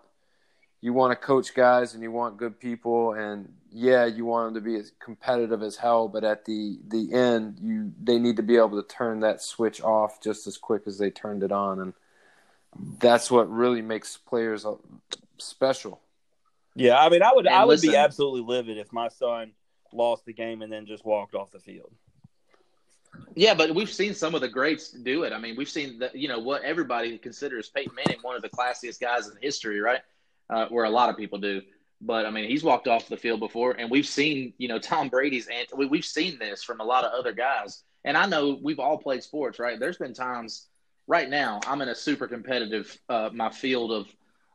you 0.81 0.93
want 0.93 1.11
to 1.11 1.17
coach 1.17 1.55
guys 1.55 1.95
and 1.95 2.03
you 2.03 2.11
want 2.11 2.37
good 2.37 2.59
people 2.59 3.13
and 3.13 3.53
yeah 3.71 4.07
you 4.07 4.25
want 4.25 4.47
them 4.47 4.63
to 4.63 4.71
be 4.71 4.77
as 4.77 4.93
competitive 5.01 5.63
as 5.63 5.77
hell 5.77 6.09
but 6.09 6.25
at 6.25 6.45
the 6.45 6.79
the 6.89 7.13
end 7.13 7.59
you 7.61 7.93
they 8.03 8.19
need 8.19 8.37
to 8.37 8.43
be 8.43 8.57
able 8.57 8.81
to 8.81 8.89
turn 8.89 9.21
that 9.21 9.43
switch 9.43 9.83
off 9.83 10.23
just 10.23 10.47
as 10.47 10.57
quick 10.57 10.83
as 10.87 10.99
they 10.99 11.11
turned 11.11 11.43
it 11.43 11.53
on 11.53 11.81
and 11.81 11.93
that's 13.01 13.31
what 13.31 13.51
really 13.51 13.83
makes 13.83 14.17
players 14.17 14.65
uh, 14.65 14.75
special. 15.39 16.01
Yeah, 16.75 16.99
I 16.99 17.09
mean, 17.09 17.23
I 17.23 17.33
would 17.35 17.47
and 17.47 17.55
I 17.55 17.65
would 17.65 17.73
listen, 17.73 17.91
be 17.91 17.97
absolutely 17.97 18.43
livid 18.43 18.79
if 18.79 18.93
my 18.93 19.09
son 19.09 19.53
lost 19.93 20.25
the 20.27 20.33
game 20.33 20.63
and 20.63 20.73
then 20.73 20.87
just 20.87 21.05
walked 21.05 21.35
off 21.35 21.51
the 21.51 21.59
field. 21.59 21.93
Yeah, 23.35 23.55
but 23.55 23.75
we've 23.75 23.93
seen 23.93 24.15
some 24.15 24.35
of 24.35 24.43
the 24.43 24.49
greats 24.49 24.91
do 24.91 25.25
it. 25.25 25.33
I 25.33 25.39
mean, 25.39 25.57
we've 25.57 25.69
seen 25.69 25.99
that 25.99 26.15
you 26.15 26.29
know 26.29 26.39
what 26.39 26.63
everybody 26.63 27.19
considers 27.19 27.69
Peyton 27.69 27.95
Manning 27.95 28.21
one 28.23 28.37
of 28.37 28.43
the 28.43 28.51
classiest 28.51 29.01
guys 29.01 29.29
in 29.29 29.35
history, 29.41 29.81
right? 29.81 30.01
Uh, 30.51 30.67
where 30.69 30.85
a 30.85 30.91
lot 30.91 31.11
of 31.11 31.17
people 31.17 31.39
do. 31.39 31.61
But 32.01 32.27
I 32.27 32.31
mean, 32.31 32.49
he's 32.49 32.63
walked 32.63 32.89
off 32.89 33.09
the 33.09 33.17
field 33.17 33.41
before, 33.41 33.73
and 33.73 33.91
we've 33.91 34.07
seen 34.07 34.55
you 34.59 34.69
know 34.69 34.79
Tom 34.79 35.09
Brady's 35.09 35.49
and 35.49 35.67
we've 35.91 36.05
seen 36.05 36.39
this 36.39 36.63
from 36.63 36.81
a 36.81 36.85
lot 36.85 37.05
of 37.05 37.13
other 37.13 37.33
guys. 37.33 37.83
And 38.05 38.17
I 38.17 38.27
know 38.27 38.59
we've 38.63 38.79
all 38.79 38.99
played 38.99 39.23
sports, 39.23 39.59
right? 39.59 39.79
There's 39.79 39.99
been 39.99 40.15
times 40.15 40.69
right 41.07 41.29
now 41.29 41.61
I'm 41.67 41.83
in 41.83 41.89
a 41.89 41.95
super 41.95 42.29
competitive. 42.29 42.97
Uh, 43.09 43.31
my 43.33 43.51
field 43.51 43.93
of 43.93 44.07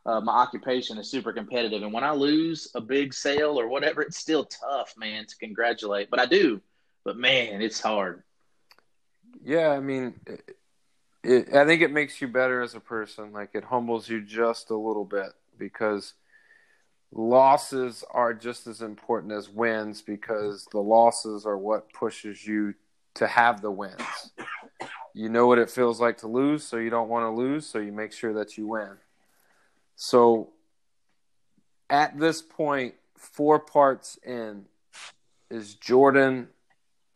uh, 0.05 0.21
my 0.21 0.33
occupation 0.33 0.97
is 0.97 1.11
super 1.11 1.33
competitive, 1.33 1.83
and 1.83 1.93
when 1.93 2.03
I 2.03 2.11
lose 2.11 2.71
a 2.75 2.81
big 2.81 3.13
sale 3.13 3.59
or 3.59 3.67
whatever, 3.67 4.01
it's 4.01 4.17
still 4.17 4.45
tough, 4.45 4.93
man, 4.97 5.25
to 5.25 5.37
congratulate. 5.37 6.09
But 6.09 6.19
I 6.19 6.25
do. 6.25 6.61
But 7.03 7.17
man, 7.17 7.61
it's 7.61 7.81
hard. 7.81 8.23
Yeah, 9.43 9.69
I 9.69 9.79
mean, 9.81 10.13
it, 10.25 10.57
it, 11.23 11.53
I 11.53 11.65
think 11.65 11.81
it 11.81 11.91
makes 11.91 12.21
you 12.21 12.29
better 12.29 12.61
as 12.61 12.75
a 12.75 12.79
person. 12.79 13.33
Like 13.33 13.51
it 13.53 13.65
humbles 13.65 14.07
you 14.07 14.21
just 14.21 14.69
a 14.69 14.77
little 14.77 15.05
bit 15.05 15.33
because 15.57 16.13
losses 17.11 18.03
are 18.11 18.33
just 18.33 18.67
as 18.67 18.81
important 18.81 19.31
as 19.33 19.49
wins 19.49 20.01
because 20.01 20.67
the 20.71 20.79
losses 20.79 21.45
are 21.45 21.57
what 21.57 21.91
pushes 21.93 22.45
you 22.45 22.73
to 23.13 23.27
have 23.27 23.61
the 23.61 23.71
wins 23.71 24.31
you 25.13 25.29
know 25.29 25.45
what 25.45 25.59
it 25.59 25.69
feels 25.69 26.01
like 26.01 26.17
to 26.19 26.27
lose, 26.27 26.63
so 26.63 26.77
you 26.77 26.89
don't 26.89 27.09
want 27.09 27.23
to 27.23 27.29
lose, 27.29 27.67
so 27.67 27.77
you 27.77 27.91
make 27.91 28.11
sure 28.11 28.33
that 28.33 28.57
you 28.57 28.67
win. 28.67 28.97
So 29.95 30.49
at 31.89 32.17
this 32.19 32.41
point, 32.41 32.95
four 33.15 33.59
parts 33.59 34.17
in, 34.25 34.65
is 35.51 35.75
Jordan 35.75 36.47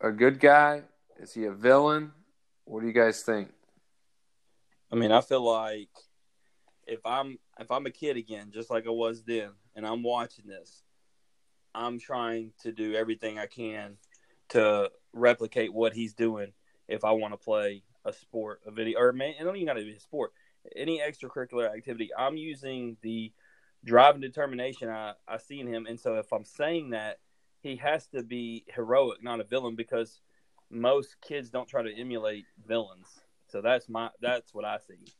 a 0.00 0.12
good 0.12 0.38
guy? 0.38 0.82
Is 1.20 1.34
he 1.34 1.44
a 1.46 1.52
villain? 1.52 2.12
What 2.64 2.82
do 2.82 2.86
you 2.86 2.92
guys 2.92 3.22
think? 3.22 3.50
I 4.92 4.96
mean, 4.96 5.10
I 5.10 5.20
feel 5.20 5.42
like 5.42 5.90
if 6.86 7.00
I'm 7.04 7.38
if 7.58 7.70
I'm 7.70 7.86
a 7.86 7.90
kid 7.90 8.16
again, 8.16 8.50
just 8.52 8.70
like 8.70 8.86
I 8.86 8.90
was 8.90 9.22
then, 9.24 9.50
and 9.74 9.86
I'm 9.86 10.02
watching 10.02 10.46
this, 10.46 10.82
I'm 11.74 11.98
trying 11.98 12.52
to 12.62 12.72
do 12.72 12.94
everything 12.94 13.38
I 13.38 13.46
can 13.46 13.96
to 14.50 14.90
replicate 15.12 15.72
what 15.72 15.92
he's 15.92 16.14
doing 16.14 16.52
if 16.88 17.04
I 17.04 17.12
want 17.12 17.34
to 17.34 17.38
play 17.38 17.82
a 18.04 18.12
sport, 18.12 18.60
a 18.66 18.70
video, 18.70 18.98
or 18.98 19.12
man, 19.12 19.34
it 19.38 19.44
don't 19.44 19.56
even 19.56 19.66
got 19.66 19.74
to 19.74 19.84
be 19.84 19.92
a 19.92 20.00
sport, 20.00 20.32
any 20.74 21.00
extracurricular 21.00 21.72
activity. 21.74 22.10
I'm 22.16 22.36
using 22.36 22.96
the 23.02 23.32
drive 23.84 24.14
and 24.14 24.22
determination 24.22 24.88
I, 24.88 25.12
I 25.26 25.38
see 25.38 25.60
in 25.60 25.66
him. 25.66 25.86
And 25.86 26.00
so 26.00 26.14
if 26.14 26.32
I'm 26.32 26.44
saying 26.44 26.90
that, 26.90 27.18
he 27.60 27.76
has 27.76 28.06
to 28.08 28.22
be 28.22 28.64
heroic, 28.68 29.22
not 29.22 29.40
a 29.40 29.44
villain, 29.44 29.74
because 29.74 30.20
most 30.70 31.16
kids 31.20 31.50
don't 31.50 31.68
try 31.68 31.82
to 31.82 31.92
emulate 31.92 32.44
villains. 32.66 33.20
So 33.48 33.60
that's 33.60 33.88
my 33.88 34.10
that's 34.20 34.54
what 34.54 34.64
I 34.64 34.78
see. 34.78 35.12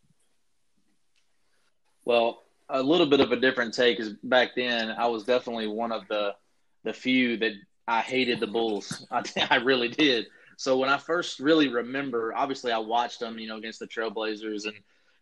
Well, 2.08 2.44
a 2.70 2.82
little 2.82 3.06
bit 3.06 3.20
of 3.20 3.32
a 3.32 3.36
different 3.36 3.74
take 3.74 4.00
is 4.00 4.14
back 4.22 4.56
then 4.56 4.90
I 4.90 5.06
was 5.08 5.24
definitely 5.24 5.66
one 5.66 5.92
of 5.92 6.08
the 6.08 6.34
the 6.82 6.92
few 6.94 7.36
that 7.36 7.52
I 7.86 8.00
hated 8.00 8.40
the 8.40 8.46
Bulls. 8.46 9.06
I, 9.10 9.22
I 9.50 9.56
really 9.56 9.88
did. 9.88 10.26
So 10.56 10.78
when 10.78 10.88
I 10.88 10.96
first 10.96 11.38
really 11.38 11.68
remember, 11.68 12.34
obviously 12.34 12.72
I 12.72 12.78
watched 12.78 13.20
them, 13.20 13.38
you 13.38 13.46
know, 13.46 13.58
against 13.58 13.78
the 13.78 13.86
Trailblazers 13.86 14.64
and 14.64 14.74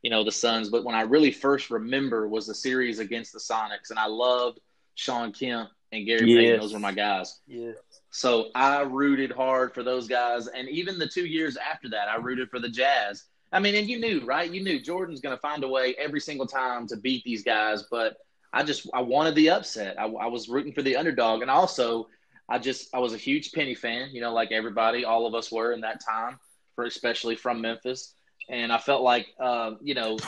you 0.02 0.10
know 0.10 0.22
the 0.22 0.30
Suns, 0.30 0.68
but 0.68 0.84
when 0.84 0.94
I 0.94 1.00
really 1.00 1.32
first 1.32 1.70
remember 1.70 2.28
was 2.28 2.46
the 2.46 2.54
series 2.54 3.00
against 3.00 3.32
the 3.32 3.40
Sonics, 3.40 3.90
and 3.90 3.98
I 3.98 4.06
loved 4.06 4.60
Shawn 4.94 5.32
Kemp 5.32 5.70
and 5.90 6.06
Gary 6.06 6.30
yes. 6.30 6.38
Payton. 6.38 6.60
Those 6.60 6.72
were 6.72 6.78
my 6.78 6.92
guys. 6.92 7.40
Yeah. 7.48 7.72
So 8.10 8.50
I 8.54 8.82
rooted 8.82 9.32
hard 9.32 9.74
for 9.74 9.82
those 9.82 10.06
guys, 10.06 10.46
and 10.46 10.68
even 10.68 11.00
the 11.00 11.08
two 11.08 11.26
years 11.26 11.56
after 11.56 11.88
that, 11.88 12.08
I 12.08 12.16
rooted 12.16 12.48
for 12.48 12.60
the 12.60 12.68
Jazz. 12.68 13.24
I 13.52 13.60
mean, 13.60 13.74
and 13.74 13.88
you 13.88 13.98
knew, 13.98 14.24
right? 14.24 14.50
You 14.50 14.62
knew 14.62 14.80
Jordan's 14.80 15.20
going 15.20 15.36
to 15.36 15.40
find 15.40 15.64
a 15.64 15.68
way 15.68 15.94
every 15.98 16.20
single 16.20 16.46
time 16.46 16.86
to 16.88 16.96
beat 16.96 17.24
these 17.24 17.42
guys, 17.42 17.84
but 17.84 18.18
I 18.52 18.62
just 18.62 18.88
I 18.92 19.00
wanted 19.02 19.34
the 19.34 19.50
upset. 19.50 19.98
I, 19.98 20.06
I 20.06 20.26
was 20.26 20.48
rooting 20.48 20.72
for 20.72 20.82
the 20.82 20.96
underdog, 20.96 21.42
and 21.42 21.50
also 21.50 22.08
I 22.48 22.58
just 22.58 22.94
I 22.94 22.98
was 22.98 23.14
a 23.14 23.18
huge 23.18 23.52
Penny 23.52 23.74
fan, 23.74 24.10
you 24.12 24.20
know, 24.20 24.32
like 24.32 24.52
everybody, 24.52 25.04
all 25.04 25.26
of 25.26 25.34
us 25.34 25.50
were 25.50 25.72
in 25.72 25.80
that 25.82 26.00
time, 26.04 26.38
for 26.74 26.84
especially 26.84 27.36
from 27.36 27.60
Memphis. 27.60 28.12
And 28.48 28.72
I 28.72 28.78
felt 28.78 29.02
like, 29.02 29.26
uh, 29.40 29.72
you 29.82 29.94
know, 29.94 30.18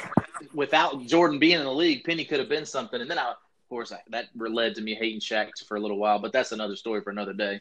without 0.52 1.06
Jordan 1.06 1.38
being 1.38 1.58
in 1.58 1.64
the 1.64 1.72
league, 1.72 2.02
Penny 2.02 2.24
could 2.24 2.40
have 2.40 2.48
been 2.48 2.66
something. 2.66 3.00
And 3.00 3.08
then, 3.08 3.18
I, 3.18 3.30
of 3.30 3.36
course, 3.68 3.92
I, 3.92 4.00
that 4.10 4.26
led 4.34 4.74
to 4.74 4.80
me 4.80 4.94
hating 4.94 5.20
Shaq 5.20 5.64
for 5.66 5.76
a 5.76 5.80
little 5.80 5.98
while. 5.98 6.18
But 6.18 6.32
that's 6.32 6.50
another 6.50 6.74
story 6.74 7.00
for 7.00 7.10
another 7.10 7.32
day. 7.32 7.60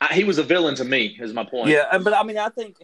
I, 0.00 0.12
he 0.12 0.24
was 0.24 0.36
a 0.36 0.42
villain 0.42 0.74
to 0.74 0.84
me, 0.84 1.16
is 1.18 1.32
my 1.32 1.44
point. 1.44 1.70
Yeah, 1.70 1.96
but 1.98 2.12
I 2.12 2.22
mean, 2.22 2.36
I 2.36 2.50
think 2.50 2.76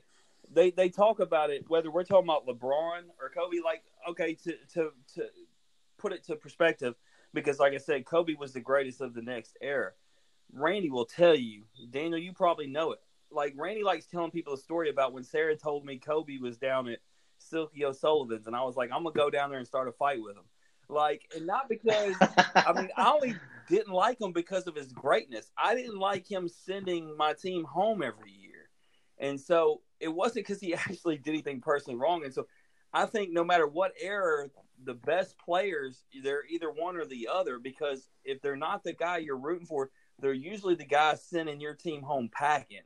they 0.53 0.71
they 0.71 0.89
talk 0.89 1.21
about 1.21 1.51
it 1.51 1.69
whether 1.69 1.91
we're 1.91 2.05
talking 2.05 2.29
about 2.29 2.47
LeBron 2.47 3.03
or 3.21 3.31
Kobe. 3.35 3.59
Like, 3.65 3.83
okay, 4.09 4.35
to 4.45 4.53
to 4.75 4.91
to 5.15 5.27
put 5.99 6.13
it 6.13 6.25
to 6.25 6.37
perspective 6.37 6.95
because, 7.33 7.59
like 7.59 7.73
I 7.73 7.79
said, 7.79 8.05
Kobe 8.05 8.35
was 8.35 8.53
the 8.53 8.61
greatest 8.61 9.01
of 9.01 9.15
the 9.15 9.23
next 9.23 9.57
era. 9.61 9.93
Randy 10.53 10.91
will 10.91 11.07
tell 11.07 11.35
you, 11.35 11.65
Daniel, 11.91 12.19
you 12.19 12.33
probably 12.33 12.67
know 12.67 12.93
it. 12.93 13.01
Like 13.31 13.55
Randy 13.57 13.83
likes 13.83 14.07
telling 14.07 14.31
people 14.31 14.55
a 14.55 14.59
story 14.59 14.91
about 14.91 15.13
when 15.13 15.25
Sarah 15.25 15.57
told 15.57 15.85
me 15.85 15.99
Kobe 15.99 16.39
was 16.39 16.59
down 16.59 16.89
at 16.89 16.99
Silky 17.39 17.85
O'Sullivan's, 17.85 18.47
and 18.47 18.55
I 18.55 18.63
was 18.63 18.77
like, 18.77 18.91
I'm 18.93 19.05
gonna 19.05 19.15
go 19.15 19.31
down 19.31 19.51
there 19.51 19.59
and 19.59 19.67
start 19.67 19.89
a 19.89 19.93
fight 19.93 20.23
with 20.23 20.37
him. 20.37 20.45
Like, 20.89 21.23
and 21.35 21.47
not 21.47 21.69
because 21.69 22.15
I 22.55 22.73
mean, 22.75 22.91
I 22.97 23.11
only 23.11 23.35
didn't 23.69 23.93
like 23.93 24.21
him 24.21 24.33
because 24.33 24.67
of 24.67 24.75
his 24.75 24.93
greatness. 24.93 25.51
I 25.57 25.75
didn't 25.75 25.99
like 25.99 26.31
him 26.31 26.49
sending 26.49 27.17
my 27.17 27.33
team 27.33 27.65
home 27.65 28.03
every 28.03 28.31
year, 28.31 28.52
and 29.23 29.41
so 29.41 29.81
it 30.01 30.09
wasn't 30.09 30.45
because 30.45 30.61
he 30.61 30.75
actually 30.89 31.17
did 31.17 31.31
anything 31.31 31.63
personally 31.63 31.99
wrong. 31.99 32.25
And 32.25 32.35
so 32.35 32.47
I 32.93 33.07
think 33.07 33.33
no 33.33 33.45
matter 33.45 33.67
what 33.67 33.93
error 33.99 34.51
the 34.85 34.95
best 34.95 35.39
players, 35.39 36.05
they're 36.23 36.45
either 36.51 36.71
one 36.71 36.97
or 36.97 37.07
the 37.07 37.29
other 37.33 37.59
because 37.59 38.09
if 38.25 38.43
they're 38.43 38.57
not 38.57 38.85
the 38.85 38.93
guy 38.93 39.19
you're 39.19 39.39
rooting 39.39 39.67
for, 39.67 39.91
they're 40.19 40.33
usually 40.33 40.75
the 40.75 40.85
guy 40.85 41.15
sending 41.15 41.61
your 41.61 41.75
team 41.75 42.03
home 42.03 42.29
packing. 42.31 42.83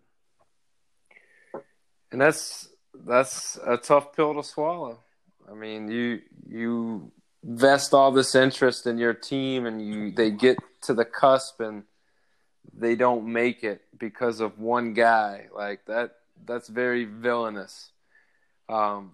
And 2.13 2.21
that's 2.21 2.69
that's 2.95 3.59
a 3.67 3.77
tough 3.77 4.15
pill 4.15 4.35
to 4.35 4.45
swallow. 4.45 5.01
I 5.51 5.55
mean, 5.55 5.91
you 5.91 6.21
you 6.47 7.13
vest 7.43 7.95
all 7.95 8.13
this 8.13 8.35
interest 8.35 8.87
in 8.87 8.99
your 8.99 9.15
team 9.15 9.67
and 9.67 9.83
you 9.85 10.13
they 10.13 10.31
get 10.31 10.59
to 10.83 10.95
the 10.95 11.05
cusp 11.05 11.61
and 11.61 11.85
they 12.73 12.95
don't 12.95 13.27
make 13.27 13.65
it 13.65 13.83
because 13.99 14.41
of 14.41 14.59
one 14.59 14.93
guy. 14.93 15.49
Like 15.55 15.85
that 15.87 16.13
that's 16.45 16.69
very 16.69 17.05
villainous. 17.05 17.91
Um, 18.69 19.13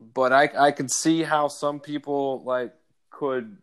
but 0.00 0.32
I 0.32 0.50
I 0.58 0.72
can 0.72 0.88
see 0.88 1.22
how 1.22 1.48
some 1.48 1.80
people 1.80 2.42
like 2.44 2.72
could 3.10 3.58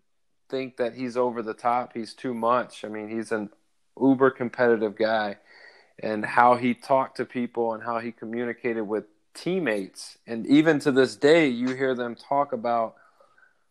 think 0.49 0.77
that 0.77 0.93
he's 0.93 1.17
over 1.17 1.41
the 1.41 1.53
top. 1.53 1.93
He's 1.93 2.13
too 2.13 2.33
much. 2.33 2.85
I 2.85 2.87
mean, 2.87 3.09
he's 3.09 3.31
an 3.31 3.49
uber 3.99 4.29
competitive 4.29 4.95
guy, 4.95 5.37
and 6.01 6.23
how 6.23 6.55
he 6.55 6.73
talked 6.73 7.17
to 7.17 7.25
people 7.25 7.73
and 7.73 7.83
how 7.83 7.99
he 7.99 8.11
communicated 8.11 8.83
with 8.83 9.05
teammates, 9.33 10.17
and 10.25 10.45
even 10.47 10.79
to 10.79 10.91
this 10.91 11.15
day, 11.15 11.47
you 11.47 11.75
hear 11.75 11.93
them 11.95 12.15
talk 12.15 12.53
about 12.53 12.95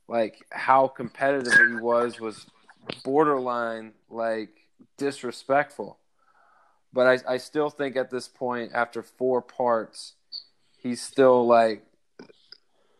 like 0.08 0.44
how 0.50 0.86
competitive 0.86 1.52
he 1.52 1.76
was 1.76 2.20
was 2.20 2.46
borderline 3.04 3.92
like 4.08 4.50
disrespectful. 4.96 5.98
But 6.92 7.06
I, 7.06 7.34
I 7.34 7.36
still 7.36 7.70
think 7.70 7.96
at 7.96 8.10
this 8.10 8.28
point, 8.28 8.72
after 8.74 9.02
four 9.02 9.42
parts, 9.42 10.14
he's 10.78 11.02
still 11.02 11.46
like 11.46 11.84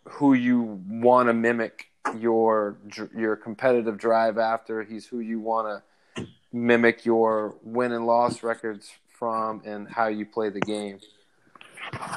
who 0.04 0.34
you 0.34 0.80
want 0.88 1.28
to 1.28 1.32
mimic 1.34 1.86
your 2.18 2.78
your 3.16 3.36
competitive 3.36 3.98
drive 3.98 4.38
after. 4.38 4.82
He's 4.82 5.06
who 5.06 5.20
you 5.20 5.40
want 5.40 5.82
to 6.16 6.26
mimic 6.52 7.04
your 7.04 7.56
win 7.62 7.92
and 7.92 8.06
loss 8.06 8.42
records 8.42 8.90
from, 9.18 9.62
and 9.64 9.88
how 9.88 10.08
you 10.08 10.26
play 10.26 10.50
the 10.50 10.60
game. 10.60 10.98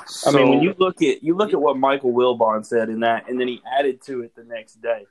So, 0.06 0.30
I 0.30 0.34
mean, 0.34 0.50
when 0.50 0.62
you 0.62 0.76
look 0.78 1.02
at 1.02 1.24
you 1.24 1.36
look 1.36 1.54
at 1.54 1.62
what 1.62 1.78
Michael 1.78 2.14
Wilbon 2.14 2.66
said 2.66 2.90
in 2.90 3.02
that, 3.02 3.30
and 3.30 3.40
then 3.40 3.48
he 3.48 3.62
added 3.78 4.02
to 4.04 4.22
it 4.22 4.36
the 4.36 4.44
next 4.44 4.82
day. 4.82 5.06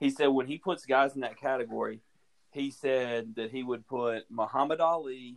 He 0.00 0.10
said 0.10 0.26
when 0.26 0.46
he 0.46 0.58
puts 0.58 0.84
guys 0.84 1.14
in 1.14 1.20
that 1.20 1.40
category, 1.40 2.00
he 2.50 2.70
said 2.70 3.36
that 3.36 3.50
he 3.50 3.62
would 3.62 3.86
put 3.86 4.24
Muhammad 4.30 4.80
Ali 4.80 5.36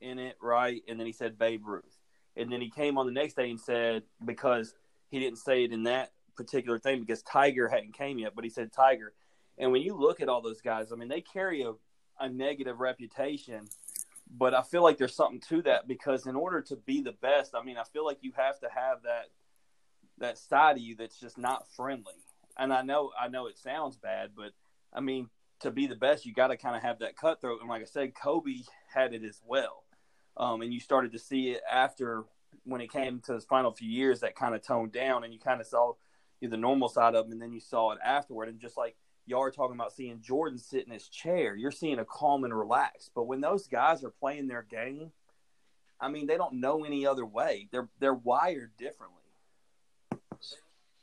in 0.00 0.18
it, 0.18 0.36
right? 0.40 0.82
And 0.88 0.98
then 0.98 1.06
he 1.06 1.12
said 1.12 1.38
Babe 1.38 1.66
Ruth. 1.66 1.98
And 2.36 2.52
then 2.52 2.60
he 2.60 2.70
came 2.70 2.98
on 2.98 3.06
the 3.06 3.12
next 3.12 3.34
day 3.34 3.50
and 3.50 3.60
said 3.60 4.04
because 4.24 4.74
he 5.10 5.18
didn't 5.18 5.38
say 5.38 5.64
it 5.64 5.72
in 5.72 5.84
that 5.84 6.12
particular 6.36 6.78
thing 6.78 7.00
because 7.00 7.22
Tiger 7.22 7.68
hadn't 7.68 7.94
came 7.94 8.18
yet, 8.18 8.34
but 8.34 8.44
he 8.44 8.50
said 8.50 8.72
Tiger. 8.72 9.12
And 9.58 9.72
when 9.72 9.82
you 9.82 9.94
look 9.94 10.20
at 10.20 10.28
all 10.28 10.40
those 10.40 10.60
guys, 10.60 10.92
I 10.92 10.96
mean, 10.96 11.08
they 11.08 11.20
carry 11.20 11.62
a, 11.62 11.72
a 12.20 12.28
negative 12.28 12.78
reputation, 12.78 13.68
but 14.30 14.54
I 14.54 14.62
feel 14.62 14.82
like 14.82 14.98
there's 14.98 15.16
something 15.16 15.40
to 15.48 15.62
that 15.62 15.88
because 15.88 16.26
in 16.26 16.36
order 16.36 16.62
to 16.62 16.76
be 16.76 17.00
the 17.00 17.12
best, 17.12 17.54
I 17.54 17.64
mean, 17.64 17.76
I 17.76 17.84
feel 17.84 18.04
like 18.04 18.18
you 18.20 18.32
have 18.36 18.60
to 18.60 18.68
have 18.72 19.02
that 19.02 19.26
that 20.18 20.36
side 20.36 20.76
of 20.76 20.82
you 20.82 20.96
that's 20.96 21.18
just 21.18 21.38
not 21.38 21.68
friendly. 21.76 22.14
And 22.56 22.72
I 22.72 22.82
know 22.82 23.10
I 23.20 23.28
know 23.28 23.46
it 23.46 23.58
sounds 23.58 23.96
bad, 23.96 24.30
but 24.36 24.52
I 24.92 25.00
mean, 25.00 25.28
to 25.60 25.70
be 25.70 25.86
the 25.86 25.96
best, 25.96 26.26
you 26.26 26.32
got 26.32 26.48
to 26.48 26.56
kind 26.56 26.76
of 26.76 26.82
have 26.82 27.00
that 27.00 27.16
cutthroat. 27.16 27.60
And 27.60 27.68
like 27.68 27.82
I 27.82 27.86
said, 27.86 28.14
Kobe 28.14 28.62
had 28.92 29.12
it 29.12 29.24
as 29.24 29.40
well. 29.44 29.84
Um, 30.38 30.62
and 30.62 30.72
you 30.72 30.80
started 30.80 31.12
to 31.12 31.18
see 31.18 31.50
it 31.50 31.62
after 31.70 32.24
when 32.64 32.80
it 32.80 32.92
came 32.92 33.20
to 33.20 33.34
his 33.34 33.44
final 33.44 33.72
few 33.72 33.90
years 33.90 34.20
that 34.20 34.36
kind 34.36 34.54
of 34.54 34.62
toned 34.62 34.92
down, 34.92 35.24
and 35.24 35.32
you 35.32 35.40
kind 35.40 35.60
of 35.60 35.66
saw 35.66 35.94
the 36.40 36.56
normal 36.56 36.88
side 36.88 37.14
of 37.14 37.26
him, 37.26 37.32
and 37.32 37.42
then 37.42 37.52
you 37.52 37.60
saw 37.60 37.92
it 37.92 37.98
afterward. 38.04 38.48
And 38.48 38.60
just 38.60 38.76
like 38.76 38.96
y'all 39.26 39.42
are 39.42 39.50
talking 39.50 39.74
about 39.74 39.92
seeing 39.92 40.20
Jordan 40.20 40.58
sit 40.58 40.86
in 40.86 40.92
his 40.92 41.08
chair, 41.08 41.54
you're 41.56 41.70
seeing 41.70 41.98
a 41.98 42.04
calm 42.04 42.44
and 42.44 42.56
relaxed. 42.56 43.10
But 43.14 43.24
when 43.24 43.40
those 43.40 43.66
guys 43.66 44.04
are 44.04 44.10
playing 44.10 44.46
their 44.46 44.62
game, 44.62 45.10
I 46.00 46.08
mean, 46.08 46.26
they 46.26 46.36
don't 46.36 46.60
know 46.60 46.84
any 46.84 47.06
other 47.06 47.26
way. 47.26 47.68
They're 47.72 47.88
they're 47.98 48.14
wired 48.14 48.72
differently. 48.78 49.16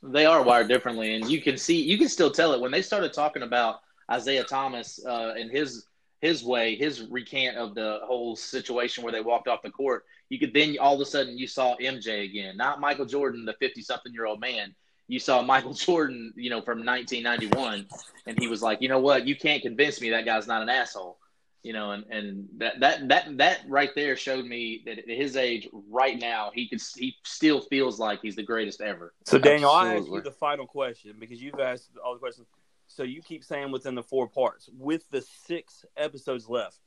They 0.01 0.25
are 0.25 0.43
wired 0.43 0.67
differently, 0.67 1.15
and 1.15 1.29
you 1.29 1.41
can 1.41 1.57
see 1.57 1.81
you 1.81 1.97
can 1.97 2.09
still 2.09 2.31
tell 2.31 2.53
it 2.53 2.61
when 2.61 2.71
they 2.71 2.81
started 2.81 3.11
talking 3.11 3.43
about 3.43 3.81
Isiah 4.13 4.43
Thomas 4.43 5.03
uh, 5.05 5.33
and 5.37 5.51
his 5.51 5.87
his 6.25 6.43
way, 6.43 6.75
his 6.75 7.03
recant 7.03 7.55
of 7.55 7.75
the 7.75 7.99
whole 8.03 8.35
situation 8.35 9.03
where 9.03 9.13
they 9.13 9.21
walked 9.21 9.47
off 9.47 9.61
the 9.61 9.69
court. 9.69 10.05
You 10.29 10.39
could 10.39 10.55
then 10.55 10.75
all 10.79 10.95
of 10.95 11.01
a 11.01 11.05
sudden 11.05 11.37
you 11.37 11.47
saw 11.47 11.75
MJ 11.77 12.25
again, 12.25 12.57
not 12.57 12.79
Michael 12.79 13.05
Jordan, 13.05 13.45
the 13.45 13.53
fifty 13.53 13.81
something 13.81 14.11
year 14.11 14.25
old 14.25 14.39
man. 14.39 14.73
You 15.07 15.19
saw 15.19 15.41
Michael 15.53 15.73
Jordan, 15.73 16.33
you 16.35 16.49
know, 16.49 16.61
from 16.61 16.83
1991, 16.83 17.85
and 18.25 18.39
he 18.39 18.47
was 18.47 18.63
like, 18.63 18.81
you 18.81 18.89
know 18.89 18.99
what, 18.99 19.27
you 19.27 19.35
can't 19.35 19.61
convince 19.61 20.01
me 20.01 20.09
that 20.09 20.25
guy's 20.25 20.47
not 20.47 20.63
an 20.63 20.69
asshole, 20.69 21.19
you 21.61 21.73
know, 21.73 21.91
and 21.91 22.05
and 22.09 22.47
that 22.57 22.79
that 22.79 23.07
that 23.09 23.37
that 23.37 23.59
right 23.67 23.91
there 23.93 24.15
showed 24.15 24.45
me 24.45 24.81
that 24.87 24.97
at 24.97 25.07
his 25.07 25.37
age 25.37 25.69
right 25.91 26.17
now 26.17 26.49
he 26.55 26.67
could 26.67 26.81
he 26.95 27.15
still 27.23 27.61
feels 27.61 27.99
like 27.99 28.19
he's 28.23 28.35
the 28.35 28.43
greatest 28.43 28.81
ever. 28.81 29.13
So 29.25 29.37
Daniel, 29.37 29.69
I 29.69 29.97
ask 29.97 30.07
you 30.07 30.21
the 30.21 30.31
final 30.31 30.65
question 30.65 31.17
because 31.19 31.39
you've 31.39 31.59
asked 31.59 31.91
all 32.03 32.13
the 32.13 32.19
questions. 32.19 32.47
So 32.95 33.03
you 33.03 33.21
keep 33.21 33.43
saying 33.43 33.71
within 33.71 33.93
the 33.93 34.03
four 34.03 34.25
parts. 34.25 34.69
With 34.77 35.09
the 35.09 35.21
six 35.21 35.83
episodes 35.97 36.47
left, 36.47 36.79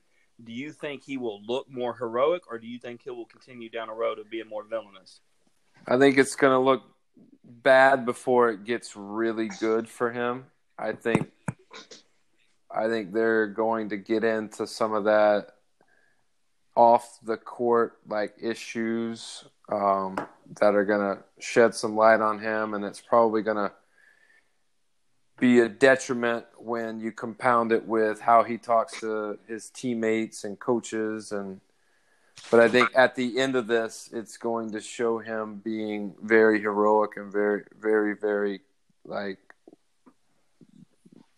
do 0.43 0.53
you 0.53 0.73
think 0.73 1.03
he 1.03 1.19
will 1.19 1.43
look 1.45 1.71
more 1.71 1.95
heroic, 1.95 2.51
or 2.51 2.59
do 2.59 2.67
you 2.67 2.79
think 2.79 3.03
he 3.03 3.11
will 3.11 3.27
continue 3.27 3.69
down 3.69 3.91
a 3.91 3.95
road 3.95 4.19
of 4.19 4.31
being 4.31 4.49
more 4.49 4.65
villainous? 4.65 5.21
I 5.87 5.99
think 5.99 6.17
it's 6.17 6.35
going 6.35 6.55
to 6.55 6.59
look 6.59 6.83
bad 7.45 8.07
before 8.07 8.49
it 8.49 8.65
gets 8.65 8.97
really 8.97 9.49
good 9.61 9.87
for 9.87 10.11
him. 10.11 10.47
I 10.79 10.93
think 10.93 11.31
I 12.71 12.89
think 12.89 13.13
they're 13.13 13.47
going 13.47 13.91
to 13.91 13.99
get 13.99 14.25
into 14.25 14.67
some 14.67 14.95
of 14.95 15.05
that 15.05 15.49
off 16.75 17.19
the 17.23 17.37
court 17.37 17.99
like 18.09 18.35
issues 18.41 19.45
um, 19.71 20.19
that 20.59 20.75
are 20.75 20.87
going 20.87 21.17
to 21.17 21.23
shed 21.39 21.75
some 21.75 21.97
light 21.97 22.23
on 22.23 22.39
him, 22.39 22.73
and 22.73 22.83
it's 22.83 23.03
probably 23.03 23.43
going 23.43 23.59
to 23.59 23.73
be 25.39 25.61
a 25.61 25.69
detriment 25.69 26.45
when 26.57 27.01
you 27.01 27.13
compound 27.13 27.73
it 27.73 27.87
with 27.87 28.21
how 28.21 28.43
he 28.43 28.59
talks 28.59 29.01
to 29.01 29.39
his 29.47 29.71
teammates 29.71 30.45
and 30.45 30.59
coaches 30.59 31.33
and 31.33 31.61
but 32.51 32.61
I 32.61 32.69
think 32.69 32.91
at 32.95 33.17
the 33.17 33.41
end 33.41 33.57
of 33.57 33.67
this 33.67 34.11
it's 34.13 34.37
going 34.37 34.73
to 34.73 34.81
show 34.81 35.19
him 35.19 35.57
being 35.57 36.15
very 36.23 36.61
heroic 36.61 37.17
and 37.17 37.33
very 37.33 37.65
very 37.81 38.15
very 38.15 38.61
like 39.05 39.39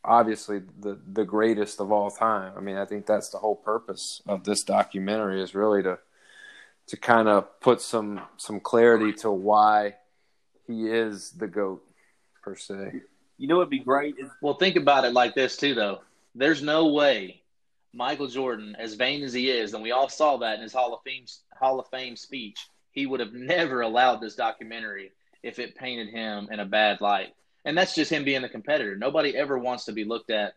obviously 0.04 0.60
the 0.80 0.98
the 1.12 1.24
greatest 1.24 1.80
of 1.80 1.92
all 1.92 2.10
time. 2.10 2.52
I 2.56 2.60
mean, 2.60 2.76
I 2.76 2.84
think 2.84 3.06
that's 3.06 3.30
the 3.30 3.38
whole 3.38 3.56
purpose 3.56 4.22
of 4.26 4.44
this 4.44 4.62
documentary 4.62 5.42
is 5.42 5.54
really 5.54 5.82
to 5.82 5.98
to 6.88 6.96
kind 6.96 7.28
of 7.28 7.60
put 7.60 7.80
some 7.80 8.20
some 8.36 8.60
clarity 8.60 9.12
to 9.20 9.30
why 9.30 9.96
he 10.66 10.88
is 10.88 11.32
the 11.32 11.46
goat 11.46 11.84
per 12.42 12.56
se. 12.56 13.02
You 13.40 13.48
know, 13.48 13.56
it'd 13.56 13.70
be 13.70 13.78
great. 13.78 14.16
If- 14.18 14.30
well, 14.42 14.54
think 14.54 14.76
about 14.76 15.06
it 15.06 15.14
like 15.14 15.34
this 15.34 15.56
too, 15.56 15.74
though. 15.74 16.02
There's 16.34 16.62
no 16.62 16.88
way 16.88 17.42
Michael 17.94 18.28
Jordan, 18.28 18.76
as 18.78 18.94
vain 18.94 19.22
as 19.22 19.32
he 19.32 19.50
is, 19.50 19.72
and 19.72 19.82
we 19.82 19.92
all 19.92 20.10
saw 20.10 20.36
that 20.36 20.56
in 20.56 20.62
his 20.62 20.74
Hall 20.74 20.92
of 20.92 21.00
Fame 21.02 21.24
Hall 21.58 21.80
of 21.80 21.88
Fame 21.88 22.16
speech, 22.16 22.68
he 22.90 23.06
would 23.06 23.18
have 23.18 23.32
never 23.32 23.80
allowed 23.80 24.20
this 24.20 24.34
documentary 24.34 25.12
if 25.42 25.58
it 25.58 25.74
painted 25.74 26.10
him 26.10 26.48
in 26.52 26.60
a 26.60 26.66
bad 26.66 27.00
light. 27.00 27.34
And 27.64 27.78
that's 27.78 27.94
just 27.94 28.12
him 28.12 28.24
being 28.24 28.42
the 28.42 28.48
competitor. 28.50 28.94
Nobody 28.94 29.34
ever 29.34 29.58
wants 29.58 29.86
to 29.86 29.92
be 29.92 30.04
looked 30.04 30.30
at 30.30 30.52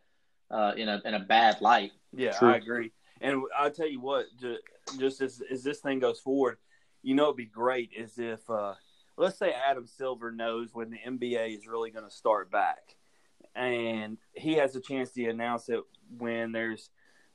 uh, 0.51 0.73
in 0.75 0.89
a 0.89 1.01
in 1.05 1.13
a 1.13 1.19
bad 1.21 1.61
light. 1.61 1.93
Yeah, 2.11 2.31
True. 2.31 2.49
I 2.49 2.57
agree. 2.57 2.91
And 3.21 3.43
I'll 3.57 3.71
tell 3.71 3.89
you 3.89 4.01
what, 4.01 4.25
just 4.99 5.21
as, 5.21 5.41
as 5.49 5.63
this 5.63 5.79
thing 5.79 5.99
goes 5.99 6.19
forward, 6.19 6.57
you 7.01 7.15
know, 7.15 7.25
it'd 7.25 7.37
be 7.37 7.45
great 7.45 7.91
is 7.95 8.19
if 8.19 8.49
uh, 8.49 8.73
let's 9.17 9.37
say 9.37 9.53
Adam 9.53 9.87
Silver 9.87 10.31
knows 10.31 10.69
when 10.73 10.89
the 10.89 10.97
NBA 10.97 11.57
is 11.57 11.67
really 11.67 11.91
going 11.91 12.05
to 12.05 12.11
start 12.11 12.51
back, 12.51 12.95
and 13.55 14.17
he 14.33 14.53
has 14.55 14.75
a 14.75 14.81
chance 14.81 15.11
to 15.11 15.25
announce 15.25 15.69
it 15.69 15.81
when 16.17 16.51
there's 16.51 16.89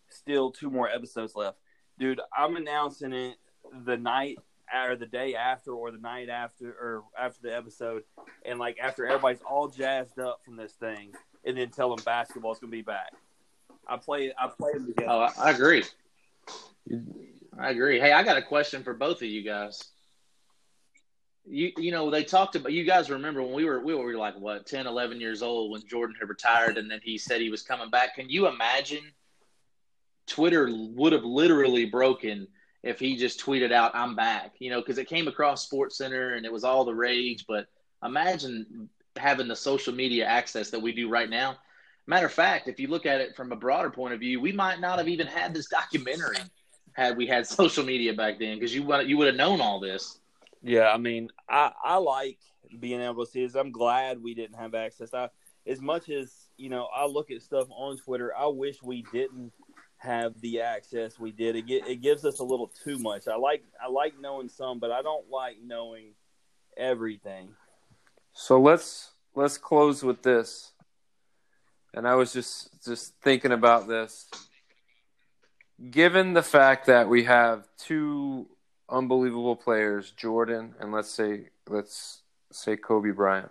still 0.09 0.51
two 0.51 0.71
more 0.71 0.89
episodes 0.89 1.35
left. 1.35 1.59
Dude, 1.99 2.21
I'm 2.37 2.57
announcing 2.57 3.13
it 3.13 3.37
the 3.85 3.97
night 3.97 4.39
or 4.75 4.97
the 4.97 5.07
day 5.07 5.35
after 5.35 5.73
or 5.73 5.91
the 5.91 5.99
night 5.99 6.29
after 6.29 6.71
or 6.71 7.05
after 7.19 7.41
the 7.43 7.57
episode 7.57 8.03
and 8.45 8.59
like 8.59 8.79
after 8.79 9.07
everybody's 9.07 9.41
all 9.41 9.69
jazzed 9.69 10.19
up 10.19 10.41
from 10.45 10.57
this 10.57 10.73
thing 10.73 11.13
and 11.45 11.57
then 11.57 11.71
tell 11.71 11.89
them 11.95 12.05
basketball's 12.05 12.59
gonna 12.59 12.71
be 12.71 12.83
back. 12.83 13.13
I 13.87 13.97
play 13.97 14.33
I 14.39 14.49
play 14.49 14.73
them 14.75 14.87
together. 14.87 15.11
Oh, 15.11 15.29
I 15.39 15.51
agree. 15.51 15.85
I 17.59 17.71
agree. 17.71 17.99
Hey, 17.99 18.13
I 18.13 18.23
got 18.23 18.37
a 18.37 18.43
question 18.43 18.83
for 18.83 18.93
both 18.93 19.23
of 19.23 19.29
you 19.29 19.43
guys 19.43 19.83
you 21.51 21.73
you 21.77 21.91
know 21.91 22.11
they 22.11 22.25
talked 22.25 22.57
about 22.57 22.73
you 22.73 22.85
guys 22.85 23.11
remember 23.11 23.43
when 23.43 23.53
we 23.53 23.65
were 23.65 23.81
we 23.81 23.95
were 23.95 24.15
like 24.15 24.39
what 24.39 24.67
10 24.67 24.87
11 24.87 25.21
years 25.21 25.43
old 25.43 25.71
when 25.71 25.87
jordan 25.87 26.15
had 26.19 26.29
retired 26.29 26.79
and 26.79 26.91
then 26.91 27.01
he 27.03 27.17
said 27.19 27.41
he 27.41 27.51
was 27.51 27.63
coming 27.63 27.91
back. 27.91 28.15
Can 28.17 28.29
you 28.29 28.47
imagine? 28.47 29.13
Twitter 30.27 30.69
would 30.71 31.13
have 31.13 31.25
literally 31.25 31.87
broken 31.87 32.47
if 32.83 33.01
he 33.01 33.17
just 33.17 33.41
tweeted 33.41 33.73
out 33.73 33.93
i'm 33.95 34.15
back 34.15 34.55
you 34.59 34.71
know 34.71 34.81
because 34.81 34.99
it 34.99 35.09
came 35.09 35.27
across 35.27 35.69
SportsCenter 35.69 36.37
and 36.37 36.45
it 36.45 36.53
was 36.53 36.65
all 36.65 36.85
the 36.85 36.95
rage. 36.95 37.45
But 37.49 37.67
imagine 38.05 38.89
having 39.17 39.49
the 39.49 39.57
social 39.57 39.95
media 39.95 40.27
access 40.27 40.71
that 40.71 40.81
we 40.81 40.93
do 40.93 41.09
right 41.09 41.29
now. 41.29 41.59
Matter 42.07 42.27
of 42.27 42.33
fact 42.33 42.69
if 42.69 42.79
you 42.79 42.89
look 42.89 43.07
at 43.07 43.21
it 43.21 43.37
from 43.37 43.53
a 43.53 43.57
broader 43.57 43.91
point 43.91 44.15
of 44.15 44.21
view 44.21 44.41
we 44.41 44.53
might 44.53 44.81
not 44.81 44.99
have 44.99 45.09
even 45.09 45.27
had 45.27 45.55
this 45.55 45.69
documentary 45.69 46.37
had 46.93 47.17
we 47.17 47.27
had 47.27 47.47
social 47.61 47.85
media 47.85 48.13
back 48.13 48.39
then 48.39 48.57
because 48.57 48.75
you 48.75 48.83
you 49.03 49.17
would 49.17 49.29
have 49.29 49.37
known 49.37 49.63
all 49.63 49.81
this 49.81 50.19
yeah, 50.63 50.91
I 50.91 50.99
mean, 50.99 51.31
I 51.49 51.73
I 51.85 51.97
like 51.97 52.39
being 52.79 53.01
able 53.01 53.25
to 53.25 53.31
see 53.31 53.45
this. 53.45 53.55
I'm 53.55 53.73
glad 53.73 54.23
we 54.23 54.35
didn't 54.35 54.57
have 54.57 54.75
access. 54.75 55.15
I 55.15 55.29
as 55.67 55.81
much 55.81 56.09
as 56.09 56.33
you 56.57 56.71
know, 56.71 56.89
I 56.95 57.07
look 57.07 57.31
at 57.31 57.43
stuff 57.43 57.69
on 57.71 57.99
Twitter. 57.99 58.33
I 58.37 58.47
wish 58.47 58.83
we 58.83 59.05
didn't 59.13 59.53
have 59.99 60.41
the 60.41 60.61
access 60.61 61.19
we 61.19 61.33
did. 61.33 61.57
It 61.57 61.65
it 61.69 62.01
gives 62.01 62.25
us 62.25 62.41
a 62.41 62.45
little 62.45 62.73
too 62.85 62.99
much. 62.99 63.29
I 63.29 63.37
like 63.37 63.65
I 63.83 63.89
like 63.89 64.15
knowing 64.21 64.49
some, 64.49 64.79
but 64.79 64.91
I 64.91 65.03
don't 65.03 65.29
like 65.31 65.57
knowing 65.65 66.15
everything. 66.77 67.51
So 68.33 68.61
let's 68.61 69.11
let's 69.35 69.59
close 69.59 70.03
with 70.03 70.23
this. 70.23 70.73
And 71.95 72.07
I 72.07 72.15
was 72.15 72.33
just 72.33 72.85
just 72.85 73.15
thinking 73.23 73.53
about 73.53 73.89
this. 73.89 74.29
Given 75.91 76.33
the 76.33 76.43
fact 76.43 76.87
that 76.87 77.09
we 77.09 77.25
have 77.25 77.69
two 77.79 78.49
unbelievable 78.89 79.57
players, 79.57 80.11
Jordan 80.13 80.75
and 80.81 80.93
let's 80.93 81.11
say 81.11 81.49
let's 81.69 82.23
say 82.51 82.77
Kobe 82.77 83.11
Bryant. 83.11 83.51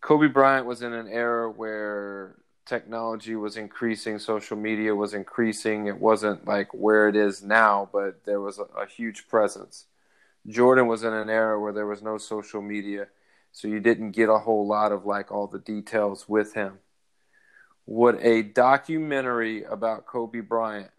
Kobe 0.00 0.26
Bryant 0.26 0.66
was 0.66 0.82
in 0.82 0.92
an 0.92 1.08
era 1.08 1.50
where 1.50 2.36
technology 2.66 3.36
was 3.36 3.56
increasing, 3.56 4.18
social 4.18 4.56
media 4.56 4.94
was 4.94 5.14
increasing. 5.14 5.86
It 5.86 6.00
wasn't 6.00 6.46
like 6.46 6.72
where 6.74 7.08
it 7.08 7.16
is 7.16 7.42
now, 7.42 7.88
but 7.92 8.24
there 8.24 8.40
was 8.40 8.58
a, 8.58 8.64
a 8.76 8.86
huge 8.86 9.28
presence. 9.28 9.86
Jordan 10.46 10.88
was 10.88 11.04
in 11.04 11.12
an 11.12 11.30
era 11.30 11.60
where 11.60 11.72
there 11.72 11.86
was 11.86 12.02
no 12.02 12.18
social 12.18 12.60
media, 12.60 13.06
so 13.52 13.68
you 13.68 13.78
didn't 13.78 14.10
get 14.10 14.28
a 14.28 14.38
whole 14.38 14.66
lot 14.66 14.90
of 14.90 15.06
like 15.06 15.30
all 15.30 15.46
the 15.46 15.58
details 15.58 16.28
with 16.28 16.54
him. 16.54 16.78
Would 17.86 18.16
a 18.20 18.42
documentary 18.42 19.64
about 19.64 20.06
Kobe 20.06 20.40
Bryant 20.40 20.90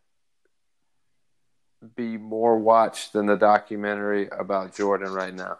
be 1.96 2.18
more 2.18 2.58
watched 2.58 3.14
than 3.14 3.26
the 3.26 3.36
documentary 3.36 4.28
about 4.30 4.76
Jordan 4.76 5.12
right 5.12 5.34
now? 5.34 5.58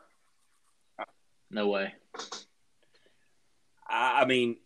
No 1.50 1.68
way. 1.68 1.94
I, 3.88 4.22
I 4.22 4.26
mean, 4.26 4.58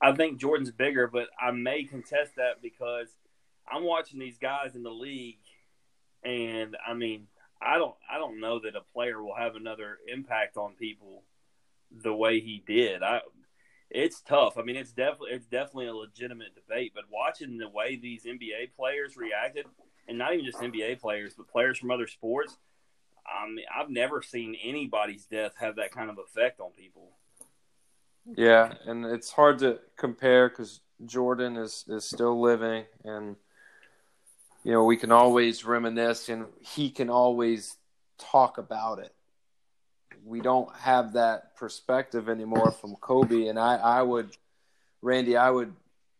I 0.00 0.12
think 0.12 0.40
Jordan's 0.40 0.70
bigger, 0.70 1.06
but 1.06 1.28
I 1.40 1.50
may 1.50 1.84
contest 1.84 2.36
that 2.36 2.62
because 2.62 3.08
I'm 3.70 3.84
watching 3.84 4.18
these 4.18 4.38
guys 4.38 4.74
in 4.74 4.82
the 4.82 4.90
league, 4.90 5.38
and 6.24 6.76
I 6.86 6.94
mean, 6.94 7.26
I 7.60 7.76
don't, 7.76 7.94
I 8.10 8.18
don't 8.18 8.40
know 8.40 8.60
that 8.60 8.74
a 8.76 8.80
player 8.94 9.22
will 9.22 9.34
have 9.34 9.54
another 9.56 9.98
impact 10.08 10.56
on 10.56 10.74
people 10.78 11.24
the 11.90 12.14
way 12.14 12.40
he 12.40 12.62
did. 12.66 13.02
I, 13.02 13.20
it's 13.90 14.22
tough. 14.22 14.56
I 14.56 14.62
mean, 14.62 14.76
it's 14.76 14.92
definitely, 14.92 15.32
it's 15.32 15.46
definitely 15.46 15.88
a 15.88 15.94
legitimate 15.94 16.54
debate. 16.54 16.92
But 16.94 17.04
watching 17.10 17.58
the 17.58 17.68
way 17.68 17.96
these 17.96 18.24
NBA 18.24 18.74
players 18.76 19.16
reacted, 19.16 19.66
and 20.10 20.18
not 20.18 20.34
even 20.34 20.44
just 20.44 20.58
NBA 20.58 21.00
players, 21.00 21.34
but 21.34 21.48
players 21.48 21.78
from 21.78 21.92
other 21.92 22.08
sports, 22.08 22.58
I 23.24 23.48
mean, 23.48 23.64
I've 23.74 23.88
never 23.88 24.22
seen 24.22 24.56
anybody's 24.62 25.24
death 25.24 25.52
have 25.60 25.76
that 25.76 25.92
kind 25.92 26.10
of 26.10 26.18
effect 26.18 26.58
on 26.58 26.72
people. 26.72 27.12
Yeah, 28.36 28.74
and 28.86 29.06
it's 29.06 29.30
hard 29.30 29.60
to 29.60 29.78
compare 29.96 30.48
because 30.48 30.80
Jordan 31.06 31.56
is 31.56 31.84
is 31.88 32.04
still 32.04 32.40
living, 32.40 32.84
and 33.04 33.36
you 34.64 34.72
know 34.72 34.84
we 34.84 34.96
can 34.96 35.12
always 35.12 35.64
reminisce, 35.64 36.28
and 36.28 36.46
he 36.60 36.90
can 36.90 37.08
always 37.08 37.76
talk 38.18 38.58
about 38.58 38.98
it. 38.98 39.14
We 40.24 40.40
don't 40.40 40.74
have 40.76 41.14
that 41.14 41.56
perspective 41.56 42.28
anymore 42.28 42.72
from 42.72 42.96
Kobe, 42.96 43.46
and 43.46 43.58
I 43.58 43.76
I 43.76 44.02
would, 44.02 44.36
Randy, 45.02 45.36
I 45.36 45.50
would 45.50 45.74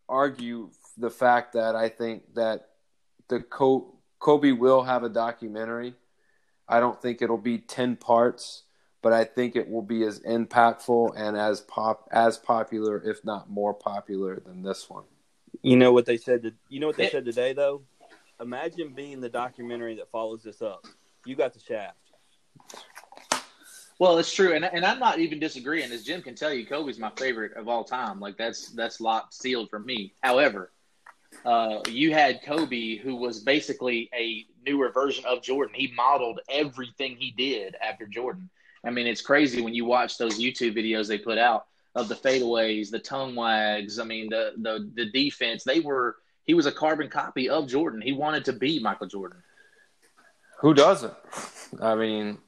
argue 0.09 0.71
the 0.97 1.11
fact 1.11 1.53
that 1.53 1.77
I 1.77 1.89
think 1.89 2.35
that 2.35 2.70
the 3.31 3.41
Kobe 3.41 4.53
will 4.53 4.83
have 4.83 5.03
a 5.03 5.09
documentary. 5.09 5.95
I 6.69 6.79
don't 6.81 7.01
think 7.01 7.23
it'll 7.23 7.39
be 7.39 7.59
ten 7.59 7.97
parts 7.97 8.65
but 9.03 9.13
I 9.13 9.25
think 9.25 9.57
it 9.57 9.69
will 9.69 9.83
be 9.83 10.05
as 10.05 10.21
impactful 10.21 11.15
and 11.17 11.37
as 11.37 11.61
pop 11.63 12.09
as 12.13 12.37
popular, 12.37 13.03
if 13.03 13.25
not 13.25 13.49
more 13.49 13.73
popular, 13.73 14.41
than 14.41 14.63
this 14.63 14.91
one. 14.91 15.05
You 15.63 15.77
know 15.77 15.93
what 15.93 16.07
they 16.07 16.17
said? 16.17 16.43
To, 16.43 16.53
you 16.69 16.81
know 16.81 16.87
what 16.87 16.97
they 16.97 17.09
said 17.09 17.25
today, 17.25 17.53
though. 17.53 17.83
Imagine 18.41 18.93
being 18.95 19.21
the 19.21 19.29
documentary 19.29 19.97
that 19.97 20.11
follows 20.11 20.43
this 20.43 20.63
up. 20.63 20.87
You 21.25 21.35
got 21.35 21.53
the 21.53 21.61
shaft. 21.61 21.97
Well, 23.99 24.17
it's 24.19 24.33
true, 24.33 24.55
and 24.55 24.65
and 24.65 24.85
I'm 24.85 24.99
not 24.99 25.19
even 25.19 25.39
disagreeing. 25.39 25.93
As 25.93 26.05
Jim 26.05 26.23
can 26.23 26.35
tell 26.35 26.53
you, 26.53 26.67
Kobe's 26.67 26.99
my 26.99 27.11
favorite 27.17 27.55
of 27.57 27.69
all 27.69 27.85
time. 27.85 28.19
Like 28.21 28.39
that's 28.39 28.71
that's 28.71 29.01
locked 29.01 29.35
sealed 29.35 29.69
for 29.69 29.79
me. 29.79 30.15
However, 30.23 30.73
uh, 31.45 31.81
you 31.89 32.13
had 32.13 32.43
Kobe, 32.43 32.97
who 32.97 33.17
was 33.17 33.41
basically 33.41 34.11
a 34.15 34.47
newer 34.67 34.91
version 34.91 35.25
of 35.27 35.43
Jordan. 35.43 35.75
He 35.75 35.93
modeled 35.97 36.41
everything 36.51 37.17
he 37.17 37.31
did 37.31 37.77
after 37.83 38.07
Jordan. 38.07 38.51
I 38.85 38.91
mean, 38.91 39.07
it's 39.07 39.23
crazy 39.23 39.61
when 39.61 39.75
you 39.75 39.85
watch 39.85 40.19
those 40.19 40.39
YouTube 40.39 40.77
videos 40.77 41.09
they 41.09 41.19
put 41.19 41.39
out 41.39 41.67
of 41.95 42.09
the 42.09 42.15
fadeaways, 42.15 42.91
the 42.91 42.99
tongue 42.99 43.35
wags. 43.35 43.99
I 43.99 44.05
mean, 44.05 44.29
the 44.31 44.53
the 44.59 44.91
the 44.95 45.11
defense. 45.11 45.65
They 45.65 45.81
were 45.81 46.17
he 46.45 46.55
was 46.55 46.67
a 46.67 46.73
carbon 46.73 47.09
copy 47.09 47.49
of 47.49 47.69
Jordan. 47.69 48.01
He 48.01 48.13
wanted 48.13 48.45
to 48.47 48.53
be 48.53 48.79
Michael 48.79 49.07
Jordan. 49.07 49.43
Who 50.61 50.75
doesn't? 50.75 51.15
I 51.81 51.95
mean, 51.95 52.39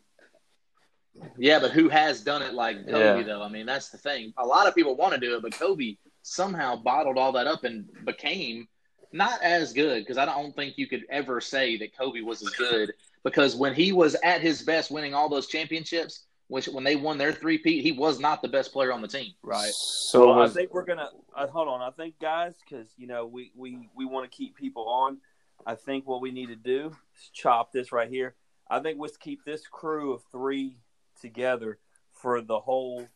yeah, 1.39 1.59
but 1.59 1.71
who 1.71 1.89
has 1.89 2.23
done 2.23 2.43
it 2.43 2.55
like 2.55 2.87
Kobe 2.87 3.21
yeah. 3.21 3.23
though? 3.23 3.43
I 3.43 3.49
mean, 3.49 3.67
that's 3.67 3.91
the 3.91 3.99
thing. 3.99 4.33
A 4.37 4.47
lot 4.47 4.67
of 4.67 4.75
people 4.75 4.97
want 4.97 5.15
to 5.15 5.21
do 5.21 5.37
it, 5.37 5.43
but 5.43 5.53
Kobe 5.53 5.97
somehow 6.23 6.77
bottled 6.77 7.19
all 7.19 7.33
that 7.33 7.47
up 7.47 7.65
and 7.65 7.87
became 8.05 8.69
not 9.13 9.43
as 9.43 9.73
good 9.73 10.01
because 10.01 10.19
I 10.19 10.25
don't 10.25 10.55
think 10.55 10.79
you 10.79 10.87
could 10.87 11.05
ever 11.11 11.41
say 11.41 11.77
that 11.79 11.97
Kobe 11.97 12.21
was 12.21 12.43
as 12.43 12.51
good 12.51 12.93
because 13.25 13.55
when 13.55 13.75
he 13.75 13.93
was 13.93 14.17
at 14.25 14.41
his 14.41 14.63
best, 14.63 14.91
winning 14.91 15.15
all 15.15 15.29
those 15.29 15.47
championships, 15.47 16.25
which 16.49 16.67
when 16.67 16.85
they 16.85 16.97
won 16.97 17.19
their 17.19 17.33
three 17.33 17.59
peat, 17.59 17.83
he 17.83 17.93
was 17.93 18.19
not 18.19 18.43
the 18.43 18.49
best 18.49 18.73
player 18.73 18.93
on 18.93 19.01
the 19.01 19.09
team. 19.09 19.33
Right. 19.43 19.73
So 19.73 20.29
well, 20.29 20.43
I 20.43 20.49
think 20.49 20.75
we're 20.75 20.85
gonna 20.85 21.09
uh, 21.35 21.47
hold 21.47 21.69
on. 21.69 21.81
I 21.81 21.91
think 21.91 22.19
guys, 22.21 22.55
because 22.69 22.89
you 22.97 23.07
know 23.07 23.27
we 23.27 23.53
we 23.57 23.89
we 23.95 24.05
want 24.05 24.31
to 24.31 24.37
keep 24.37 24.57
people 24.57 24.89
on. 24.89 25.19
I 25.65 25.77
think 25.77 26.07
what 26.07 26.21
we 26.21 26.31
need 26.31 26.49
to 26.49 26.57
do 26.57 26.93
is 27.17 27.31
chop 27.33 27.73
this 27.73 27.93
right 27.93 28.09
here. 28.09 28.35
I 28.69 28.81
think 28.81 28.99
let's 29.01 29.17
keep 29.17 29.45
this 29.45 29.67
crew 29.67 30.13
of 30.13 30.23
three 30.33 30.77
together 31.21 31.79
for 32.13 32.41
the 32.41 32.59
whole 32.59 33.07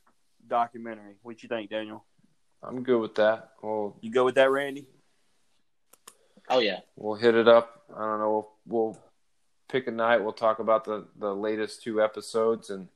documentary. 0.47 1.17
What 1.23 1.43
you 1.43 1.49
think, 1.49 1.71
Daniel? 1.71 2.05
I'm 2.63 2.83
good 2.83 3.01
with 3.01 3.15
that. 3.17 3.51
Well, 3.63 3.97
you 4.01 4.11
go 4.11 4.25
with 4.25 4.37
that, 4.37 4.51
Randy? 4.51 4.87
Oh 6.49 6.61
yeah. 6.61 6.81
We'll 6.97 7.17
hit 7.17 7.35
it 7.35 7.49
up. 7.49 7.83
I 7.95 8.01
don't 8.01 8.19
know. 8.19 8.31
We'll, 8.67 8.85
we'll 8.85 8.99
pick 9.69 9.87
a 9.87 9.91
night. 9.91 10.23
We'll 10.23 10.33
talk 10.33 10.59
about 10.59 10.85
the 10.85 11.07
the 11.19 11.35
latest 11.35 11.83
two 11.83 12.03
episodes, 12.03 12.71
and 12.71 12.89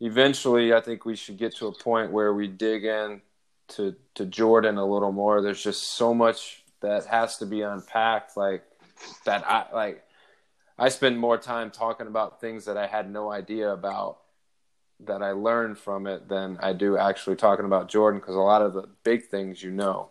eventually, 0.00 0.72
I 0.72 0.80
think 0.80 1.04
we 1.04 1.16
should 1.16 1.36
get 1.36 1.54
to 1.56 1.66
a 1.66 1.72
point 1.72 2.12
where 2.12 2.32
we 2.32 2.48
dig 2.48 2.84
in 2.84 3.20
to 3.68 3.94
to 4.14 4.26
Jordan 4.26 4.78
a 4.78 4.86
little 4.86 5.12
more. 5.12 5.42
There's 5.42 5.62
just 5.62 5.82
so 5.82 6.14
much 6.14 6.62
that 6.80 7.06
has 7.06 7.38
to 7.38 7.46
be 7.46 7.62
unpacked. 7.62 8.36
Like 8.36 8.64
that, 9.24 9.46
I 9.46 9.66
like. 9.72 10.04
I 10.76 10.88
spend 10.88 11.18
more 11.18 11.38
time 11.38 11.70
talking 11.70 12.08
about 12.08 12.40
things 12.40 12.64
that 12.64 12.76
I 12.76 12.88
had 12.88 13.08
no 13.08 13.30
idea 13.30 13.70
about 13.70 14.18
that 15.00 15.22
I 15.22 15.32
learned 15.32 15.78
from 15.78 16.06
it 16.06 16.28
than 16.28 16.58
I 16.60 16.72
do 16.72 16.96
actually 16.96 17.36
talking 17.36 17.64
about 17.64 17.88
Jordan 17.88 18.20
because 18.20 18.34
a 18.34 18.40
lot 18.40 18.62
of 18.62 18.72
the 18.74 18.88
big 19.04 19.26
things 19.26 19.62
you 19.62 19.70
know. 19.70 20.10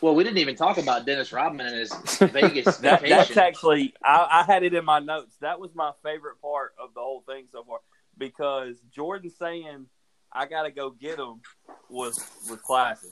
Well, 0.00 0.14
we 0.14 0.22
didn't 0.22 0.38
even 0.38 0.54
talk 0.54 0.78
about 0.78 1.06
Dennis 1.06 1.32
Rodman 1.32 1.66
and 1.66 1.76
his 1.76 1.92
Vegas 2.18 2.76
that, 2.78 3.02
That's 3.02 3.36
actually 3.36 3.94
I, 4.02 4.28
I, 4.30 4.44
had 4.44 4.62
it 4.62 4.74
in 4.74 4.84
my 4.84 5.00
notes. 5.00 5.36
That 5.40 5.58
was 5.58 5.74
my 5.74 5.92
favorite 6.02 6.40
part 6.40 6.74
of 6.80 6.94
the 6.94 7.00
whole 7.00 7.22
thing 7.26 7.46
so 7.50 7.64
far 7.64 7.80
because 8.16 8.76
Jordan 8.90 9.30
saying 9.30 9.86
I 10.32 10.46
got 10.46 10.64
to 10.64 10.70
go 10.70 10.90
get 10.90 11.18
him 11.18 11.40
was 11.88 12.24
was 12.48 12.60
classic. 12.60 13.10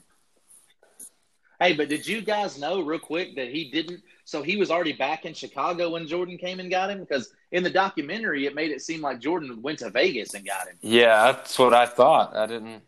Hey, 1.58 1.72
but 1.72 1.88
did 1.88 2.06
you 2.06 2.20
guys 2.20 2.58
know 2.58 2.82
real 2.82 2.98
quick 2.98 3.34
that 3.36 3.48
he 3.48 3.70
didn't? 3.70 4.02
So 4.24 4.42
he 4.42 4.56
was 4.56 4.70
already 4.70 4.92
back 4.92 5.24
in 5.24 5.32
Chicago 5.32 5.90
when 5.90 6.06
Jordan 6.06 6.36
came 6.36 6.60
and 6.60 6.70
got 6.70 6.90
him 6.90 7.00
because 7.00 7.32
in 7.50 7.62
the 7.62 7.70
documentary 7.70 8.44
it 8.44 8.54
made 8.54 8.70
it 8.70 8.82
seem 8.82 9.00
like 9.00 9.20
Jordan 9.20 9.62
went 9.62 9.78
to 9.78 9.90
Vegas 9.90 10.34
and 10.34 10.44
got 10.46 10.68
him. 10.68 10.76
Yeah, 10.82 11.32
that's 11.32 11.58
what 11.58 11.72
I 11.72 11.86
thought. 11.86 12.36
I 12.36 12.46
didn't. 12.46 12.82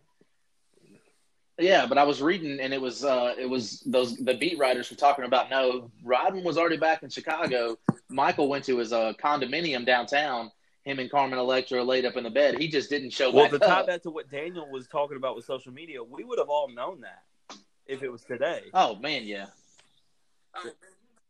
Yeah, 1.59 1.87
but 1.87 1.99
I 1.99 2.05
was 2.05 2.23
reading, 2.23 2.61
and 2.61 2.73
it 2.73 2.81
was 2.81 3.05
uh, 3.05 3.35
it 3.37 3.47
was 3.47 3.81
those 3.81 4.17
the 4.17 4.35
beat 4.35 4.59
writers 4.59 4.91
were 4.91 4.97
talking 4.97 5.25
about. 5.25 5.51
No, 5.51 5.91
Rodman 6.05 6.45
was 6.45 6.57
already 6.57 6.77
back 6.77 7.03
in 7.03 7.11
Chicago. 7.11 7.77
Michael 8.09 8.49
went 8.49 8.65
to 8.67 8.79
his 8.79 8.93
uh, 8.93 9.13
condominium 9.23 9.85
downtown. 9.85 10.53
Him 10.85 11.01
and 11.01 11.11
Carmen 11.11 11.39
Electra 11.39 11.83
laid 11.83 12.07
up 12.07 12.17
in 12.17 12.25
the 12.25 12.31
bed. 12.31 12.59
He 12.59 12.69
just 12.69 12.89
didn't 12.89 13.11
show 13.11 13.31
well, 13.31 13.45
back. 13.45 13.53
Well, 13.53 13.61
to 13.61 13.67
tie 13.67 13.83
that 13.87 14.03
to 14.05 14.11
what 14.11 14.31
Daniel 14.31 14.71
was 14.71 14.87
talking 14.87 15.17
about 15.17 15.35
with 15.35 15.45
social 15.45 15.73
media, 15.73 16.03
we 16.03 16.23
would 16.23 16.39
have 16.39 16.49
all 16.49 16.69
known 16.69 17.01
that 17.01 17.59
if 17.87 18.05
it 18.05 18.11
was 18.11 18.23
today. 18.23 18.63
Oh 18.73 18.95
man, 18.97 19.25
yeah. 19.25 19.47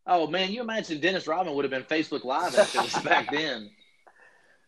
Oh 0.05 0.27
man, 0.27 0.51
you 0.51 0.61
imagine 0.61 0.99
Dennis 0.99 1.25
Rodman 1.25 1.55
would 1.55 1.65
have 1.65 1.71
been 1.71 1.83
Facebook 1.83 2.23
Live 2.23 2.53
if 2.53 2.75
it 2.75 2.81
was 2.81 3.03
back 3.03 3.31
then. 3.31 3.71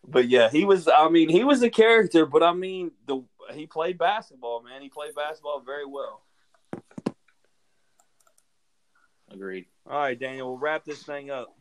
But 0.06 0.28
yeah, 0.28 0.50
he 0.50 0.64
was. 0.64 0.88
I 0.88 1.08
mean, 1.08 1.28
he 1.28 1.44
was 1.44 1.62
a 1.62 1.70
character. 1.70 2.26
But 2.26 2.42
I 2.42 2.52
mean, 2.52 2.90
the 3.06 3.22
he 3.52 3.66
played 3.66 3.98
basketball, 3.98 4.62
man. 4.62 4.82
He 4.82 4.88
played 4.88 5.14
basketball 5.14 5.60
very 5.60 5.86
well. 5.86 6.22
Agreed. 9.30 9.66
All 9.86 9.98
right, 9.98 10.18
Daniel, 10.18 10.48
we'll 10.48 10.58
wrap 10.58 10.84
this 10.84 11.02
thing 11.02 11.30
up. 11.30 11.54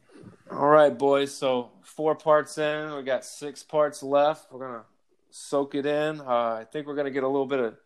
All 0.51 0.67
right, 0.67 0.95
boys. 0.95 1.34
So 1.34 1.71
four 1.84 2.15
parts 2.15 2.57
in, 2.57 2.93
we 2.93 3.03
got 3.03 3.23
six 3.23 3.63
parts 3.63 4.03
left. 4.03 4.51
We're 4.51 4.59
gonna 4.59 4.84
soak 5.29 5.75
it 5.75 5.86
in. 5.86 6.19
Uh, 6.19 6.59
I 6.59 6.65
think 6.69 6.86
we're 6.86 6.95
gonna 6.95 7.11
get 7.11 7.23
a 7.23 7.27
little 7.27 7.45
bit 7.45 7.59
of 7.59 7.77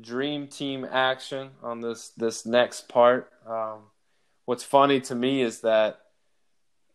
dream 0.00 0.48
team 0.48 0.84
action 0.84 1.50
on 1.62 1.80
this 1.80 2.08
this 2.16 2.44
next 2.44 2.88
part. 2.88 3.30
Um, 3.46 3.82
what's 4.44 4.64
funny 4.64 5.00
to 5.02 5.14
me 5.14 5.42
is 5.42 5.60
that, 5.60 6.00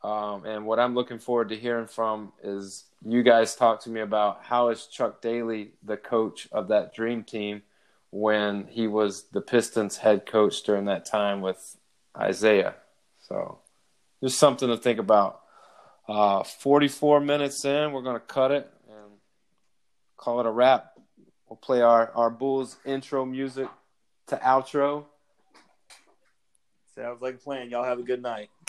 um, 0.04 0.46
and 0.46 0.66
what 0.66 0.80
I'm 0.80 0.96
looking 0.96 1.20
forward 1.20 1.50
to 1.50 1.56
hearing 1.56 1.88
from 1.88 2.34
is 2.44 2.84
you 3.06 3.24
guys 3.24 3.56
talk 3.56 3.82
to 3.82 3.90
me 3.90 4.00
about 4.00 4.44
how 4.44 4.70
is 4.70 4.86
Chuck 4.88 5.22
Daly 5.22 5.72
the 5.84 5.98
coach 5.98 6.48
of 6.52 6.70
that 6.70 6.94
dream 6.94 7.24
team 7.24 7.64
when 8.12 8.68
he 8.68 8.88
was 8.88 9.24
the 9.32 9.42
Pistons 9.42 9.98
head 9.98 10.26
coach 10.26 10.64
during 10.64 10.86
that 10.86 11.06
time 11.06 11.42
with 11.42 11.78
Isiah. 12.30 12.76
So 13.20 13.60
just 14.24 14.38
something 14.38 14.70
to 14.70 14.78
think 14.78 15.00
about. 15.00 15.42
Uh, 16.08 16.44
44 16.44 17.22
minutes 17.22 17.64
in, 17.66 17.92
we're 17.92 18.02
going 18.02 18.20
to 18.20 18.26
cut 18.26 18.52
it 18.52 18.70
and 18.88 19.12
call 20.18 20.40
it 20.40 20.46
a 20.46 20.52
wrap. 20.52 20.94
We'll 21.48 21.58
play 21.58 21.82
our, 21.82 22.12
our 22.12 22.30
Bulls 22.30 22.78
intro 22.86 23.26
music 23.26 23.68
to 24.28 24.36
outro. 24.38 25.06
Sounds 26.96 27.22
like 27.22 27.36
a 27.36 27.38
plan. 27.38 27.70
Y'all 27.70 27.84
have 27.84 28.00
a 28.00 28.04
good 28.04 28.22
night. 28.22 28.50